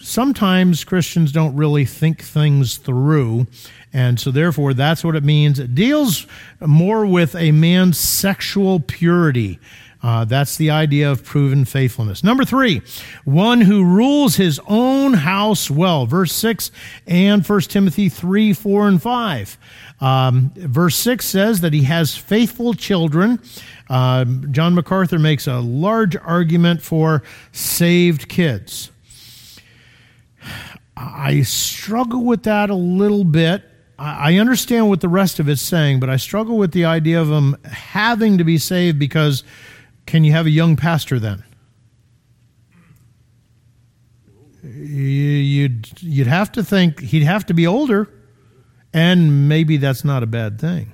sometimes 0.09 0.85
Christians 0.85 1.33
don't 1.33 1.55
really 1.57 1.85
think 1.85 2.23
things 2.23 2.79
through. 2.79 3.47
And 3.93 4.19
so, 4.19 4.31
therefore, 4.31 4.75
that's 4.75 5.05
what 5.05 5.17
it 5.17 5.25
means. 5.25 5.59
It 5.59 5.75
deals 5.75 6.27
more 6.61 7.07
with 7.07 7.35
a 7.35 7.53
man's 7.53 7.99
sexual 7.99 8.81
purity. 8.81 9.59
Uh, 10.03 10.25
that's 10.25 10.57
the 10.57 10.71
idea 10.71 11.11
of 11.11 11.25
proven 11.25 11.65
faithfulness. 11.65 12.23
Number 12.23 12.45
three, 12.45 12.83
one 13.25 13.61
who 13.61 13.85
rules 13.85 14.37
his 14.37 14.61
own 14.69 15.15
house 15.15 15.71
well. 15.71 16.07
Verse 16.07 16.33
6 16.33 16.71
and 17.07 17.45
1 17.45 17.61
Timothy 17.63 18.09
3, 18.09 18.53
4, 18.53 18.89
and 18.89 19.03
5. 19.03 19.59
Um, 20.01 20.53
verse 20.55 20.95
6 20.97 21.25
says 21.25 21.61
that 21.63 21.73
he 21.73 21.83
has 21.83 22.17
faithful 22.17 22.75
children. 22.75 23.41
Uh, 23.91 24.25
John 24.53 24.75
MacArthur 24.75 25.19
makes 25.19 25.49
a 25.49 25.59
large 25.59 26.15
argument 26.15 26.81
for 26.81 27.25
saved 27.51 28.29
kids. 28.29 28.93
I 31.01 31.43
struggle 31.43 32.25
with 32.25 32.43
that 32.43 32.71
a 32.71 32.75
little 32.75 33.25
bit. 33.25 33.63
I 34.01 34.37
understand 34.37 34.89
what 34.89 35.01
the 35.01 35.09
rest 35.09 35.39
of 35.39 35.49
it's 35.49 35.63
saying, 35.63 36.01
but 36.01 36.11
I 36.11 36.17
struggle 36.17 36.57
with 36.57 36.73
the 36.73 36.85
idea 36.85 37.21
of 37.21 37.29
them 37.29 37.57
having 37.65 38.39
to 38.39 38.45
be 38.45 38.59
saved 38.59 38.99
because 38.99 39.45
can 40.07 40.25
you 40.25 40.33
have 40.33 40.47
a 40.47 40.51
young 40.51 40.77
pastor 40.77 41.19
then? 41.19 41.45
You'd, 44.63 46.01
you'd 46.01 46.27
have 46.27 46.53
to 46.53 46.65
think 46.65 47.01
he'd 47.01 47.23
have 47.23 47.47
to 47.47 47.55
be 47.55 47.67
older, 47.67 48.09
and 48.93 49.49
maybe 49.49 49.77
that's 49.77 50.05
not 50.05 50.23
a 50.23 50.27
bad 50.27 50.61
thing. 50.61 50.93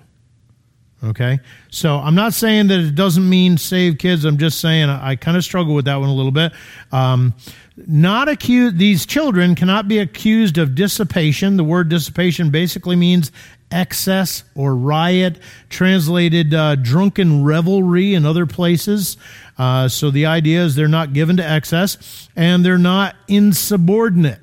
Okay? 1.04 1.38
So 1.70 1.96
I'm 1.96 2.14
not 2.14 2.32
saying 2.32 2.68
that 2.68 2.80
it 2.80 2.94
doesn't 2.94 3.28
mean 3.28 3.58
save 3.58 3.98
kids. 3.98 4.24
I'm 4.24 4.38
just 4.38 4.60
saying 4.60 4.88
I, 4.88 5.10
I 5.10 5.16
kind 5.16 5.36
of 5.36 5.44
struggle 5.44 5.74
with 5.74 5.84
that 5.84 5.96
one 5.96 6.08
a 6.08 6.14
little 6.14 6.32
bit. 6.32 6.52
Um, 6.92 7.34
not 7.76 8.28
accused, 8.28 8.78
these 8.78 9.04
children 9.04 9.54
cannot 9.54 9.88
be 9.88 9.98
accused 9.98 10.58
of 10.58 10.74
dissipation. 10.74 11.56
The 11.56 11.64
word 11.64 11.88
dissipation 11.88 12.50
basically 12.50 12.96
means 12.96 13.32
excess 13.70 14.44
or 14.54 14.76
riot, 14.76 15.38
translated 15.68 16.54
uh, 16.54 16.76
drunken 16.76 17.44
revelry 17.44 18.14
in 18.14 18.24
other 18.24 18.46
places. 18.46 19.16
Uh, 19.58 19.88
so 19.88 20.10
the 20.10 20.26
idea 20.26 20.64
is 20.64 20.74
they're 20.74 20.88
not 20.88 21.12
given 21.12 21.36
to 21.36 21.46
excess 21.46 22.28
and 22.36 22.64
they're 22.64 22.78
not 22.78 23.16
insubordinate. 23.28 24.40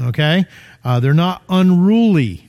Okay? 0.00 0.44
Uh, 0.84 0.98
they're 1.00 1.14
not 1.14 1.42
unruly. 1.48 2.48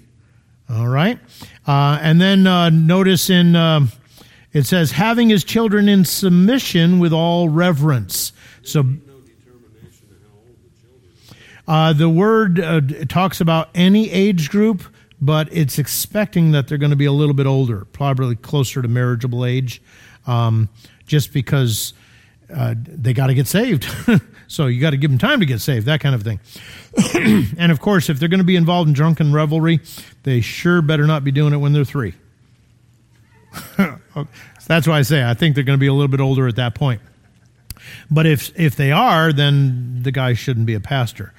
All 0.70 0.88
right? 0.88 1.20
Uh, 1.68 2.00
and 2.02 2.22
then 2.22 2.48
uh, 2.48 2.70
notice 2.70 3.30
in. 3.30 3.56
Um, 3.56 3.92
it 4.56 4.66
says, 4.66 4.92
having 4.92 5.28
his 5.28 5.44
children 5.44 5.90
in 5.90 6.06
submission 6.06 7.00
with 7.00 7.12
all 7.12 7.50
reverence. 7.50 8.32
So 8.62 8.86
uh, 11.68 11.92
the 11.92 12.08
word 12.08 12.62
uh, 12.62 12.80
talks 13.10 13.42
about 13.42 13.70
any 13.76 14.10
age 14.10 14.50
group, 14.50 14.84
but 15.20 15.50
it's 15.52 15.78
expecting 15.78 16.52
that 16.52 16.70
they're 16.70 16.78
going 16.78 16.92
to 16.92 16.96
be 16.96 17.06
a 17.06 17.12
little 17.12 17.34
bit 17.34 17.48
older, 17.48 17.84
probably 17.92 18.38
closer 18.38 18.82
to 18.82 18.88
marriageable 18.88 19.44
age, 19.46 19.82
um, 20.26 20.70
just 21.06 21.34
because 21.34 21.94
uh, 22.54 22.76
they 22.78 23.14
got 23.14 23.28
to 23.28 23.34
get 23.34 23.48
saved. 23.48 23.86
so 24.48 24.68
you 24.68 24.80
got 24.82 24.92
to 24.92 24.98
give 24.98 25.12
them 25.12 25.18
time 25.18 25.40
to 25.40 25.46
get 25.46 25.62
saved, 25.62 25.86
that 25.88 26.00
kind 26.00 26.16
of 26.16 26.24
thing. 26.24 26.40
and 27.58 27.72
of 27.72 27.80
course, 27.80 28.10
if 28.10 28.20
they're 28.20 28.30
going 28.30 28.40
to 28.40 28.46
be 28.46 28.56
involved 28.56 28.88
in 28.88 28.94
drunken 28.94 29.34
revelry, 29.34 29.80
they 30.24 30.42
sure 30.42 30.82
better 30.82 31.06
not 31.06 31.24
be 31.24 31.32
doing 31.32 31.54
it 31.54 31.58
when 31.58 31.74
they're 31.74 31.86
three. 31.86 32.14
That's 34.68 34.88
why 34.88 35.00
I 35.00 35.02
say 35.04 35.24
I 35.24 35.34
think 35.34 35.56
they're 35.56 35.64
going 35.64 35.78
to 35.78 35.82
be 35.82 35.88
a 35.88 35.94
little 35.94 36.08
bit 36.08 36.20
older 36.20 36.48
at 36.48 36.56
that 36.56 36.76
point. 36.76 37.02
But 38.10 38.26
if 38.26 38.58
if 38.60 38.76
they 38.76 38.92
are, 38.92 39.32
then 39.32 40.02
the 40.02 40.12
guy 40.12 40.34
shouldn't 40.34 40.66
be 40.66 40.74
a 40.74 40.80
pastor. 40.80 41.34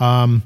Um, 0.00 0.42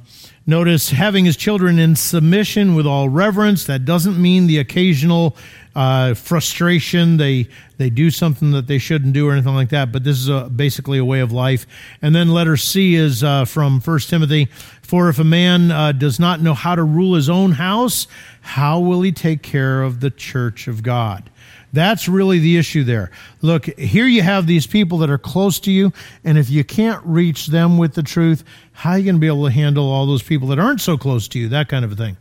notice 0.46 0.90
having 0.90 1.24
his 1.24 1.36
children 1.36 1.78
in 1.78 1.96
submission 1.96 2.74
with 2.74 2.86
all 2.86 3.08
reverence. 3.08 3.64
That 3.64 3.84
doesn't 3.84 4.20
mean 4.20 4.46
the 4.46 4.58
occasional 4.58 5.36
uh, 5.76 6.14
frustration. 6.14 7.18
They 7.18 7.48
they 7.76 7.90
do 7.90 8.10
something 8.10 8.52
that 8.52 8.66
they 8.66 8.78
shouldn't 8.78 9.12
do 9.12 9.28
or 9.28 9.32
anything 9.32 9.54
like 9.54 9.68
that. 9.68 9.92
But 9.92 10.02
this 10.02 10.16
is 10.18 10.28
a, 10.28 10.48
basically 10.48 10.96
a 10.98 11.04
way 11.04 11.20
of 11.20 11.30
life. 11.30 11.66
And 12.00 12.14
then 12.14 12.30
letter 12.30 12.56
C 12.56 12.94
is 12.94 13.22
uh, 13.22 13.44
from 13.44 13.80
First 13.80 14.08
Timothy. 14.08 14.46
For 14.80 15.10
if 15.10 15.18
a 15.18 15.24
man 15.24 15.70
uh, 15.70 15.92
does 15.92 16.18
not 16.18 16.40
know 16.40 16.54
how 16.54 16.74
to 16.74 16.82
rule 16.82 17.14
his 17.14 17.28
own 17.28 17.52
house, 17.52 18.06
how 18.40 18.80
will 18.80 19.02
he 19.02 19.12
take 19.12 19.42
care 19.42 19.82
of 19.82 20.00
the 20.00 20.10
church 20.10 20.66
of 20.66 20.82
God? 20.82 21.28
That's 21.72 22.08
really 22.08 22.38
the 22.38 22.56
issue 22.56 22.84
there. 22.84 23.10
Look, 23.42 23.66
here 23.78 24.06
you 24.06 24.22
have 24.22 24.46
these 24.46 24.66
people 24.66 24.98
that 24.98 25.10
are 25.10 25.18
close 25.18 25.60
to 25.60 25.70
you, 25.70 25.92
and 26.24 26.38
if 26.38 26.48
you 26.48 26.64
can't 26.64 27.04
reach 27.04 27.48
them 27.48 27.76
with 27.76 27.94
the 27.94 28.02
truth, 28.02 28.44
how 28.72 28.92
are 28.92 28.98
you 28.98 29.04
going 29.04 29.16
to 29.16 29.20
be 29.20 29.26
able 29.26 29.44
to 29.44 29.52
handle 29.52 29.90
all 29.90 30.06
those 30.06 30.22
people 30.22 30.48
that 30.48 30.58
aren't 30.58 30.80
so 30.80 30.96
close 30.96 31.28
to 31.28 31.38
you? 31.38 31.48
That 31.50 31.68
kind 31.68 31.84
of 31.84 31.92
a 31.92 31.96
thing. 31.96 32.16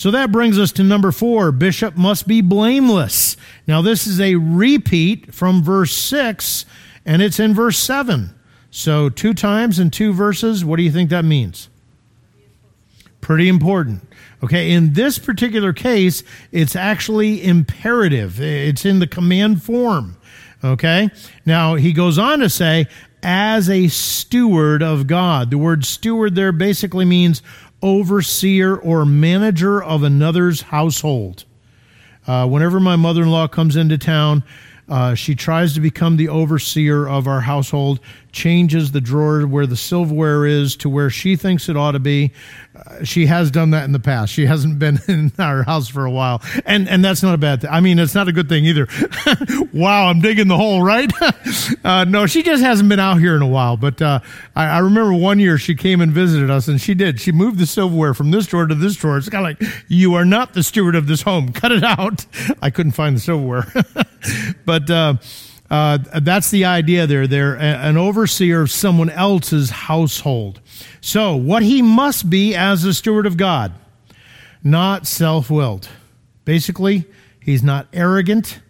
So 0.00 0.10
that 0.12 0.32
brings 0.32 0.58
us 0.58 0.72
to 0.72 0.82
number 0.82 1.12
four 1.12 1.52
bishop 1.52 1.94
must 1.94 2.26
be 2.26 2.40
blameless. 2.40 3.36
Now, 3.66 3.82
this 3.82 4.06
is 4.06 4.18
a 4.18 4.36
repeat 4.36 5.34
from 5.34 5.62
verse 5.62 5.94
six, 5.94 6.64
and 7.04 7.20
it's 7.20 7.38
in 7.38 7.52
verse 7.52 7.76
seven. 7.76 8.34
So, 8.70 9.10
two 9.10 9.34
times 9.34 9.78
in 9.78 9.90
two 9.90 10.14
verses, 10.14 10.64
what 10.64 10.78
do 10.78 10.84
you 10.84 10.90
think 10.90 11.10
that 11.10 11.26
means? 11.26 11.68
Pretty 13.20 13.46
important. 13.46 14.00
Okay, 14.42 14.70
in 14.70 14.94
this 14.94 15.18
particular 15.18 15.74
case, 15.74 16.22
it's 16.50 16.74
actually 16.74 17.44
imperative, 17.44 18.40
it's 18.40 18.86
in 18.86 19.00
the 19.00 19.06
command 19.06 19.62
form. 19.62 20.16
Okay, 20.64 21.10
now 21.44 21.74
he 21.74 21.92
goes 21.92 22.16
on 22.18 22.38
to 22.38 22.48
say, 22.48 22.86
as 23.22 23.68
a 23.68 23.88
steward 23.88 24.82
of 24.82 25.06
God. 25.06 25.50
The 25.50 25.58
word 25.58 25.84
steward 25.84 26.34
there 26.34 26.52
basically 26.52 27.04
means 27.04 27.42
overseer 27.82 28.76
or 28.76 29.04
manager 29.04 29.82
of 29.82 30.02
another's 30.02 30.62
household. 30.62 31.44
Uh, 32.26 32.46
whenever 32.46 32.78
my 32.78 32.96
mother 32.96 33.22
in 33.22 33.30
law 33.30 33.48
comes 33.48 33.76
into 33.76 33.96
town, 33.96 34.42
uh, 34.88 35.14
she 35.14 35.34
tries 35.34 35.74
to 35.74 35.80
become 35.80 36.16
the 36.16 36.28
overseer 36.28 37.08
of 37.08 37.26
our 37.26 37.40
household, 37.40 38.00
changes 38.32 38.92
the 38.92 39.00
drawer 39.00 39.46
where 39.46 39.66
the 39.66 39.76
silverware 39.76 40.46
is 40.46 40.76
to 40.76 40.88
where 40.88 41.10
she 41.10 41.36
thinks 41.36 41.68
it 41.68 41.76
ought 41.76 41.92
to 41.92 41.98
be. 41.98 42.32
Uh, 42.74 43.04
she 43.04 43.26
has 43.26 43.50
done 43.50 43.70
that 43.70 43.84
in 43.84 43.92
the 43.92 44.00
past. 44.00 44.32
She 44.32 44.46
hasn't 44.46 44.78
been 44.78 45.00
in 45.08 45.32
our 45.38 45.62
house 45.62 45.88
for 45.88 46.04
a 46.04 46.10
while, 46.10 46.42
and 46.64 46.88
and 46.88 47.04
that's 47.04 47.22
not 47.22 47.34
a 47.34 47.38
bad 47.38 47.62
thing. 47.62 47.70
I 47.70 47.80
mean, 47.80 47.98
it's 47.98 48.14
not 48.14 48.28
a 48.28 48.32
good 48.32 48.48
thing 48.48 48.64
either. 48.64 48.86
wow, 49.72 50.06
I'm 50.06 50.20
digging 50.20 50.48
the 50.48 50.56
hole, 50.56 50.82
right? 50.82 51.10
uh, 51.84 52.04
no, 52.04 52.26
she 52.26 52.42
just 52.42 52.62
hasn't 52.62 52.88
been 52.88 53.00
out 53.00 53.18
here 53.18 53.36
in 53.36 53.42
a 53.42 53.48
while. 53.48 53.76
But 53.76 54.00
uh, 54.00 54.20
I, 54.54 54.66
I, 54.66 54.78
remember 54.78 55.14
one 55.14 55.38
year 55.38 55.58
she 55.58 55.74
came 55.74 56.00
and 56.00 56.12
visited 56.12 56.50
us, 56.50 56.68
and 56.68 56.80
she 56.80 56.94
did. 56.94 57.20
She 57.20 57.32
moved 57.32 57.58
the 57.58 57.66
silverware 57.66 58.14
from 58.14 58.30
this 58.30 58.46
drawer 58.46 58.66
to 58.66 58.74
this 58.74 58.96
drawer. 58.96 59.18
It's 59.18 59.28
kind 59.28 59.46
of 59.46 59.60
like 59.60 59.70
you 59.88 60.14
are 60.14 60.24
not 60.24 60.54
the 60.54 60.62
steward 60.62 60.94
of 60.94 61.06
this 61.06 61.22
home. 61.22 61.52
Cut 61.52 61.72
it 61.72 61.82
out. 61.82 62.26
I 62.62 62.70
couldn't 62.70 62.92
find 62.92 63.16
the 63.16 63.20
silverware, 63.20 63.66
but. 64.64 65.18
Uh, 65.70 65.98
that's 66.20 66.50
the 66.50 66.64
idea 66.64 67.06
there. 67.06 67.26
They're 67.26 67.54
an 67.56 67.96
overseer 67.96 68.62
of 68.62 68.70
someone 68.72 69.08
else's 69.08 69.70
household. 69.70 70.60
So, 71.00 71.36
what 71.36 71.62
he 71.62 71.80
must 71.80 72.28
be 72.28 72.54
as 72.56 72.84
a 72.84 72.92
steward 72.92 73.24
of 73.24 73.36
God, 73.36 73.72
not 74.64 75.06
self 75.06 75.48
willed. 75.48 75.88
Basically, 76.44 77.04
he's 77.40 77.62
not 77.62 77.86
arrogant 77.92 78.60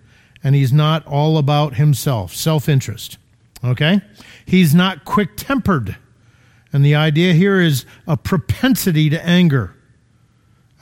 and 0.44 0.54
he's 0.54 0.72
not 0.72 1.06
all 1.06 1.38
about 1.38 1.74
himself, 1.74 2.34
self 2.34 2.68
interest. 2.68 3.16
Okay? 3.64 4.00
He's 4.44 4.74
not 4.74 5.04
quick 5.04 5.30
tempered. 5.36 5.96
And 6.72 6.84
the 6.84 6.94
idea 6.94 7.32
here 7.32 7.60
is 7.60 7.84
a 8.06 8.16
propensity 8.16 9.10
to 9.10 9.26
anger. 9.26 9.74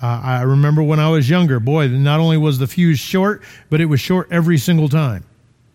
Uh, 0.00 0.20
I 0.22 0.42
remember 0.42 0.82
when 0.82 1.00
I 1.00 1.08
was 1.08 1.28
younger, 1.28 1.58
boy, 1.58 1.88
not 1.88 2.20
only 2.20 2.36
was 2.36 2.58
the 2.58 2.66
fuse 2.66 2.98
short, 2.98 3.42
but 3.70 3.80
it 3.80 3.86
was 3.86 4.00
short 4.00 4.28
every 4.30 4.58
single 4.58 4.88
time. 4.88 5.24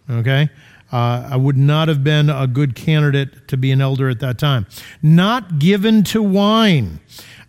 Okay? 0.10 0.50
Uh, 0.92 1.28
I 1.32 1.38
would 1.38 1.58
not 1.58 1.88
have 1.88 2.04
been 2.04 2.30
a 2.30 2.46
good 2.46 2.76
candidate 2.76 3.48
to 3.48 3.58
be 3.58 3.72
an 3.72 3.82
elder 3.82 4.10
at 4.10 4.20
that 4.20 4.38
time. 4.38 4.68
Not 5.02 5.58
given 5.58 6.04
to 6.06 6.22
wine. 6.22 7.00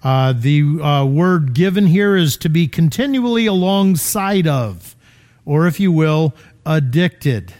Uh, 0.02 0.32
the 0.32 0.80
uh, 0.80 1.04
word 1.04 1.54
given 1.54 1.86
here 1.86 2.16
is 2.16 2.36
to 2.38 2.48
be 2.48 2.68
continually 2.68 3.46
alongside 3.46 4.46
of, 4.46 4.96
or 5.44 5.66
if 5.66 5.78
you 5.78 5.92
will, 5.92 6.34
addicted. 6.64 7.52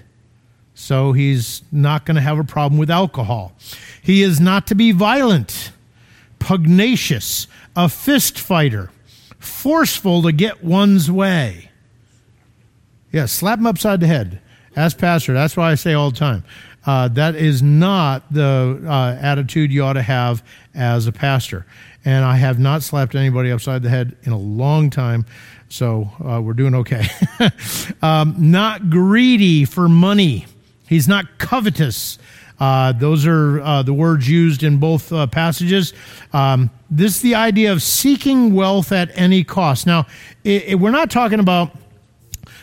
So 0.75 1.13
he's 1.13 1.63
not 1.71 2.05
going 2.05 2.17
to 2.17 2.21
have 2.21 2.39
a 2.39 2.45
problem 2.45 2.79
with 2.79 2.91
alcohol. 2.91 3.53
He 4.03 4.23
is 4.23 4.41
not 4.41 4.67
to 4.69 4.75
be 4.75 4.93
violent, 4.93 5.73
pugnacious, 6.39 7.47
a 7.77 7.89
fist 7.89 8.39
fighter, 8.39 8.91
forceful 9.39 10.23
to 10.23 10.33
get 10.33 10.65
one's 10.65 11.11
way. 11.11 11.71
Yeah, 13.13 13.27
slap 13.27 13.59
him 13.59 13.67
upside 13.67 14.01
the 14.01 14.07
head. 14.07 14.41
As 14.77 14.95
pastor, 14.95 15.33
that's 15.33 15.57
why 15.57 15.71
I 15.71 15.75
say 15.75 15.95
all 15.95 16.11
the 16.11 16.17
time. 16.17 16.45
Uh, 16.87 17.09
that 17.09 17.35
is 17.35 17.63
not 17.63 18.31
the 18.33 18.83
uh, 18.87 19.17
attitude 19.21 19.73
you 19.73 19.85
ought 19.85 19.95
to 19.95 20.03
have 20.03 20.43
as 20.75 21.07
a 21.07 21.13
pastor. 21.13 21.65
And 22.05 22.25
I 22.25 22.37
have 22.37 22.59
not 22.59 22.83
slapped 22.83 23.15
anybody 23.15 23.51
upside 23.51 23.83
the 23.83 23.89
head 23.89 24.17
in 24.25 24.33
a 24.33 24.39
long 24.39 24.91
time, 24.91 25.25
so 25.69 26.11
uh, 26.23 26.41
we're 26.43 26.53
doing 26.53 26.75
okay. 26.75 27.07
um, 28.03 28.35
not 28.39 28.91
greedy 28.91 29.65
for 29.65 29.89
money. 29.89 30.47
He's 30.87 31.09
not 31.09 31.39
covetous. 31.39 32.19
Uh, 32.61 32.93
those 32.93 33.27
are 33.27 33.61
uh, 33.63 33.83
the 33.83 33.95
words 33.95 34.29
used 34.29 34.63
in 34.63 34.77
both 34.79 35.13
uh, 35.13 35.27
passages. 35.27 35.95
Um, 36.33 36.71
this 36.91 37.17
is 37.17 37.23
the 37.23 37.35
idea 37.35 37.73
of 37.73 37.83
seeking 37.83 38.55
wealth 38.55 38.93
at 38.93 39.11
any 39.15 39.43
cost. 39.43 39.87
Now, 39.87 40.07
it, 40.45 40.65
it, 40.65 40.75
we're 40.77 40.91
not 40.91 41.11
talking 41.11 41.41
about 41.41 41.75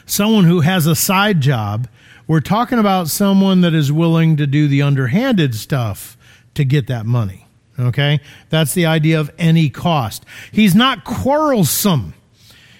someone 0.05 0.43
who 0.43 0.62
has 0.62 0.86
a 0.86 0.95
side 0.95 1.41
job 1.41 1.88
we're 2.32 2.39
talking 2.39 2.79
about 2.79 3.09
someone 3.09 3.59
that 3.59 3.73
is 3.73 3.91
willing 3.91 4.38
to 4.38 4.47
do 4.47 4.65
the 4.65 4.82
underhanded 4.82 5.53
stuff 5.53 6.15
to 6.53 6.63
get 6.63 6.88
that 6.88 7.05
money. 7.05 7.45
Okay? 7.77 8.21
That's 8.49 8.73
the 8.73 8.86
idea 8.86 9.19
of 9.19 9.29
any 9.38 9.69
cost. 9.69 10.23
He's 10.49 10.73
not 10.73 11.03
quarrelsome. 11.03 12.13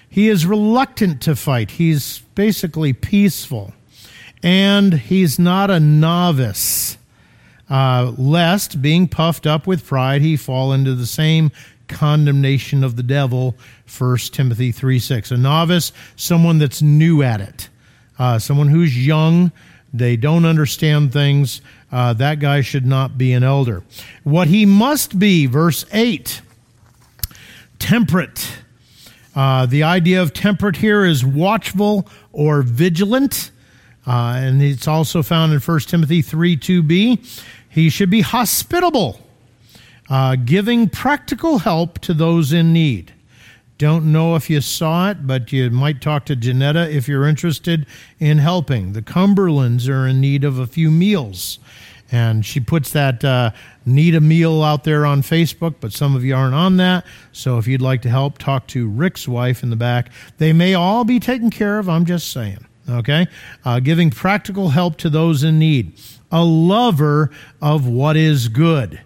He 0.08 0.30
is 0.30 0.46
reluctant 0.46 1.20
to 1.24 1.36
fight. 1.36 1.72
He's 1.72 2.20
basically 2.34 2.94
peaceful. 2.94 3.74
And 4.42 4.94
he's 4.94 5.38
not 5.38 5.70
a 5.70 5.78
novice, 5.78 6.96
uh, 7.68 8.14
lest, 8.16 8.80
being 8.80 9.06
puffed 9.06 9.46
up 9.46 9.66
with 9.66 9.84
pride, 9.84 10.22
he 10.22 10.38
fall 10.38 10.72
into 10.72 10.94
the 10.94 11.04
same 11.04 11.52
condemnation 11.88 12.82
of 12.82 12.96
the 12.96 13.02
devil 13.02 13.54
1 13.98 14.16
timothy 14.32 14.72
3 14.72 14.98
6 14.98 15.30
a 15.30 15.36
novice 15.36 15.92
someone 16.16 16.56
that's 16.56 16.80
new 16.80 17.22
at 17.22 17.38
it 17.38 17.68
uh, 18.22 18.38
someone 18.38 18.68
who's 18.68 19.04
young, 19.04 19.50
they 19.92 20.16
don't 20.16 20.44
understand 20.44 21.12
things. 21.12 21.60
Uh, 21.90 22.12
that 22.12 22.38
guy 22.38 22.60
should 22.60 22.86
not 22.86 23.18
be 23.18 23.32
an 23.32 23.42
elder. 23.42 23.82
What 24.22 24.46
he 24.46 24.64
must 24.64 25.18
be, 25.18 25.46
verse 25.46 25.84
8, 25.92 26.40
temperate. 27.80 28.58
Uh, 29.34 29.66
the 29.66 29.82
idea 29.82 30.22
of 30.22 30.32
temperate 30.32 30.76
here 30.76 31.04
is 31.04 31.24
watchful 31.24 32.06
or 32.32 32.62
vigilant. 32.62 33.50
Uh, 34.06 34.34
and 34.36 34.62
it's 34.62 34.86
also 34.86 35.24
found 35.24 35.52
in 35.52 35.58
1 35.58 35.80
Timothy 35.80 36.22
3 36.22 36.56
2b. 36.56 37.42
He 37.68 37.90
should 37.90 38.10
be 38.10 38.20
hospitable, 38.20 39.18
uh, 40.08 40.36
giving 40.36 40.88
practical 40.88 41.58
help 41.58 41.98
to 42.00 42.14
those 42.14 42.52
in 42.52 42.72
need. 42.72 43.11
Don't 43.82 44.12
know 44.12 44.36
if 44.36 44.48
you 44.48 44.60
saw 44.60 45.10
it, 45.10 45.26
but 45.26 45.50
you 45.50 45.68
might 45.68 46.00
talk 46.00 46.24
to 46.26 46.36
Janetta 46.36 46.88
if 46.88 47.08
you're 47.08 47.26
interested 47.26 47.84
in 48.20 48.38
helping. 48.38 48.92
The 48.92 49.02
Cumberlands 49.02 49.88
are 49.88 50.06
in 50.06 50.20
need 50.20 50.44
of 50.44 50.56
a 50.56 50.68
few 50.68 50.88
meals. 50.88 51.58
And 52.12 52.46
she 52.46 52.60
puts 52.60 52.92
that 52.92 53.24
uh, 53.24 53.50
need 53.84 54.14
a 54.14 54.20
meal 54.20 54.62
out 54.62 54.84
there 54.84 55.04
on 55.04 55.20
Facebook, 55.22 55.74
but 55.80 55.92
some 55.92 56.14
of 56.14 56.22
you 56.22 56.32
aren't 56.32 56.54
on 56.54 56.76
that. 56.76 57.04
So 57.32 57.58
if 57.58 57.66
you'd 57.66 57.82
like 57.82 58.02
to 58.02 58.08
help, 58.08 58.38
talk 58.38 58.68
to 58.68 58.88
Rick's 58.88 59.26
wife 59.26 59.64
in 59.64 59.70
the 59.70 59.74
back. 59.74 60.12
They 60.38 60.52
may 60.52 60.74
all 60.74 61.02
be 61.02 61.18
taken 61.18 61.50
care 61.50 61.80
of, 61.80 61.88
I'm 61.88 62.04
just 62.04 62.30
saying. 62.30 62.64
Okay? 62.88 63.26
Uh, 63.64 63.80
giving 63.80 64.10
practical 64.10 64.68
help 64.68 64.96
to 64.98 65.10
those 65.10 65.42
in 65.42 65.58
need. 65.58 65.94
A 66.30 66.44
lover 66.44 67.32
of 67.60 67.88
what 67.88 68.16
is 68.16 68.46
good. 68.46 69.00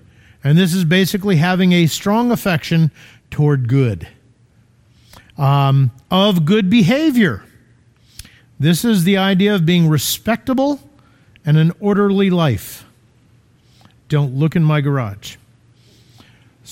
And 0.45 0.59
this 0.59 0.74
is 0.74 0.85
basically 0.85 1.37
having 1.37 1.72
a 1.72 1.87
strong 1.87 2.31
affection 2.31 2.91
toward 3.31 3.70
good 3.70 4.07
um, 5.39 5.91
of 6.11 6.45
good 6.45 6.70
behavior. 6.70 7.43
This 8.59 8.84
is 8.84 9.05
the 9.05 9.18
idea 9.18 9.55
of 9.55 9.66
being 9.66 9.89
respectable 9.89 10.80
and 11.45 11.57
an 11.57 11.72
orderly 11.80 12.30
life. 12.30 12.84
Don't 14.09 14.34
look 14.34 14.57
in 14.57 14.64
my 14.64 14.80
garage. 14.80 15.37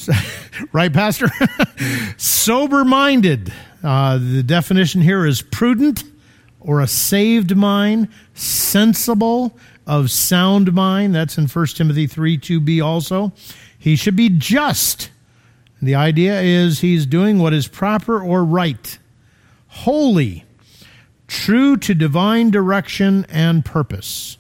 right, 0.73 0.93
Pastor? 0.93 1.29
Sober 2.17 2.85
minded. 2.85 3.53
Uh, 3.83 4.19
the 4.19 4.43
definition 4.43 5.03
here 5.03 5.27
is 5.27 5.43
prudent 5.43 6.05
or 6.61 6.81
a 6.81 6.87
saved 6.87 7.55
mind, 7.55 8.09
sensible, 8.33 9.57
of 9.87 10.11
sound 10.11 10.73
mind. 10.73 11.15
That's 11.15 11.37
in 11.37 11.47
1 11.47 11.67
Timothy 11.67 12.07
3 12.07 12.39
2b 12.39 12.83
also. 12.83 13.33
He 13.79 13.97
should 13.97 14.17
be 14.17 14.31
just 14.31 15.11
the 15.87 15.95
idea 15.95 16.41
is 16.41 16.81
he's 16.81 17.07
doing 17.07 17.39
what 17.39 17.53
is 17.53 17.69
proper 17.69 18.23
or 18.23 18.45
right, 18.45 18.99
holy, 19.69 20.45
true 21.27 21.77
to 21.79 21.95
divine 21.95 22.51
direction 22.51 23.27
and 23.29 23.65
purpose. 23.65 24.39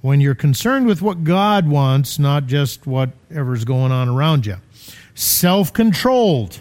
When 0.00 0.20
you're 0.20 0.34
concerned 0.34 0.86
with 0.86 1.00
what 1.00 1.24
God 1.24 1.68
wants, 1.68 2.18
not 2.18 2.46
just 2.46 2.86
whatever's 2.86 3.64
going 3.64 3.92
on 3.92 4.08
around 4.08 4.46
you. 4.46 4.56
Self 5.14 5.72
controlled. 5.72 6.60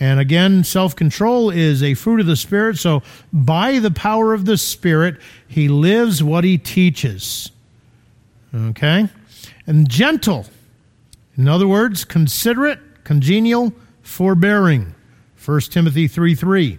And 0.00 0.20
again, 0.20 0.64
self 0.64 0.94
control 0.94 1.50
is 1.50 1.82
a 1.82 1.94
fruit 1.94 2.20
of 2.20 2.26
the 2.26 2.36
Spirit. 2.36 2.78
So, 2.78 3.02
by 3.32 3.78
the 3.78 3.90
power 3.90 4.32
of 4.32 4.44
the 4.44 4.56
Spirit, 4.56 5.16
he 5.46 5.68
lives 5.68 6.22
what 6.22 6.44
he 6.44 6.56
teaches. 6.56 7.50
Okay? 8.54 9.08
And 9.66 9.88
gentle. 9.88 10.46
In 11.36 11.46
other 11.46 11.68
words, 11.68 12.04
considerate, 12.04 12.80
congenial, 13.08 13.72
forbearing. 14.02 14.94
1 15.42 15.60
Timothy 15.70 16.06
3 16.06 16.34
3. 16.34 16.78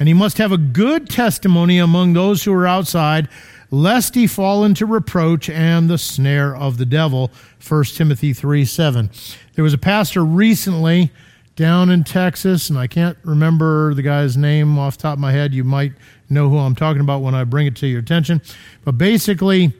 And 0.00 0.08
he 0.08 0.14
must 0.14 0.38
have 0.38 0.50
a 0.50 0.58
good 0.58 1.08
testimony 1.08 1.78
among 1.78 2.12
those 2.12 2.42
who 2.42 2.52
are 2.52 2.66
outside, 2.66 3.28
lest 3.70 4.16
he 4.16 4.26
fall 4.26 4.64
into 4.64 4.84
reproach 4.84 5.48
and 5.48 5.88
the 5.88 5.96
snare 5.96 6.56
of 6.56 6.76
the 6.76 6.84
devil. 6.84 7.30
1 7.66 7.84
Timothy 7.84 8.32
3 8.32 8.64
7. 8.64 9.10
There 9.54 9.62
was 9.62 9.72
a 9.72 9.78
pastor 9.78 10.24
recently 10.24 11.12
down 11.54 11.88
in 11.88 12.02
Texas, 12.02 12.68
and 12.68 12.76
I 12.76 12.88
can't 12.88 13.16
remember 13.22 13.94
the 13.94 14.02
guy's 14.02 14.36
name 14.36 14.76
off 14.76 14.98
top 14.98 15.12
of 15.14 15.18
my 15.20 15.30
head. 15.30 15.54
You 15.54 15.62
might 15.62 15.92
know 16.28 16.48
who 16.48 16.58
I'm 16.58 16.74
talking 16.74 17.00
about 17.00 17.22
when 17.22 17.36
I 17.36 17.44
bring 17.44 17.68
it 17.68 17.76
to 17.76 17.86
your 17.86 18.00
attention. 18.00 18.42
But 18.84 18.98
basically, 18.98 19.72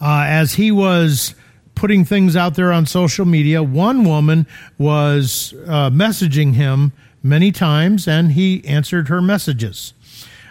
uh, 0.00 0.26
as 0.28 0.54
he 0.54 0.70
was 0.70 1.34
putting 1.76 2.04
things 2.04 2.34
out 2.34 2.56
there 2.56 2.72
on 2.72 2.86
social 2.86 3.24
media, 3.24 3.62
one 3.62 4.04
woman 4.04 4.46
was 4.78 5.54
uh, 5.66 5.90
messaging 5.90 6.54
him 6.54 6.92
many 7.22 7.52
times, 7.52 8.08
and 8.08 8.32
he 8.32 8.64
answered 8.64 9.06
her 9.08 9.22
messages. 9.22 9.94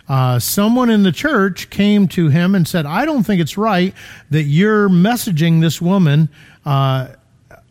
Uh, 0.07 0.37
someone 0.39 0.89
in 0.89 1.03
the 1.03 1.11
church 1.11 1.69
came 1.69 2.07
to 2.07 2.29
him 2.29 2.53
and 2.55 2.67
said, 2.67 2.85
I 2.85 3.05
don't 3.05 3.23
think 3.23 3.41
it's 3.41 3.57
right 3.57 3.93
that 4.29 4.43
you're 4.43 4.87
messaging 4.87 5.61
this 5.61 5.81
woman 5.81 6.29
uh, 6.63 7.07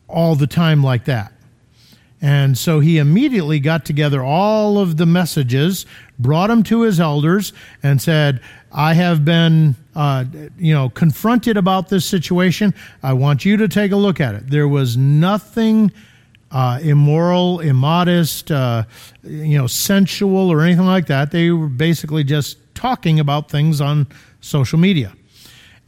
all 0.08 0.34
the 0.34 0.48
time 0.48 0.82
like 0.82 1.04
that. 1.04 1.32
And 2.20 2.58
so 2.58 2.80
he 2.80 2.98
immediately 2.98 3.60
got 3.60 3.84
together 3.84 4.22
all 4.24 4.78
of 4.78 4.96
the 4.96 5.06
messages, 5.06 5.86
brought 6.18 6.48
them 6.48 6.62
to 6.64 6.80
his 6.82 6.98
elders, 6.98 7.52
and 7.82 8.02
said, 8.02 8.40
I 8.72 8.94
have 8.94 9.24
been, 9.24 9.76
uh, 9.94 10.24
you 10.58 10.74
know, 10.74 10.88
confronted 10.88 11.56
about 11.56 11.88
this 11.88 12.04
situation. 12.04 12.74
I 13.02 13.12
want 13.12 13.44
you 13.44 13.56
to 13.58 13.68
take 13.68 13.92
a 13.92 13.96
look 13.96 14.20
at 14.20 14.34
it. 14.34 14.50
There 14.50 14.68
was 14.68 14.96
nothing 14.96 15.92
uh, 16.50 16.78
immoral, 16.82 17.60
immodest, 17.60 18.50
uh, 18.50 18.84
you 19.22 19.58
know, 19.58 19.66
sensual, 19.66 20.50
or 20.50 20.62
anything 20.62 20.86
like 20.86 21.06
that. 21.06 21.30
They 21.30 21.50
were 21.50 21.68
basically 21.68 22.24
just 22.24 22.58
talking 22.74 23.18
about 23.18 23.50
things 23.50 23.80
on 23.80 24.06
social 24.40 24.78
media. 24.78 25.12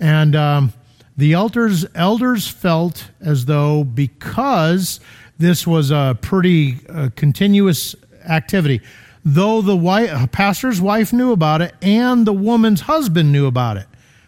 And 0.00 0.34
um, 0.34 0.72
the 1.16 1.32
elders, 1.32 1.86
elders 1.94 2.48
felt 2.48 3.11
as 3.20 3.46
though 3.46 3.84
because 3.84 5.00
this 5.38 5.66
was 5.66 5.90
a 5.90 6.18
pretty 6.20 6.78
uh, 6.88 7.11
continuous 7.16 7.94
activity. 8.28 8.80
Though 9.24 9.61
the 9.62 9.76
wife, 9.76 10.30
pastor's 10.32 10.80
wife 10.80 11.12
knew 11.12 11.32
about 11.32 11.62
it 11.62 11.74
and 11.82 12.26
the 12.26 12.32
woman's 12.32 12.82
husband 12.82 13.32
knew 13.32 13.46
about 13.46 13.76
it. 13.76 13.86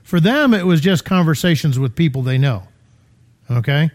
For 0.09 0.21
them, 0.21 0.55
it 0.55 0.65
was 0.65 0.81
just 0.81 1.05
conversations 1.05 1.79
with 1.79 1.95
people 1.95 2.23
they 2.23 2.39
know. 2.39 2.63
Okay? 3.51 3.91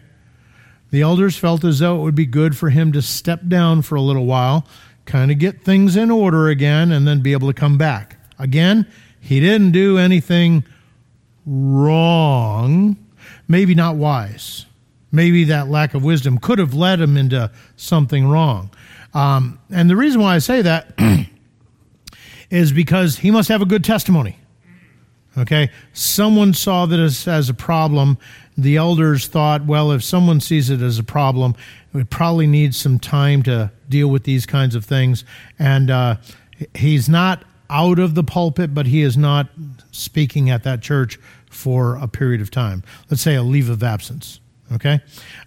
The 0.92 1.00
elders 1.00 1.36
felt 1.36 1.64
as 1.64 1.80
though 1.80 1.98
it 1.98 2.02
would 2.02 2.14
be 2.14 2.26
good 2.26 2.56
for 2.56 2.70
him 2.70 2.92
to 2.92 3.02
step 3.02 3.40
down 3.48 3.82
for 3.82 3.96
a 3.96 4.00
little 4.00 4.24
while, 4.24 4.64
kind 5.06 5.32
of 5.32 5.40
get 5.40 5.64
things 5.64 5.96
in 5.96 6.12
order 6.12 6.48
again, 6.48 6.92
and 6.92 7.04
then 7.08 7.20
be 7.20 7.32
able 7.32 7.48
to 7.48 7.58
come 7.58 7.76
back. 7.76 8.16
Again, 8.38 8.86
he 9.18 9.40
didn't 9.40 9.72
do 9.72 9.98
anything 9.98 10.62
wrong, 11.44 12.96
maybe 13.48 13.74
not 13.74 13.96
wise 13.96 14.66
maybe 15.14 15.44
that 15.44 15.68
lack 15.68 15.94
of 15.94 16.02
wisdom 16.02 16.38
could 16.38 16.58
have 16.58 16.74
led 16.74 17.00
him 17.00 17.16
into 17.16 17.48
something 17.76 18.26
wrong. 18.26 18.68
Um, 19.14 19.60
and 19.70 19.88
the 19.88 19.94
reason 19.94 20.20
why 20.20 20.34
I 20.34 20.38
say 20.38 20.60
that 20.62 20.92
is 22.50 22.72
because 22.72 23.18
he 23.18 23.30
must 23.30 23.48
have 23.48 23.62
a 23.62 23.64
good 23.64 23.84
testimony. 23.84 24.38
Okay? 25.36 25.70
Someone 25.92 26.54
saw 26.54 26.86
this 26.86 27.26
as 27.26 27.48
a 27.48 27.54
problem. 27.54 28.18
The 28.56 28.76
elders 28.76 29.26
thought, 29.26 29.64
well, 29.66 29.90
if 29.92 30.04
someone 30.04 30.40
sees 30.40 30.70
it 30.70 30.80
as 30.80 30.98
a 30.98 31.04
problem, 31.04 31.54
we 31.92 32.04
probably 32.04 32.46
need 32.46 32.74
some 32.74 32.98
time 32.98 33.42
to 33.44 33.72
deal 33.88 34.08
with 34.08 34.24
these 34.24 34.46
kinds 34.46 34.74
of 34.74 34.84
things. 34.84 35.24
And 35.58 35.90
uh, 35.90 36.16
he's 36.74 37.08
not 37.08 37.44
out 37.70 37.98
of 37.98 38.14
the 38.14 38.24
pulpit, 38.24 38.74
but 38.74 38.86
he 38.86 39.02
is 39.02 39.16
not 39.16 39.48
speaking 39.90 40.50
at 40.50 40.62
that 40.64 40.82
church 40.82 41.18
for 41.50 41.96
a 41.96 42.06
period 42.06 42.40
of 42.40 42.50
time. 42.50 42.82
Let's 43.10 43.22
say 43.22 43.34
a 43.34 43.42
leave 43.42 43.70
of 43.70 43.82
absence. 43.82 44.40
Okay, 44.72 45.00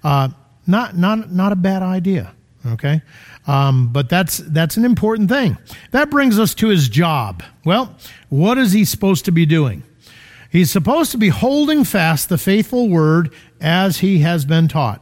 uh, 0.04 0.30
not 0.66 0.96
not 0.96 1.32
not 1.32 1.52
a 1.52 1.56
bad 1.56 1.82
idea. 1.82 2.34
Okay, 2.68 3.02
um, 3.48 3.92
but 3.94 4.10
that's 4.10 4.38
that's 4.38 4.78
an 4.78 4.86
important 4.86 5.30
thing. 5.30 5.58
That 5.92 6.10
brings 6.10 6.38
us 6.40 6.54
to 6.56 6.68
his 6.68 6.90
job. 6.90 7.44
Well, 7.64 7.96
what 8.30 8.58
is 8.58 8.72
he 8.74 8.86
supposed 8.86 9.26
to 9.26 9.32
be 9.32 9.46
doing? 9.46 9.84
He's 10.50 10.72
supposed 10.72 11.12
to 11.12 11.18
be 11.18 11.30
holding 11.30 11.84
fast 11.84 12.30
the 12.30 12.38
faithful 12.38 12.90
word 12.90 13.34
as 13.62 13.98
he 13.98 14.20
has 14.20 14.46
been 14.46 14.68
taught. 14.68 15.02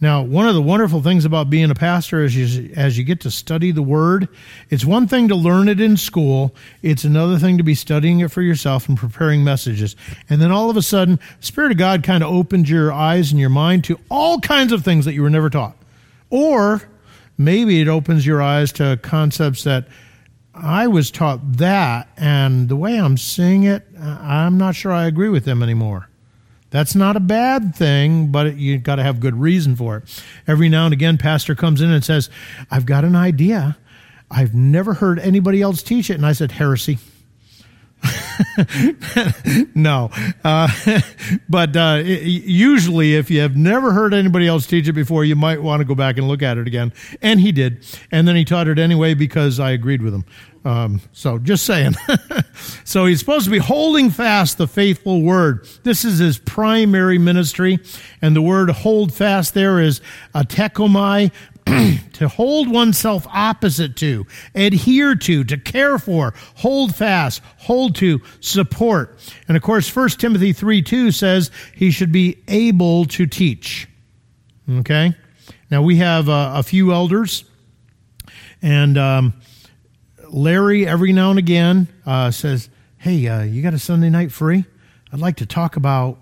Now, 0.00 0.22
one 0.22 0.46
of 0.46 0.54
the 0.54 0.60
wonderful 0.60 1.00
things 1.00 1.24
about 1.24 1.48
being 1.48 1.70
a 1.70 1.74
pastor 1.74 2.22
is 2.22 2.36
you, 2.36 2.72
as 2.76 2.98
you 2.98 3.04
get 3.04 3.20
to 3.20 3.30
study 3.30 3.70
the 3.70 3.82
Word, 3.82 4.28
it's 4.68 4.84
one 4.84 5.08
thing 5.08 5.28
to 5.28 5.34
learn 5.34 5.66
it 5.68 5.80
in 5.80 5.96
school, 5.96 6.54
it's 6.82 7.04
another 7.04 7.38
thing 7.38 7.56
to 7.56 7.64
be 7.64 7.74
studying 7.74 8.20
it 8.20 8.30
for 8.30 8.42
yourself 8.42 8.86
and 8.86 8.98
preparing 8.98 9.44
messages. 9.44 9.96
And 10.28 10.42
then 10.42 10.50
all 10.50 10.68
of 10.68 10.76
a 10.76 10.82
sudden, 10.82 11.20
Spirit 11.40 11.72
of 11.72 11.78
God 11.78 12.02
kind 12.02 12.22
of 12.22 12.30
opens 12.30 12.68
your 12.68 12.92
eyes 12.92 13.30
and 13.30 13.40
your 13.40 13.48
mind 13.48 13.84
to 13.84 13.98
all 14.10 14.40
kinds 14.40 14.72
of 14.72 14.84
things 14.84 15.06
that 15.06 15.14
you 15.14 15.22
were 15.22 15.30
never 15.30 15.48
taught. 15.48 15.76
Or 16.30 16.82
maybe 17.38 17.80
it 17.80 17.88
opens 17.88 18.26
your 18.26 18.42
eyes 18.42 18.72
to 18.72 18.98
concepts 19.02 19.64
that 19.64 19.88
I 20.54 20.86
was 20.86 21.10
taught 21.10 21.54
that, 21.54 22.08
and 22.16 22.68
the 22.68 22.76
way 22.76 22.98
I'm 22.98 23.16
seeing 23.16 23.64
it, 23.64 23.86
I'm 24.00 24.56
not 24.56 24.76
sure 24.76 24.92
I 24.92 25.06
agree 25.06 25.28
with 25.28 25.44
them 25.44 25.62
anymore. 25.62 26.08
That's 26.70 26.94
not 26.94 27.16
a 27.16 27.20
bad 27.20 27.74
thing, 27.74 28.28
but 28.32 28.56
you've 28.56 28.82
got 28.82 28.96
to 28.96 29.02
have 29.02 29.20
good 29.20 29.36
reason 29.36 29.76
for 29.76 29.98
it. 29.98 30.22
Every 30.46 30.68
now 30.68 30.84
and 30.86 30.92
again, 30.92 31.18
pastor 31.18 31.54
comes 31.54 31.80
in 31.80 31.90
and 31.90 32.04
says, 32.04 32.30
"I've 32.70 32.86
got 32.86 33.04
an 33.04 33.16
idea. 33.16 33.76
I've 34.30 34.54
never 34.54 34.94
heard 34.94 35.18
anybody 35.18 35.60
else 35.60 35.82
teach 35.82 36.10
it." 36.10 36.14
And 36.14 36.26
I 36.26 36.32
said, 36.32 36.52
"Heresy." 36.52 36.98
no, 39.74 40.10
uh, 40.44 40.68
but 41.48 41.76
uh, 41.76 42.02
usually, 42.04 43.14
if 43.14 43.30
you 43.30 43.40
have 43.40 43.56
never 43.56 43.92
heard 43.92 44.14
anybody 44.14 44.46
else 44.46 44.66
teach 44.66 44.88
it 44.88 44.92
before, 44.92 45.24
you 45.24 45.36
might 45.36 45.62
want 45.62 45.80
to 45.80 45.84
go 45.84 45.94
back 45.94 46.18
and 46.18 46.28
look 46.28 46.42
at 46.42 46.58
it 46.58 46.66
again. 46.66 46.92
And 47.22 47.40
he 47.40 47.52
did, 47.52 47.84
and 48.10 48.26
then 48.26 48.36
he 48.36 48.44
taught 48.44 48.68
it 48.68 48.78
anyway 48.78 49.14
because 49.14 49.60
I 49.60 49.70
agreed 49.70 50.02
with 50.02 50.14
him. 50.14 50.24
Um, 50.64 51.02
so 51.12 51.38
just 51.38 51.66
saying. 51.66 51.94
so 52.84 53.04
he's 53.04 53.20
supposed 53.20 53.44
to 53.44 53.50
be 53.50 53.58
holding 53.58 54.10
fast 54.10 54.56
the 54.56 54.66
faithful 54.66 55.20
word. 55.20 55.68
This 55.82 56.04
is 56.04 56.18
his 56.18 56.38
primary 56.38 57.18
ministry. 57.18 57.80
And 58.22 58.34
the 58.34 58.40
word 58.40 58.70
hold 58.70 59.12
fast 59.12 59.52
there 59.52 59.78
is 59.78 60.00
a 60.34 60.42
atekomai, 60.42 61.32
to 62.12 62.28
hold 62.28 62.68
oneself 62.68 63.26
opposite 63.32 63.96
to, 63.96 64.26
adhere 64.54 65.14
to, 65.14 65.44
to 65.44 65.56
care 65.56 65.98
for, 65.98 66.34
hold 66.56 66.94
fast, 66.94 67.42
hold 67.58 67.94
to, 67.96 68.20
support. 68.40 69.18
And 69.48 69.56
of 69.56 69.62
course, 69.62 69.94
1 69.94 70.10
Timothy 70.10 70.52
3 70.52 70.82
2 70.82 71.10
says 71.10 71.50
he 71.74 71.90
should 71.90 72.12
be 72.12 72.38
able 72.48 73.06
to 73.06 73.26
teach. 73.26 73.88
Okay? 74.68 75.14
Now 75.70 75.82
we 75.82 75.96
have 75.96 76.28
uh, 76.28 76.52
a 76.56 76.62
few 76.62 76.92
elders, 76.92 77.44
and 78.62 78.96
um, 78.96 79.34
Larry, 80.28 80.86
every 80.86 81.12
now 81.12 81.30
and 81.30 81.38
again, 81.38 81.88
uh, 82.06 82.30
says, 82.30 82.68
Hey, 82.98 83.26
uh, 83.28 83.42
you 83.42 83.62
got 83.62 83.74
a 83.74 83.78
Sunday 83.78 84.10
night 84.10 84.32
free? 84.32 84.64
I'd 85.12 85.20
like 85.20 85.36
to 85.36 85.46
talk 85.46 85.76
about 85.76 86.18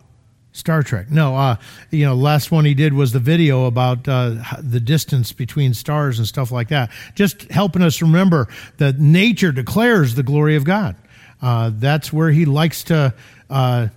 Star 0.53 0.83
Trek. 0.83 1.11
No, 1.11 1.35
uh, 1.35 1.57
you 1.91 2.05
know, 2.05 2.15
last 2.15 2.51
one 2.51 2.65
he 2.65 2.75
did 2.75 2.93
was 2.93 3.13
the 3.13 3.19
video 3.19 3.65
about 3.65 4.07
uh, 4.07 4.37
the 4.61 4.81
distance 4.81 5.33
between 5.33 5.75
stars 5.75 6.19
and 6.19 6.29
stuff 6.29 6.53
like 6.53 6.69
that. 6.69 6.91
Just 7.15 7.51
helping 7.51 7.83
us 7.83 8.03
remember 8.03 8.49
that 8.77 8.99
nature 8.99 9.51
declares 9.51 10.15
the 10.15 10.23
glory 10.23 10.57
of 10.57 10.65
God. 10.65 10.97
Uh, 11.41 11.71
that's 11.75 12.13
where 12.13 12.31
he 12.31 12.45
likes 12.45 12.85
to, 12.85 13.15
uh, 13.51 13.89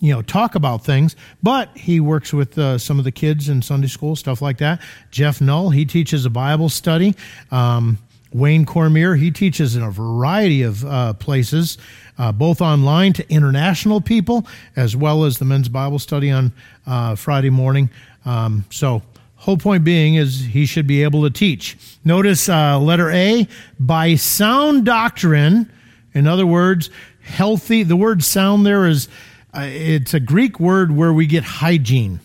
you 0.00 0.12
know, 0.12 0.22
talk 0.22 0.54
about 0.54 0.84
things. 0.84 1.14
But 1.42 1.76
he 1.76 2.00
works 2.00 2.32
with 2.32 2.58
uh, 2.58 2.78
some 2.78 2.98
of 2.98 3.04
the 3.04 3.12
kids 3.12 3.48
in 3.48 3.62
Sunday 3.62 3.86
school, 3.88 4.16
stuff 4.16 4.40
like 4.40 4.58
that. 4.58 4.80
Jeff 5.10 5.40
Null, 5.40 5.70
he 5.70 5.84
teaches 5.84 6.24
a 6.24 6.30
Bible 6.30 6.70
study. 6.70 7.14
Um, 7.50 7.98
Wayne 8.32 8.66
Cormier, 8.66 9.14
he 9.14 9.30
teaches 9.30 9.76
in 9.76 9.82
a 9.82 9.90
variety 9.90 10.62
of 10.62 10.84
uh, 10.84 11.14
places, 11.14 11.78
uh, 12.18 12.32
both 12.32 12.60
online 12.60 13.12
to 13.14 13.32
international 13.32 14.00
people, 14.00 14.46
as 14.76 14.96
well 14.96 15.24
as 15.24 15.38
the 15.38 15.44
men's 15.44 15.68
Bible 15.68 15.98
study 15.98 16.30
on 16.30 16.52
uh, 16.86 17.14
Friday 17.14 17.50
morning. 17.50 17.90
Um, 18.24 18.64
so, 18.70 19.02
whole 19.36 19.56
point 19.56 19.84
being 19.84 20.16
is 20.16 20.40
he 20.40 20.66
should 20.66 20.86
be 20.86 21.02
able 21.02 21.22
to 21.22 21.30
teach. 21.30 21.76
Notice 22.04 22.48
uh, 22.48 22.78
letter 22.78 23.10
A, 23.10 23.46
by 23.78 24.16
sound 24.16 24.84
doctrine. 24.84 25.72
In 26.12 26.26
other 26.26 26.46
words, 26.46 26.90
healthy. 27.20 27.84
The 27.84 27.96
word 27.96 28.24
sound 28.24 28.66
there 28.66 28.86
is, 28.86 29.08
uh, 29.54 29.68
it's 29.68 30.12
a 30.12 30.20
Greek 30.20 30.58
word 30.58 30.94
where 30.94 31.12
we 31.12 31.26
get 31.26 31.44
hygiene. 31.44 32.20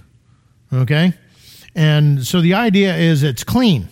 Okay? 0.74 1.14
And 1.76 2.26
so 2.26 2.42
the 2.42 2.56
idea 2.56 2.96
is 2.96 3.24
it's 3.24 3.44
clean. 3.44 3.90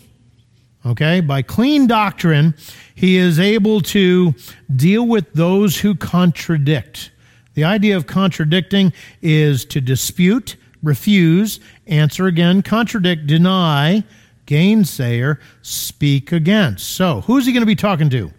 Okay, 0.83 1.21
by 1.21 1.43
clean 1.43 1.85
doctrine, 1.85 2.55
he 2.95 3.17
is 3.17 3.39
able 3.39 3.81
to 3.81 4.33
deal 4.75 5.07
with 5.07 5.31
those 5.33 5.79
who 5.79 5.93
contradict. 5.93 7.11
The 7.53 7.63
idea 7.65 7.95
of 7.97 8.07
contradicting 8.07 8.91
is 9.21 9.63
to 9.65 9.81
dispute, 9.81 10.55
refuse, 10.81 11.59
answer 11.85 12.25
again, 12.25 12.63
contradict, 12.63 13.27
deny, 13.27 14.03
gainsayer, 14.47 15.37
speak 15.61 16.31
against. 16.31 16.89
So, 16.89 17.21
who's 17.21 17.45
he 17.45 17.51
going 17.51 17.61
to 17.61 17.67
be 17.67 17.75
talking 17.75 18.09
to? 18.09 18.31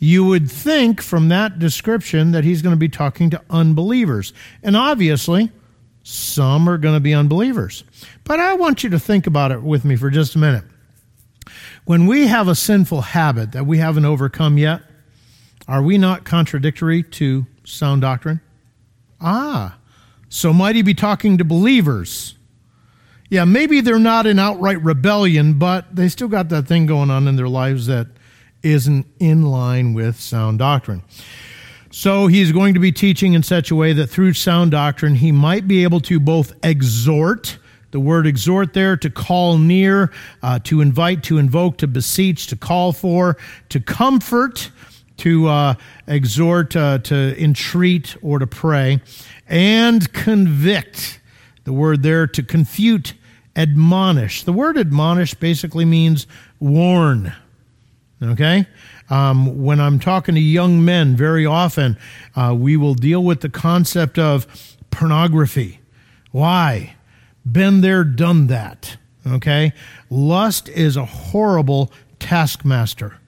You 0.00 0.24
would 0.24 0.50
think 0.50 1.00
from 1.00 1.28
that 1.28 1.60
description 1.60 2.32
that 2.32 2.42
he's 2.42 2.60
going 2.60 2.74
to 2.74 2.78
be 2.78 2.88
talking 2.88 3.30
to 3.30 3.40
unbelievers. 3.50 4.32
And 4.64 4.76
obviously, 4.76 5.52
some 6.02 6.68
are 6.68 6.76
going 6.76 6.94
to 6.94 7.00
be 7.00 7.14
unbelievers. 7.14 7.84
But 8.24 8.40
I 8.40 8.54
want 8.54 8.82
you 8.82 8.90
to 8.90 8.98
think 8.98 9.28
about 9.28 9.52
it 9.52 9.62
with 9.62 9.84
me 9.84 9.94
for 9.94 10.10
just 10.10 10.34
a 10.34 10.38
minute. 10.38 10.64
When 11.84 12.06
we 12.06 12.28
have 12.28 12.48
a 12.48 12.54
sinful 12.54 13.00
habit 13.00 13.52
that 13.52 13.66
we 13.66 13.78
haven't 13.78 14.04
overcome 14.04 14.56
yet, 14.56 14.82
are 15.66 15.82
we 15.82 15.98
not 15.98 16.24
contradictory 16.24 17.02
to 17.02 17.46
sound 17.64 18.02
doctrine? 18.02 18.40
Ah, 19.20 19.78
so 20.28 20.52
might 20.52 20.76
he 20.76 20.82
be 20.82 20.94
talking 20.94 21.38
to 21.38 21.44
believers? 21.44 22.36
Yeah, 23.28 23.44
maybe 23.44 23.80
they're 23.80 23.98
not 23.98 24.26
in 24.26 24.38
outright 24.38 24.82
rebellion, 24.82 25.58
but 25.58 25.94
they 25.94 26.08
still 26.08 26.28
got 26.28 26.50
that 26.50 26.68
thing 26.68 26.86
going 26.86 27.10
on 27.10 27.26
in 27.26 27.36
their 27.36 27.48
lives 27.48 27.86
that 27.86 28.08
isn't 28.62 29.06
in 29.18 29.42
line 29.42 29.94
with 29.94 30.20
sound 30.20 30.58
doctrine. 30.58 31.02
So 31.90 32.26
he's 32.26 32.52
going 32.52 32.74
to 32.74 32.80
be 32.80 32.92
teaching 32.92 33.34
in 33.34 33.42
such 33.42 33.70
a 33.70 33.74
way 33.74 33.92
that 33.92 34.06
through 34.06 34.34
sound 34.34 34.70
doctrine, 34.70 35.16
he 35.16 35.32
might 35.32 35.66
be 35.66 35.82
able 35.82 36.00
to 36.00 36.20
both 36.20 36.54
exhort, 36.62 37.58
the 37.92 38.00
word 38.00 38.26
exhort 38.26 38.72
there, 38.72 38.96
to 38.96 39.08
call 39.08 39.58
near, 39.58 40.10
uh, 40.42 40.58
to 40.64 40.80
invite, 40.80 41.22
to 41.24 41.38
invoke, 41.38 41.78
to 41.78 41.86
beseech, 41.86 42.48
to 42.48 42.56
call 42.56 42.92
for, 42.92 43.36
to 43.68 43.78
comfort, 43.80 44.70
to 45.18 45.46
uh, 45.46 45.74
exhort, 46.06 46.74
uh, 46.74 46.98
to 46.98 47.40
entreat, 47.40 48.16
or 48.22 48.38
to 48.38 48.46
pray, 48.46 49.00
and 49.46 50.12
convict. 50.12 51.20
The 51.64 51.72
word 51.72 52.02
there 52.02 52.26
to 52.26 52.42
confute, 52.42 53.14
admonish. 53.54 54.42
The 54.42 54.52
word 54.52 54.76
admonish 54.76 55.34
basically 55.34 55.84
means 55.84 56.26
warn. 56.58 57.34
Okay? 58.22 58.66
Um, 59.10 59.62
when 59.62 59.80
I'm 59.80 59.98
talking 59.98 60.34
to 60.34 60.40
young 60.40 60.84
men, 60.84 61.14
very 61.14 61.44
often 61.44 61.98
uh, 62.34 62.56
we 62.58 62.78
will 62.78 62.94
deal 62.94 63.22
with 63.22 63.42
the 63.42 63.50
concept 63.50 64.18
of 64.18 64.76
pornography. 64.90 65.80
Why? 66.30 66.96
Been 67.50 67.80
there, 67.80 68.04
done 68.04 68.46
that. 68.48 68.96
Okay? 69.26 69.72
Lust 70.10 70.68
is 70.68 70.96
a 70.96 71.04
horrible 71.04 71.92
taskmaster. 72.18 73.18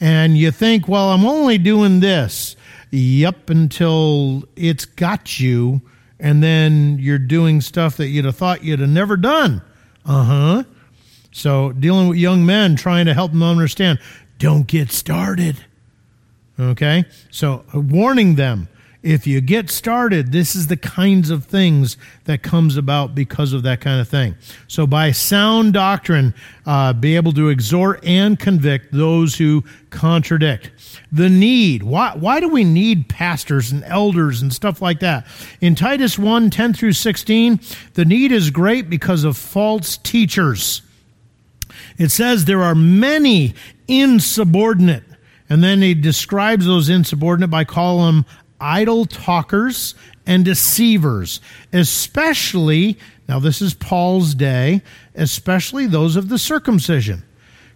And 0.00 0.36
you 0.36 0.50
think, 0.50 0.88
well, 0.88 1.10
I'm 1.10 1.24
only 1.24 1.58
doing 1.58 2.00
this. 2.00 2.56
Yep, 2.90 3.50
until 3.50 4.44
it's 4.56 4.84
got 4.84 5.40
you, 5.40 5.80
and 6.20 6.42
then 6.42 6.98
you're 6.98 7.18
doing 7.18 7.60
stuff 7.60 7.96
that 7.96 8.08
you'd 8.08 8.26
have 8.26 8.36
thought 8.36 8.62
you'd 8.62 8.80
have 8.80 8.88
never 8.88 9.16
done. 9.16 9.62
Uh 10.04 10.24
huh. 10.24 10.64
So, 11.30 11.72
dealing 11.72 12.08
with 12.08 12.18
young 12.18 12.44
men, 12.44 12.76
trying 12.76 13.06
to 13.06 13.14
help 13.14 13.32
them 13.32 13.42
understand 13.42 13.98
don't 14.38 14.66
get 14.66 14.90
started. 14.90 15.56
Okay? 16.58 17.04
So, 17.30 17.64
warning 17.72 18.34
them 18.34 18.68
if 19.02 19.26
you 19.26 19.40
get 19.40 19.68
started, 19.68 20.30
this 20.30 20.54
is 20.54 20.68
the 20.68 20.76
kinds 20.76 21.30
of 21.30 21.44
things 21.44 21.96
that 22.24 22.42
comes 22.42 22.76
about 22.76 23.14
because 23.14 23.52
of 23.52 23.64
that 23.64 23.80
kind 23.80 24.00
of 24.00 24.08
thing. 24.08 24.36
So, 24.68 24.86
by 24.86 25.10
sound 25.10 25.72
doctrine, 25.72 26.34
uh, 26.66 26.92
be 26.92 27.16
able 27.16 27.32
to 27.32 27.48
exhort 27.48 28.04
and 28.04 28.38
convict 28.38 28.92
those 28.92 29.36
who 29.36 29.64
contradict. 29.90 30.70
The 31.10 31.28
need. 31.28 31.82
Why, 31.82 32.14
why 32.14 32.38
do 32.38 32.48
we 32.48 32.62
need 32.62 33.08
pastors 33.08 33.72
and 33.72 33.82
elders 33.84 34.40
and 34.40 34.52
stuff 34.52 34.80
like 34.80 35.00
that? 35.00 35.26
In 35.60 35.74
Titus 35.74 36.16
1 36.16 36.50
10 36.50 36.72
through 36.72 36.92
16, 36.92 37.60
the 37.94 38.04
need 38.04 38.30
is 38.30 38.50
great 38.50 38.88
because 38.88 39.24
of 39.24 39.36
false 39.36 39.96
teachers. 39.96 40.82
It 41.98 42.10
says 42.10 42.44
there 42.44 42.62
are 42.62 42.74
many 42.74 43.54
insubordinate. 43.88 45.04
And 45.48 45.62
then 45.62 45.82
he 45.82 45.92
describes 45.92 46.64
those 46.64 46.88
insubordinate 46.88 47.50
by 47.50 47.64
calling 47.64 48.06
them 48.06 48.26
idle 48.62 49.04
talkers 49.04 49.94
and 50.24 50.44
deceivers, 50.44 51.40
especially, 51.72 52.96
now 53.28 53.40
this 53.40 53.60
is 53.60 53.74
Paul's 53.74 54.34
day, 54.34 54.82
especially 55.14 55.86
those 55.86 56.16
of 56.16 56.28
the 56.28 56.38
circumcision. 56.38 57.24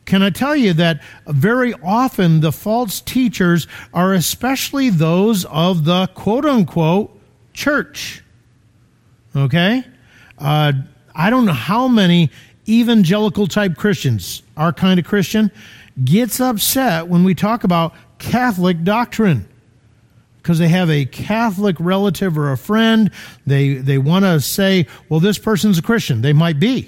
Can 0.05 0.23
I 0.23 0.31
tell 0.31 0.55
you 0.55 0.73
that 0.75 1.03
very 1.27 1.75
often 1.83 2.41
the 2.41 2.53
false 2.53 3.01
teachers 3.01 3.67
are 3.93 4.15
especially 4.15 4.89
those 4.89 5.45
of 5.47 5.85
the 5.85 6.07
quote 6.15 6.47
unquote 6.47 7.21
church? 7.53 8.23
Okay? 9.35 9.85
Uh, 10.39 10.73
I 11.15 11.31
don't 11.31 11.45
know 11.45 11.53
how 11.53 11.89
many 11.89 12.31
evangelical 12.69 13.49
type 13.49 13.77
Christians, 13.77 14.45
our 14.57 14.73
kind 14.73 15.01
of 15.01 15.07
Christian, 15.07 15.51
gets 16.05 16.41
upset 16.41 17.09
when 17.09 17.25
we 17.25 17.35
talk 17.35 17.65
about 17.65 17.93
Catholic 18.19 18.85
doctrine 18.85 19.49
because 20.47 20.61
they 20.61 20.69
have 20.69 20.89
a 20.89 21.05
Catholic 21.05 21.75
relative 21.81 22.39
or 22.39 22.53
a 22.53 22.57
friend. 22.57 23.11
They, 23.49 23.75
they 23.75 23.99
want 23.99 24.25
to 24.25 24.41
say, 24.41 24.87
well, 25.09 25.19
this 25.19 25.39
person's 25.39 25.77
a 25.77 25.83
Christian. 25.83 26.23
They 26.23 26.33
might 26.33 26.61
be. 26.61 26.87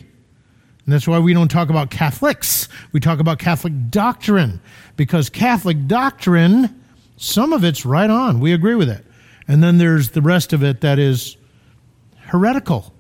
And 0.85 0.95
that's 0.95 1.09
why 1.09 1.19
we 1.19 1.35
don't 1.35 1.49
talk 1.51 1.69
about 1.69 1.91
Catholics. 1.91 2.69
We 2.93 3.01
talk 3.01 3.19
about 3.19 3.41
Catholic 3.41 3.73
doctrine 3.91 4.61
because 4.95 5.29
Catholic 5.29 5.89
doctrine, 5.89 6.81
some 7.17 7.53
of 7.53 7.65
it's 7.65 7.85
right 7.85 8.09
on. 8.09 8.39
We 8.39 8.53
agree 8.53 8.77
with 8.77 8.89
it. 8.89 9.05
And 9.49 9.61
then 9.61 9.79
there's 9.79 10.11
the 10.11 10.23
rest 10.23 10.53
of 10.53 10.63
it 10.63 10.83
that 10.83 11.01
is 11.01 11.37
heretical. 12.19 12.95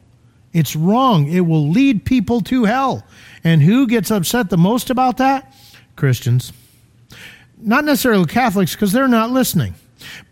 It's 0.52 0.74
wrong. 0.74 1.28
It 1.28 1.42
will 1.42 1.68
lead 1.68 2.04
people 2.04 2.40
to 2.40 2.64
hell. 2.64 3.06
And 3.44 3.62
who 3.62 3.86
gets 3.86 4.10
upset 4.10 4.50
the 4.50 4.58
most 4.58 4.90
about 4.90 5.18
that? 5.18 5.54
Christians. 5.94 6.52
Not 7.58 7.84
necessarily 7.84 8.26
Catholics 8.26 8.74
because 8.74 8.90
they're 8.90 9.06
not 9.06 9.30
listening. 9.30 9.76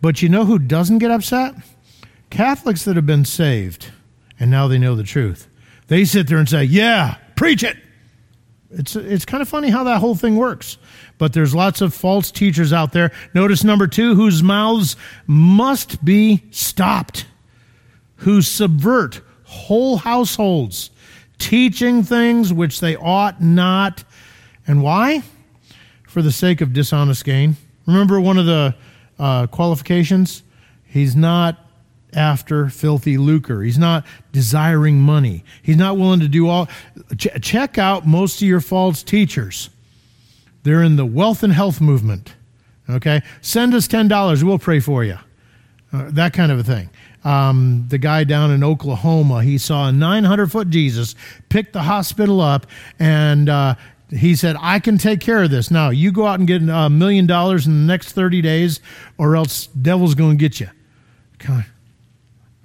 But 0.00 0.22
you 0.22 0.28
know 0.28 0.44
who 0.44 0.58
doesn't 0.58 0.98
get 0.98 1.10
upset? 1.10 1.54
Catholics 2.30 2.84
that 2.84 2.96
have 2.96 3.06
been 3.06 3.24
saved 3.24 3.90
and 4.38 4.50
now 4.50 4.68
they 4.68 4.78
know 4.78 4.94
the 4.94 5.02
truth. 5.02 5.48
They 5.88 6.04
sit 6.04 6.26
there 6.26 6.38
and 6.38 6.48
say, 6.48 6.64
Yeah, 6.64 7.16
preach 7.36 7.62
it. 7.62 7.76
It's, 8.70 8.96
it's 8.96 9.24
kind 9.24 9.42
of 9.42 9.48
funny 9.48 9.70
how 9.70 9.84
that 9.84 10.00
whole 10.00 10.16
thing 10.16 10.36
works. 10.36 10.76
But 11.18 11.32
there's 11.32 11.54
lots 11.54 11.80
of 11.80 11.94
false 11.94 12.30
teachers 12.30 12.72
out 12.72 12.92
there. 12.92 13.12
Notice 13.32 13.64
number 13.64 13.86
two, 13.86 14.14
whose 14.14 14.42
mouths 14.42 14.96
must 15.26 16.04
be 16.04 16.42
stopped, 16.50 17.26
who 18.16 18.42
subvert 18.42 19.20
whole 19.44 19.98
households, 19.98 20.90
teaching 21.38 22.02
things 22.02 22.52
which 22.52 22.80
they 22.80 22.96
ought 22.96 23.40
not. 23.40 24.04
And 24.66 24.82
why? 24.82 25.22
For 26.08 26.20
the 26.20 26.32
sake 26.32 26.60
of 26.60 26.72
dishonest 26.72 27.24
gain. 27.24 27.56
Remember 27.86 28.20
one 28.20 28.36
of 28.36 28.46
the 28.46 28.74
uh, 29.18 29.46
qualifications? 29.46 30.42
He's 30.84 31.16
not 31.16 31.58
after 32.12 32.68
filthy 32.68 33.18
lucre. 33.18 33.62
He's 33.62 33.78
not 33.78 34.04
desiring 34.32 35.00
money. 35.00 35.44
He's 35.62 35.76
not 35.76 35.96
willing 35.96 36.20
to 36.20 36.28
do 36.28 36.48
all. 36.48 36.68
Ch- 37.16 37.28
check 37.42 37.78
out 37.78 38.06
most 38.06 38.40
of 38.40 38.48
your 38.48 38.60
false 38.60 39.02
teachers. 39.02 39.70
They're 40.62 40.82
in 40.82 40.96
the 40.96 41.06
wealth 41.06 41.42
and 41.42 41.52
health 41.52 41.80
movement. 41.80 42.34
Okay? 42.88 43.22
Send 43.40 43.74
us 43.74 43.86
$10, 43.86 44.42
we'll 44.42 44.58
pray 44.58 44.80
for 44.80 45.04
you. 45.04 45.18
Uh, 45.92 46.10
that 46.10 46.32
kind 46.32 46.50
of 46.50 46.58
a 46.58 46.64
thing. 46.64 46.90
Um, 47.24 47.86
the 47.88 47.98
guy 47.98 48.24
down 48.24 48.52
in 48.52 48.62
Oklahoma, 48.62 49.42
he 49.42 49.58
saw 49.58 49.88
a 49.88 49.92
900 49.92 50.50
foot 50.50 50.70
Jesus, 50.70 51.14
picked 51.48 51.72
the 51.72 51.82
hospital 51.82 52.40
up, 52.40 52.66
and 52.98 53.48
uh, 53.48 53.74
he 54.10 54.36
said, 54.36 54.56
I 54.60 54.78
can 54.78 54.98
take 54.98 55.20
care 55.20 55.42
of 55.42 55.50
this. 55.50 55.70
Now, 55.70 55.90
you 55.90 56.12
go 56.12 56.26
out 56.26 56.38
and 56.38 56.46
get 56.46 56.62
a 56.62 56.88
million 56.88 57.26
dollars 57.26 57.66
in 57.66 57.72
the 57.72 57.92
next 57.92 58.12
30 58.12 58.40
days, 58.40 58.80
or 59.18 59.36
else 59.36 59.66
devil's 59.66 60.14
going 60.14 60.38
to 60.38 60.40
get 60.40 60.60
you. 60.60 60.68
Kind 61.38 61.64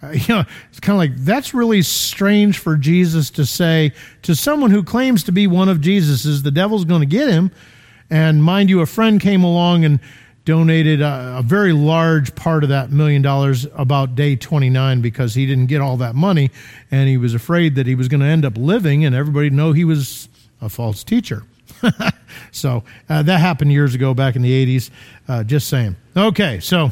of, 0.01 0.15
you 0.27 0.35
know, 0.35 0.43
it's 0.69 0.79
kind 0.79 0.95
of 0.95 0.97
like 0.97 1.23
that's 1.23 1.53
really 1.53 1.81
strange 1.81 2.59
for 2.59 2.75
Jesus 2.77 3.29
to 3.31 3.45
say 3.45 3.93
to 4.23 4.35
someone 4.35 4.71
who 4.71 4.83
claims 4.83 5.23
to 5.23 5.31
be 5.31 5.47
one 5.47 5.69
of 5.69 5.81
Jesus's, 5.81 6.43
the 6.43 6.51
devil's 6.51 6.85
going 6.85 7.01
to 7.01 7.07
get 7.07 7.29
him. 7.29 7.51
And 8.09 8.43
mind 8.43 8.69
you, 8.69 8.81
a 8.81 8.85
friend 8.85 9.19
came 9.19 9.43
along 9.43 9.85
and 9.85 9.99
donated 10.43 11.01
a, 11.01 11.37
a, 11.37 11.43
very 11.43 11.71
large 11.71 12.33
part 12.33 12.63
of 12.63 12.69
that 12.69 12.91
million 12.91 13.21
dollars 13.21 13.67
about 13.75 14.15
day 14.15 14.35
29 14.35 14.99
because 15.01 15.35
he 15.35 15.45
didn't 15.45 15.67
get 15.67 15.81
all 15.81 15.97
that 15.97 16.15
money 16.15 16.49
and 16.89 17.07
he 17.07 17.15
was 17.15 17.35
afraid 17.35 17.75
that 17.75 17.85
he 17.85 17.93
was 17.93 18.07
going 18.07 18.21
to 18.21 18.25
end 18.25 18.43
up 18.43 18.57
living 18.57 19.05
and 19.05 19.15
everybody 19.15 19.51
know 19.51 19.71
he 19.71 19.85
was 19.85 20.27
a 20.61 20.69
false 20.69 21.03
teacher 21.03 21.43
so 22.51 22.83
uh, 23.09 23.23
that 23.23 23.39
happened 23.39 23.71
years 23.71 23.95
ago 23.95 24.13
back 24.13 24.35
in 24.35 24.41
the 24.41 24.77
80s 24.77 24.89
uh, 25.27 25.43
just 25.43 25.67
saying 25.67 25.95
okay 26.15 26.59
so 26.59 26.91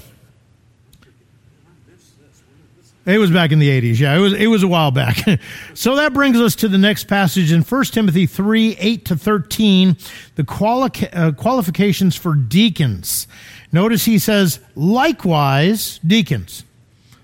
it 3.09 3.17
was 3.17 3.31
back 3.31 3.51
in 3.51 3.57
the 3.57 3.69
80s. 3.69 3.99
Yeah, 3.99 4.15
it 4.15 4.19
was, 4.19 4.33
it 4.33 4.47
was 4.47 4.61
a 4.61 4.67
while 4.67 4.91
back. 4.91 5.17
so 5.73 5.95
that 5.95 6.13
brings 6.13 6.39
us 6.39 6.55
to 6.57 6.67
the 6.67 6.77
next 6.77 7.07
passage 7.07 7.51
in 7.51 7.61
1 7.63 7.83
Timothy 7.85 8.27
3 8.27 8.75
8 8.77 9.05
to 9.05 9.15
13, 9.15 9.97
the 10.35 10.43
quali- 10.43 11.09
uh, 11.11 11.31
qualifications 11.31 12.15
for 12.15 12.35
deacons. 12.35 13.27
Notice 13.71 14.05
he 14.05 14.19
says, 14.19 14.59
likewise, 14.75 15.99
deacons. 16.05 16.63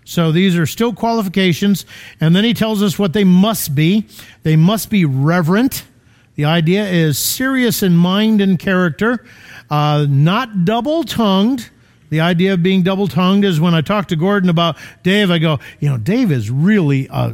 So 0.05 0.31
these 0.31 0.57
are 0.57 0.65
still 0.65 0.93
qualifications. 0.93 1.85
And 2.19 2.35
then 2.35 2.43
he 2.43 2.53
tells 2.53 2.81
us 2.81 2.97
what 2.97 3.13
they 3.13 3.23
must 3.23 3.75
be. 3.75 4.07
They 4.43 4.55
must 4.55 4.89
be 4.89 5.05
reverent. 5.05 5.83
The 6.35 6.45
idea 6.45 6.85
is 6.85 7.17
serious 7.17 7.81
in 7.81 7.95
mind 7.95 8.41
and 8.41 8.59
character, 8.59 9.25
uh, 9.69 10.05
not 10.09 10.65
double 10.65 11.03
tongued. 11.03 11.69
The 12.09 12.19
idea 12.19 12.53
of 12.53 12.61
being 12.61 12.83
double 12.83 13.07
tongued 13.07 13.45
is 13.45 13.59
when 13.59 13.73
I 13.73 13.81
talk 13.81 14.09
to 14.09 14.15
Gordon 14.15 14.49
about 14.49 14.77
Dave, 15.03 15.31
I 15.31 15.39
go, 15.39 15.59
you 15.79 15.89
know, 15.89 15.97
Dave 15.97 16.31
is 16.31 16.51
really. 16.51 17.09
Uh, 17.09 17.33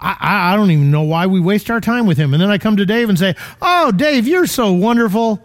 I, 0.00 0.52
I 0.52 0.56
don't 0.56 0.70
even 0.70 0.90
know 0.90 1.02
why 1.02 1.26
we 1.26 1.40
waste 1.40 1.70
our 1.70 1.80
time 1.80 2.06
with 2.06 2.18
him. 2.18 2.32
And 2.32 2.42
then 2.42 2.50
I 2.50 2.58
come 2.58 2.76
to 2.76 2.86
Dave 2.86 3.08
and 3.08 3.18
say, 3.18 3.34
Oh, 3.60 3.90
Dave, 3.92 4.28
you're 4.28 4.46
so 4.46 4.72
wonderful. 4.72 5.42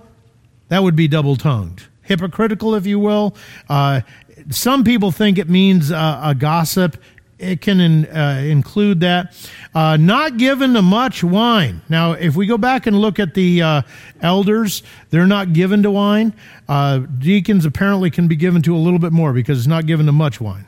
That 0.68 0.84
would 0.84 0.96
be 0.96 1.08
double 1.08 1.36
tongued, 1.36 1.84
hypocritical, 2.02 2.76
if 2.76 2.86
you 2.86 3.00
will. 3.00 3.36
Uh, 3.70 4.02
some 4.50 4.84
people 4.84 5.12
think 5.12 5.38
it 5.38 5.50
means 5.50 5.92
uh, 5.92 6.22
a 6.24 6.36
gossip. 6.36 6.98
It 7.44 7.62
can 7.62 7.80
in, 7.80 8.06
uh, 8.06 8.42
include 8.46 9.02
that. 9.02 9.36
Uh, 9.76 9.98
not 9.98 10.38
given 10.38 10.74
to 10.74 10.82
much 10.82 11.24
wine. 11.24 11.82
Now, 11.90 12.14
if 12.14 12.36
we 12.36 12.46
go 12.46 12.58
back 12.58 12.88
and 12.88 13.00
look 13.00 13.20
at 13.20 13.34
the 13.34 13.62
uh, 13.62 13.82
elders, 14.22 14.84
they're 15.10 15.28
not 15.28 15.54
given 15.54 15.84
to 15.84 15.92
wine. 15.92 16.34
Uh, 16.68 17.00
deacons 17.00 17.66
apparently 17.66 18.10
can 18.10 18.28
be 18.28 18.36
given 18.36 18.62
to 18.64 18.76
a 18.76 18.78
little 18.78 19.00
bit 19.00 19.12
more 19.12 19.34
because 19.34 19.58
it's 19.60 19.68
not 19.68 19.86
given 19.86 20.06
to 20.06 20.12
much 20.12 20.40
wine. 20.40 20.68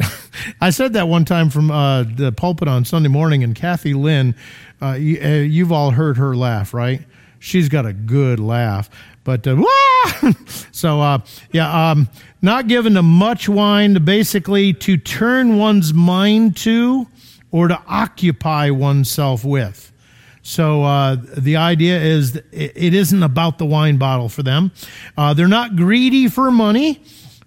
I 0.60 0.70
said 0.70 0.92
that 0.94 1.08
one 1.08 1.24
time 1.24 1.50
from 1.50 1.70
uh, 1.70 2.02
the 2.02 2.32
pulpit 2.32 2.68
on 2.68 2.84
Sunday 2.84 3.08
morning, 3.08 3.42
and 3.42 3.54
Kathy 3.54 3.94
Lynn, 3.94 4.34
uh, 4.82 4.92
you, 4.92 5.64
have 5.64 5.72
all 5.72 5.90
heard 5.90 6.16
her 6.16 6.36
laugh, 6.36 6.74
right? 6.74 7.02
She's 7.38 7.68
got 7.68 7.86
a 7.86 7.92
good 7.92 8.40
laugh. 8.40 8.90
But 9.24 9.46
so 10.72 11.00
uh, 11.00 11.18
yeah, 11.52 11.90
um, 11.90 12.08
not 12.42 12.68
given 12.68 12.94
to 12.94 13.02
much 13.02 13.48
wine, 13.48 13.94
to 13.94 14.00
basically 14.00 14.72
to 14.74 14.96
turn 14.96 15.58
one's 15.58 15.92
mind 15.92 16.56
to 16.58 17.06
or 17.50 17.68
to 17.68 17.80
occupy 17.86 18.70
oneself 18.70 19.44
with. 19.44 19.90
So 20.42 20.82
uh, 20.84 21.16
the 21.36 21.56
idea 21.56 22.00
is 22.00 22.36
it 22.50 22.94
isn't 22.94 23.22
about 23.22 23.58
the 23.58 23.66
wine 23.66 23.98
bottle 23.98 24.28
for 24.28 24.42
them. 24.42 24.72
Uh, 25.16 25.34
they're 25.34 25.48
not 25.48 25.76
greedy 25.76 26.28
for 26.28 26.50
money, 26.50 27.02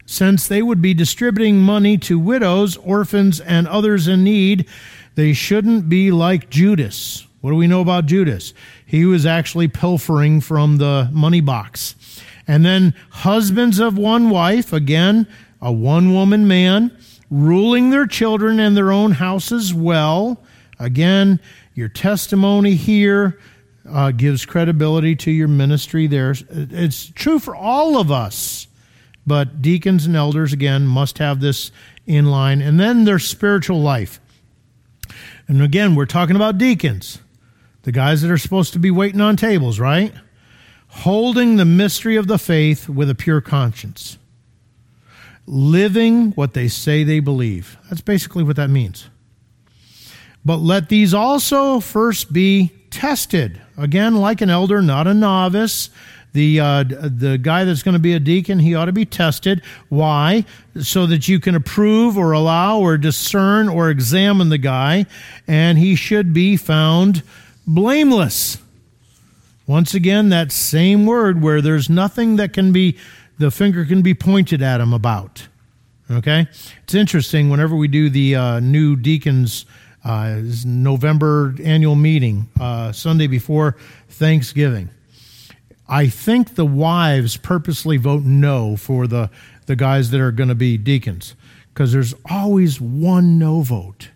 since 0.06 0.48
they 0.48 0.62
would 0.62 0.82
be 0.82 0.94
distributing 0.94 1.60
money 1.60 1.98
to 1.98 2.20
widows, 2.20 2.78
orphans, 2.78 3.40
and 3.40 3.68
others 3.68 4.08
in 4.08 4.24
need. 4.24 4.68
They 5.16 5.34
shouldn't 5.34 5.90
be 5.90 6.12
like 6.12 6.50
Judas. 6.50 7.26
What 7.42 7.52
do 7.52 7.56
we 7.56 7.68
know 7.68 7.82
about 7.82 8.06
Judas? 8.06 8.54
He 8.86 9.06
was 9.06 9.26
actually 9.26 9.68
pilfering 9.68 10.40
from 10.40 10.78
the 10.78 11.10
money 11.12 11.42
box. 11.42 11.96
And 12.48 12.66
then 12.66 12.94
husbands 13.10 13.80
of 13.80 13.98
one 13.98 14.30
wife, 14.30 14.74
again, 14.74 15.28
a 15.62 15.72
one 15.72 16.14
woman 16.14 16.48
man, 16.48 16.96
ruling 17.30 17.90
their 17.90 18.06
children 18.06 18.60
and 18.60 18.76
their 18.76 18.92
own 18.92 19.14
houses 19.14 19.74
well. 19.74 20.44
Again, 20.80 21.40
your 21.74 21.88
testimony 21.90 22.76
here 22.76 23.40
uh, 23.90 24.12
gives 24.12 24.46
credibility 24.46 25.16
to 25.16 25.32
your 25.32 25.48
ministry 25.48 26.08
there. 26.08 26.36
It's 26.50 27.10
true 27.10 27.40
for 27.40 27.56
all 27.56 27.98
of 27.98 28.12
us, 28.12 28.68
but 29.26 29.62
deacons 29.62 30.06
and 30.06 30.16
elders, 30.16 30.54
again, 30.54 30.86
must 30.86 31.18
have 31.18 31.40
this 31.40 31.72
in 32.06 32.26
line. 32.26 32.62
And 32.62 32.80
then 32.80 33.06
their 33.06 33.20
spiritual 33.20 33.82
life. 33.82 34.20
And 35.48 35.62
again, 35.62 35.96
we're 35.96 36.06
talking 36.06 36.36
about 36.36 36.58
deacons 36.58 37.20
the 37.84 37.92
guys 37.92 38.22
that 38.22 38.32
are 38.32 38.38
supposed 38.38 38.74
to 38.74 38.80
be 38.80 38.90
waiting 38.90 39.22
on 39.22 39.36
tables, 39.36 39.80
right? 39.80 40.14
Holding 40.98 41.58
the 41.58 41.66
mystery 41.66 42.16
of 42.16 42.28
the 42.28 42.38
faith 42.38 42.88
with 42.88 43.10
a 43.10 43.16
pure 43.16 43.42
conscience. 43.42 44.18
Living 45.46 46.32
what 46.32 46.54
they 46.54 46.68
say 46.68 47.04
they 47.04 47.20
believe. 47.20 47.78
That's 47.90 48.02
basically 48.02 48.44
what 48.44 48.56
that 48.56 48.70
means. 48.70 49.10
But 50.46 50.58
let 50.58 50.90
these 50.90 51.14
also 51.14 51.80
first 51.80 52.32
be 52.32 52.72
tested. 52.90 53.62
Again, 53.78 54.16
like 54.16 54.42
an 54.42 54.50
elder, 54.50 54.82
not 54.82 55.08
a 55.08 55.14
novice. 55.14 55.90
The, 56.34 56.60
uh, 56.60 56.84
the 56.84 57.38
guy 57.42 57.64
that's 57.64 57.84
going 57.84 57.94
to 57.94 58.00
be 58.00 58.14
a 58.14 58.20
deacon, 58.20 58.60
he 58.60 58.74
ought 58.74 58.86
to 58.86 58.92
be 58.92 59.06
tested. 59.06 59.62
Why? 59.90 60.46
So 60.80 61.06
that 61.08 61.28
you 61.28 61.40
can 61.40 61.54
approve 61.54 62.18
or 62.18 62.32
allow 62.32 62.80
or 62.80 62.98
discern 62.98 63.70
or 63.70 63.90
examine 63.90 64.50
the 64.50 64.58
guy, 64.58 65.06
and 65.48 65.78
he 65.78 65.96
should 65.96 66.34
be 66.34 66.58
found 66.58 67.24
blameless. 67.68 68.58
Once 69.66 69.94
again, 69.94 70.30
that 70.30 70.52
same 70.52 71.06
word 71.06 71.42
where 71.42 71.62
there's 71.62 71.90
nothing 71.90 72.36
that 72.36 72.52
can 72.52 72.72
be, 72.72 72.98
the 73.38 73.50
finger 73.50 73.86
can 73.86 74.02
be 74.02 74.14
pointed 74.14 74.62
at 74.62 74.82
him 74.82 74.94
about. 74.94 75.48
Okay? 76.12 76.48
It's 76.84 76.94
interesting 76.94 77.50
whenever 77.50 77.76
we 77.76 77.88
do 77.88 78.10
the 78.10 78.36
uh, 78.36 78.60
new 78.60 78.96
deacons 78.96 79.66
uh, 80.04 80.42
November 80.66 81.56
annual 81.64 81.96
meeting, 81.96 82.50
uh, 82.60 82.92
Sunday 82.92 83.28
before 83.28 83.78
Thanksgiving. 84.10 84.90
I 85.88 86.08
think 86.08 86.56
the 86.56 86.66
wives 86.66 87.38
purposely 87.38 87.98
vote 87.98 88.24
no 88.24 88.76
for 88.76 89.08
the, 89.08 89.30
the 89.66 89.76
guys 89.76 90.12
that 90.12 90.20
are 90.20 90.32
going 90.32 90.50
to 90.50 90.56
be 90.56 90.78
deacons 90.78 91.36
because 91.74 91.92
there's 91.92 92.14
always 92.30 92.80
one 92.80 93.40
no 93.40 93.62
vote. 93.62 94.10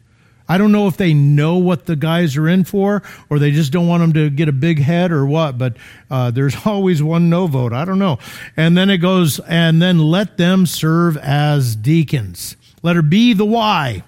I 0.50 0.58
don't 0.58 0.72
know 0.72 0.88
if 0.88 0.98
they 0.98 1.14
know 1.14 1.58
what 1.58 1.86
the 1.86 1.96
guys 1.96 2.38
are 2.38 2.48
in 2.48 2.64
for 2.64 3.04
or 3.30 3.40
they 3.40 3.52
just 3.52 3.72
don't 3.72 3.88
want 3.88 4.02
them 4.02 4.14
to 4.14 4.30
get 4.30 4.48
a 4.48 4.54
big 4.54 4.80
head 4.80 5.12
or 5.12 5.26
what, 5.26 5.58
but 5.58 5.76
uh, 6.10 6.32
there's 6.32 6.56
always 6.66 7.04
one 7.04 7.30
no 7.30 7.48
vote. 7.48 7.74
I 7.74 7.86
don't 7.86 8.00
know. 8.00 8.20
And 8.56 8.78
then 8.78 8.90
it 8.90 8.98
goes, 8.98 9.40
and 9.42 9.82
then 9.82 10.00
let 10.00 10.38
them 10.38 10.66
serve 10.66 11.18
as 11.18 11.76
deacons. 11.76 12.56
Let 12.82 12.96
her 12.96 13.02
be 13.02 13.34
the 13.34 13.46
why. 13.46 14.04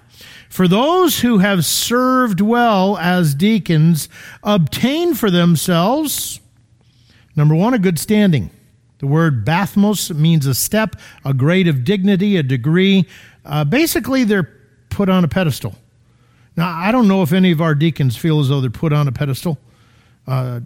For 0.48 0.66
those 0.66 1.20
who 1.20 1.38
have 1.38 1.64
served 1.64 2.40
well 2.40 2.98
as 2.98 3.34
deacons 3.34 4.08
obtain 4.42 5.14
for 5.14 5.30
themselves, 5.30 6.40
number 7.36 7.54
one, 7.54 7.72
a 7.72 7.78
good 7.78 7.98
standing. 7.98 8.50
The 8.98 9.06
word 9.06 9.46
bathmos 9.46 10.14
means 10.14 10.46
a 10.46 10.54
step, 10.54 10.96
a 11.24 11.32
grade 11.32 11.68
of 11.68 11.84
dignity, 11.84 12.36
a 12.36 12.42
degree. 12.42 13.06
Uh, 13.44 13.64
basically, 13.64 14.24
they're 14.24 14.50
put 14.90 15.08
on 15.08 15.24
a 15.24 15.28
pedestal. 15.28 15.76
Now, 16.60 16.76
I 16.76 16.92
don't 16.92 17.08
know 17.08 17.22
if 17.22 17.32
any 17.32 17.52
of 17.52 17.62
our 17.62 17.74
deacons 17.74 18.18
feel 18.18 18.38
as 18.38 18.50
though 18.50 18.60
they're 18.60 18.68
put 18.68 18.92
on 18.92 19.08
a 19.08 19.12
pedestal. 19.12 19.58
Uh, 20.26 20.60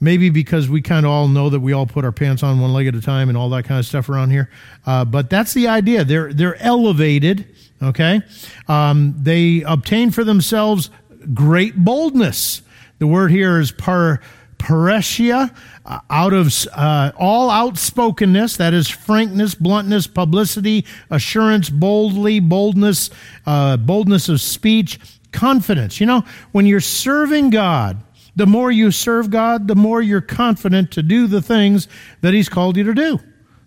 maybe 0.00 0.30
because 0.30 0.68
we 0.68 0.82
kind 0.82 1.06
of 1.06 1.12
all 1.12 1.28
know 1.28 1.48
that 1.48 1.60
we 1.60 1.72
all 1.72 1.86
put 1.86 2.04
our 2.04 2.10
pants 2.10 2.42
on 2.42 2.58
one 2.58 2.72
leg 2.72 2.88
at 2.88 2.94
a 2.96 3.00
time 3.00 3.28
and 3.28 3.38
all 3.38 3.48
that 3.50 3.64
kind 3.66 3.78
of 3.78 3.86
stuff 3.86 4.08
around 4.08 4.30
here. 4.30 4.50
Uh, 4.84 5.04
but 5.04 5.30
that's 5.30 5.54
the 5.54 5.68
idea. 5.68 6.02
They're 6.02 6.32
they're 6.32 6.60
elevated. 6.60 7.46
Okay, 7.80 8.20
um, 8.66 9.14
they 9.16 9.62
obtain 9.64 10.10
for 10.10 10.24
themselves 10.24 10.90
great 11.32 11.76
boldness. 11.76 12.62
The 12.98 13.06
word 13.06 13.30
here 13.30 13.60
is 13.60 13.70
par 13.70 14.20
parrhesia, 14.64 15.54
uh, 15.84 16.00
out 16.08 16.32
of 16.32 16.52
uh, 16.72 17.12
all 17.18 17.50
outspokenness, 17.50 18.56
that 18.56 18.72
is 18.72 18.88
frankness, 18.88 19.54
bluntness, 19.54 20.06
publicity, 20.06 20.86
assurance, 21.10 21.68
boldly, 21.68 22.40
boldness, 22.40 23.10
uh, 23.44 23.76
boldness 23.76 24.30
of 24.30 24.40
speech, 24.40 24.98
confidence. 25.32 26.00
You 26.00 26.06
know, 26.06 26.24
when 26.52 26.64
you're 26.64 26.80
serving 26.80 27.50
God, 27.50 28.02
the 28.36 28.46
more 28.46 28.72
you 28.72 28.90
serve 28.90 29.30
God, 29.30 29.68
the 29.68 29.76
more 29.76 30.00
you're 30.00 30.22
confident 30.22 30.90
to 30.92 31.02
do 31.02 31.26
the 31.26 31.42
things 31.42 31.86
that 32.22 32.32
He's 32.32 32.48
called 32.48 32.78
you 32.78 32.84
to 32.84 32.94
do. 32.94 33.20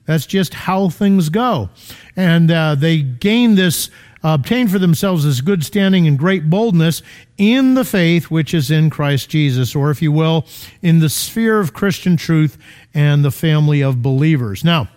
That's 0.05 0.25
just 0.25 0.53
how 0.53 0.89
things 0.89 1.29
go. 1.29 1.69
And 2.15 2.49
uh, 2.49 2.75
they 2.75 3.01
gain 3.01 3.55
this 3.55 3.91
obtain 4.24 4.68
for 4.68 4.80
themselves 4.80 5.24
this 5.24 5.41
good 5.41 5.63
standing 5.63 6.07
and 6.07 6.18
great 6.18 6.49
boldness 6.49 7.01
in 7.38 7.74
the 7.74 7.86
faith 7.86 8.32
which 8.32 8.53
is 8.53 8.72
in 8.72 8.89
Christ 8.89 9.30
Jesus, 9.30 9.76
or 9.76 9.91
if 9.91 10.01
you 10.01 10.11
will, 10.11 10.45
in 10.82 10.99
the 10.99 11.09
sphere 11.09 11.59
of 11.59 11.74
Christian 11.74 12.18
truth 12.18 12.57
and 12.93 13.24
the 13.24 13.32
family 13.32 13.82
of 13.82 14.01
believers. 14.01 14.63
Now, 14.63 14.89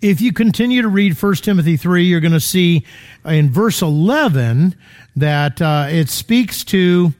if 0.00 0.20
you 0.20 0.32
continue 0.32 0.82
to 0.82 0.88
read 0.88 1.20
1 1.20 1.34
Timothy 1.36 1.76
3, 1.76 2.04
you're 2.04 2.20
going 2.20 2.32
to 2.32 2.40
see 2.40 2.84
in 3.24 3.50
verse 3.50 3.82
11 3.82 4.76
that 5.16 5.60
uh, 5.60 5.86
it 5.90 6.08
speaks 6.08 6.64
to 6.64 7.12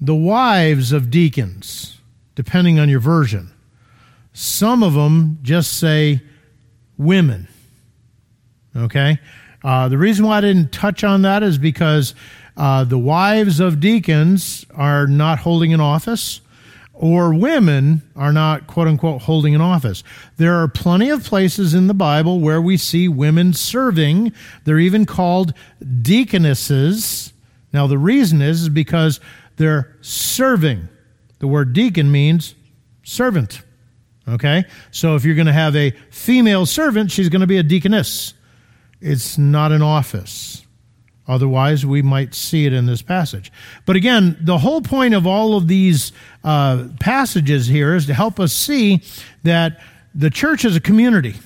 the 0.00 0.14
wives 0.14 0.92
of 0.92 1.10
deacons, 1.10 1.98
depending 2.34 2.78
on 2.78 2.88
your 2.88 3.00
version. 3.00 3.52
Some 4.32 4.82
of 4.82 4.94
them 4.94 5.38
just 5.42 5.78
say 5.78 6.22
women. 6.96 7.48
Okay? 8.76 9.18
Uh, 9.62 9.88
the 9.88 9.98
reason 9.98 10.26
why 10.26 10.38
I 10.38 10.40
didn't 10.40 10.72
touch 10.72 11.04
on 11.04 11.22
that 11.22 11.42
is 11.42 11.58
because 11.58 12.14
uh, 12.56 12.84
the 12.84 12.98
wives 12.98 13.60
of 13.60 13.80
deacons 13.80 14.66
are 14.74 15.06
not 15.06 15.38
holding 15.40 15.72
an 15.72 15.80
office, 15.80 16.40
or 16.92 17.32
women 17.32 18.02
are 18.14 18.32
not, 18.32 18.66
quote 18.66 18.86
unquote, 18.86 19.22
holding 19.22 19.54
an 19.54 19.60
office. 19.60 20.02
There 20.36 20.56
are 20.56 20.68
plenty 20.68 21.08
of 21.08 21.24
places 21.24 21.72
in 21.72 21.86
the 21.86 21.94
Bible 21.94 22.40
where 22.40 22.60
we 22.60 22.76
see 22.76 23.08
women 23.08 23.54
serving. 23.54 24.32
They're 24.64 24.78
even 24.78 25.06
called 25.06 25.54
deaconesses. 26.02 27.32
Now, 27.72 27.86
the 27.86 27.98
reason 27.98 28.42
is, 28.42 28.62
is 28.62 28.68
because 28.68 29.20
they're 29.56 29.96
serving. 30.02 30.88
The 31.38 31.48
word 31.48 31.72
deacon 31.72 32.12
means 32.12 32.54
servant. 33.02 33.62
Okay? 34.28 34.64
So 34.90 35.16
if 35.16 35.24
you're 35.24 35.34
going 35.34 35.46
to 35.46 35.52
have 35.52 35.74
a 35.76 35.92
female 36.10 36.66
servant, 36.66 37.10
she's 37.10 37.28
going 37.28 37.40
to 37.40 37.46
be 37.46 37.58
a 37.58 37.62
deaconess. 37.62 38.34
It's 39.00 39.38
not 39.38 39.72
an 39.72 39.82
office. 39.82 40.64
Otherwise, 41.30 41.86
we 41.86 42.02
might 42.02 42.34
see 42.34 42.66
it 42.66 42.72
in 42.72 42.86
this 42.86 43.02
passage. 43.02 43.52
But 43.86 43.94
again, 43.94 44.36
the 44.40 44.58
whole 44.58 44.80
point 44.80 45.14
of 45.14 45.28
all 45.28 45.56
of 45.56 45.68
these 45.68 46.10
uh, 46.42 46.88
passages 46.98 47.68
here 47.68 47.94
is 47.94 48.06
to 48.06 48.14
help 48.14 48.40
us 48.40 48.52
see 48.52 49.02
that 49.44 49.80
the 50.12 50.28
church 50.28 50.64
is 50.64 50.74
a 50.74 50.80
community. 50.80 51.36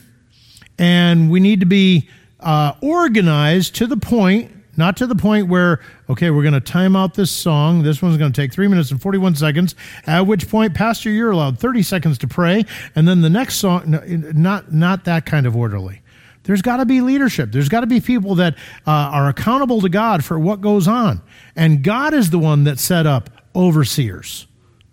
And 0.79 1.31
we 1.31 1.39
need 1.39 1.61
to 1.61 1.67
be 1.67 2.09
uh, 2.41 2.73
organized 2.81 3.75
to 3.77 3.87
the 3.87 3.99
point, 3.99 4.51
not 4.79 4.97
to 4.97 5.07
the 5.07 5.15
point 5.15 5.49
where, 5.49 5.81
okay, 6.09 6.31
we're 6.31 6.43
going 6.43 6.55
to 6.55 6.61
time 6.61 6.97
out 6.97 7.13
this 7.13 7.31
song. 7.31 7.83
This 7.83 8.01
one's 8.01 8.17
going 8.17 8.33
to 8.33 8.41
take 8.41 8.53
three 8.55 8.69
minutes 8.69 8.91
and 8.91 9.01
41 9.01 9.35
seconds, 9.35 9.75
at 10.07 10.23
which 10.23 10.49
point, 10.49 10.75
Pastor, 10.75 11.11
you're 11.11 11.31
allowed 11.31 11.59
30 11.59 11.83
seconds 11.83 12.17
to 12.19 12.27
pray. 12.27 12.65
And 12.97 13.07
then 13.07 13.21
the 13.21 13.31
next 13.31 13.57
song, 13.57 14.01
not, 14.35 14.73
not 14.73 15.05
that 15.05 15.27
kind 15.27 15.47
of 15.47 15.55
orderly. 15.55 16.01
There's 16.45 16.63
got 16.63 16.77
to 16.77 16.87
be 16.87 17.01
leadership. 17.01 17.53
There's 17.53 17.69
got 17.69 17.81
to 17.81 17.87
be 17.87 18.01
people 18.01 18.37
that 18.37 18.55
uh, 18.87 18.91
are 18.91 19.29
accountable 19.29 19.81
to 19.81 19.89
God 19.89 20.25
for 20.25 20.39
what 20.39 20.61
goes 20.61 20.87
on. 20.87 21.23
And 21.57 21.83
God 21.83 22.15
is 22.15 22.31
the 22.31 22.39
one 22.39 22.65
that 22.65 22.79
set 22.79 23.07
up 23.07 23.31
overseers. 23.55 24.47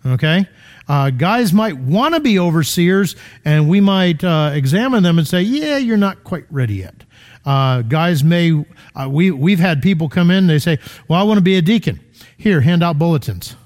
Okay? 0.04 0.48
Uh, 0.88 1.10
guys 1.10 1.52
might 1.52 1.76
want 1.76 2.14
to 2.14 2.20
be 2.20 2.38
overseers, 2.38 3.16
and 3.44 3.68
we 3.68 3.80
might 3.80 4.24
uh, 4.24 4.50
examine 4.52 5.02
them 5.02 5.18
and 5.18 5.28
say, 5.28 5.42
yeah, 5.42 5.76
you're 5.76 5.96
not 5.96 6.24
quite 6.24 6.44
ready 6.50 6.76
yet. 6.76 7.04
Uh, 7.44 7.82
guys 7.82 8.24
may, 8.24 8.64
uh, 8.94 9.08
we, 9.08 9.30
we've 9.30 9.60
had 9.60 9.82
people 9.82 10.08
come 10.08 10.30
in, 10.30 10.46
they 10.46 10.58
say, 10.58 10.78
well, 11.06 11.20
I 11.20 11.22
want 11.22 11.38
to 11.38 11.42
be 11.42 11.56
a 11.56 11.62
deacon. 11.62 12.00
Here, 12.36 12.60
hand 12.60 12.82
out 12.82 12.98
bulletins. 12.98 13.56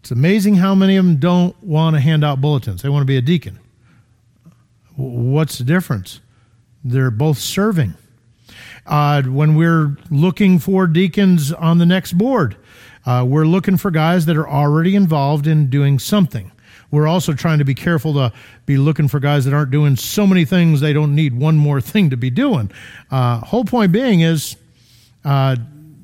It's 0.00 0.10
amazing 0.10 0.56
how 0.56 0.74
many 0.74 0.96
of 0.96 1.04
them 1.04 1.16
don't 1.16 1.60
want 1.62 1.96
to 1.96 2.00
hand 2.00 2.24
out 2.24 2.40
bulletins. 2.40 2.82
They 2.82 2.88
want 2.88 3.02
to 3.02 3.06
be 3.06 3.16
a 3.16 3.22
deacon. 3.22 3.58
What's 4.96 5.58
the 5.58 5.64
difference? 5.64 6.20
They're 6.84 7.10
both 7.10 7.38
serving. 7.38 7.94
Uh, 8.86 9.22
when 9.22 9.54
we're 9.54 9.96
looking 10.10 10.58
for 10.58 10.86
deacons 10.86 11.52
on 11.52 11.78
the 11.78 11.86
next 11.86 12.14
board, 12.14 12.56
uh, 13.04 13.24
we're 13.26 13.44
looking 13.44 13.76
for 13.76 13.90
guys 13.90 14.26
that 14.26 14.36
are 14.36 14.48
already 14.48 14.96
involved 14.96 15.46
in 15.46 15.68
doing 15.68 15.98
something. 15.98 16.50
We're 16.90 17.06
also 17.06 17.34
trying 17.34 17.58
to 17.58 17.64
be 17.64 17.74
careful 17.74 18.14
to 18.14 18.32
be 18.64 18.78
looking 18.78 19.08
for 19.08 19.20
guys 19.20 19.44
that 19.44 19.52
aren't 19.52 19.70
doing 19.70 19.96
so 19.96 20.26
many 20.26 20.44
things 20.44 20.80
they 20.80 20.94
don't 20.94 21.14
need 21.14 21.34
one 21.34 21.56
more 21.56 21.80
thing 21.80 22.10
to 22.10 22.16
be 22.16 22.30
doing. 22.30 22.70
Uh, 23.10 23.40
whole 23.40 23.64
point 23.64 23.92
being 23.92 24.20
is 24.20 24.56
uh, 25.24 25.56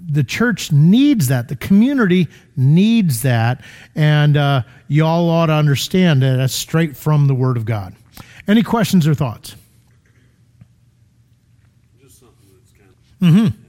the 0.07 0.25
church 0.25 0.73
needs 0.73 1.29
that. 1.29 1.49
The 1.49 1.57
community 1.57 2.29
needs 2.57 3.23
that. 3.23 3.63
And 3.95 4.37
uh, 4.37 4.63
y'all 4.89 5.31
ought 5.31 5.47
to 5.47 5.55
understand 5.55 6.23
that 6.23 6.37
that's 6.37 6.55
straight 6.55 6.97
from 6.97 7.29
the 7.29 7.35
Word 7.35 7.57
of 7.57 7.65
God. 7.65 7.95
Any 8.47 8.63
questions 8.63 9.09
or 9.09 9.15
thoughts? 9.15 9.57
Mm-hmm. 13.25 13.61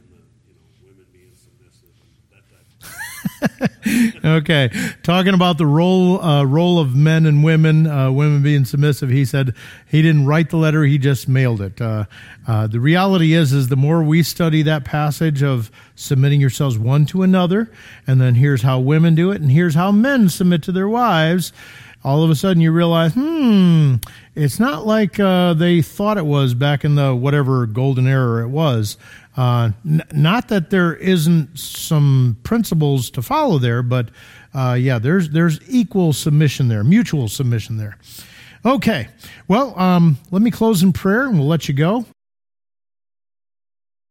okay, 4.26 4.70
talking 5.04 5.34
about 5.34 5.58
the 5.58 5.66
role 5.66 6.22
uh, 6.22 6.44
role 6.44 6.78
of 6.78 6.94
men 6.94 7.26
and 7.26 7.42
women, 7.44 7.88
uh, 7.88 8.12
women 8.12 8.44
being 8.44 8.66
submissive. 8.66 9.10
He 9.10 9.24
said 9.24 9.54
he 9.88 10.02
didn't 10.02 10.26
write 10.26 10.50
the 10.50 10.58
letter; 10.58 10.84
he 10.84 10.98
just 10.98 11.30
mailed 11.30 11.62
it. 11.62 11.80
Uh, 11.80 12.06
uh 12.48 12.68
the 12.68 12.82
reality 12.82 13.34
is, 13.34 13.54
is 13.54 13.70
the 13.70 13.78
more 13.78 14.04
we 14.04 14.24
study 14.24 14.62
that 14.64 14.84
passage 14.84 15.42
of 15.42 15.72
submitting 15.96 16.42
yourselves 16.42 16.78
one 16.78 17.06
to 17.08 17.24
another, 17.24 17.72
and 18.06 18.20
then 18.20 18.36
here's 18.36 18.64
how 18.64 18.80
women 18.80 19.16
do 19.16 19.32
it, 19.32 19.42
and 19.42 19.52
here's 19.52 19.76
how 19.76 19.92
men 19.92 20.28
submit 20.28 20.64
to 20.64 20.72
their 20.74 20.90
wives. 20.90 21.54
All 22.06 22.24
of 22.24 22.30
a 22.30 22.36
sudden, 22.36 22.62
you 22.62 22.72
realize, 22.72 23.16
hmm, 23.16 23.96
it's 24.36 24.60
not 24.60 24.86
like 24.86 25.20
uh, 25.20 25.56
they 25.56 25.82
thought 25.82 26.20
it 26.20 26.26
was 26.28 26.54
back 26.54 26.86
in 26.86 26.94
the 26.94 27.16
whatever 27.16 27.66
golden 27.66 28.06
era 28.06 28.44
it 28.44 28.50
was. 28.50 28.98
Uh, 29.36 29.72
n- 29.84 30.04
not 30.14 30.48
that 30.50 30.70
there 30.70 30.94
isn't 30.94 31.58
some 31.58 32.38
principles 32.44 33.10
to 33.10 33.24
follow 33.24 33.58
there, 33.58 33.82
but 33.82 34.10
uh, 34.54 34.78
yeah, 34.80 35.00
there's 35.00 35.32
there's 35.32 35.60
equal 35.68 36.14
submission 36.14 36.68
there, 36.68 36.84
mutual 36.84 37.28
submission 37.28 37.78
there. 37.78 37.98
Okay, 38.64 39.08
well, 39.48 39.78
um, 39.80 40.20
let 40.30 40.44
me 40.44 40.52
close 40.52 40.84
in 40.84 40.94
prayer, 40.94 41.26
and 41.26 41.40
we'll 41.40 41.48
let 41.48 41.68
you 41.68 41.74
go. 41.74 42.06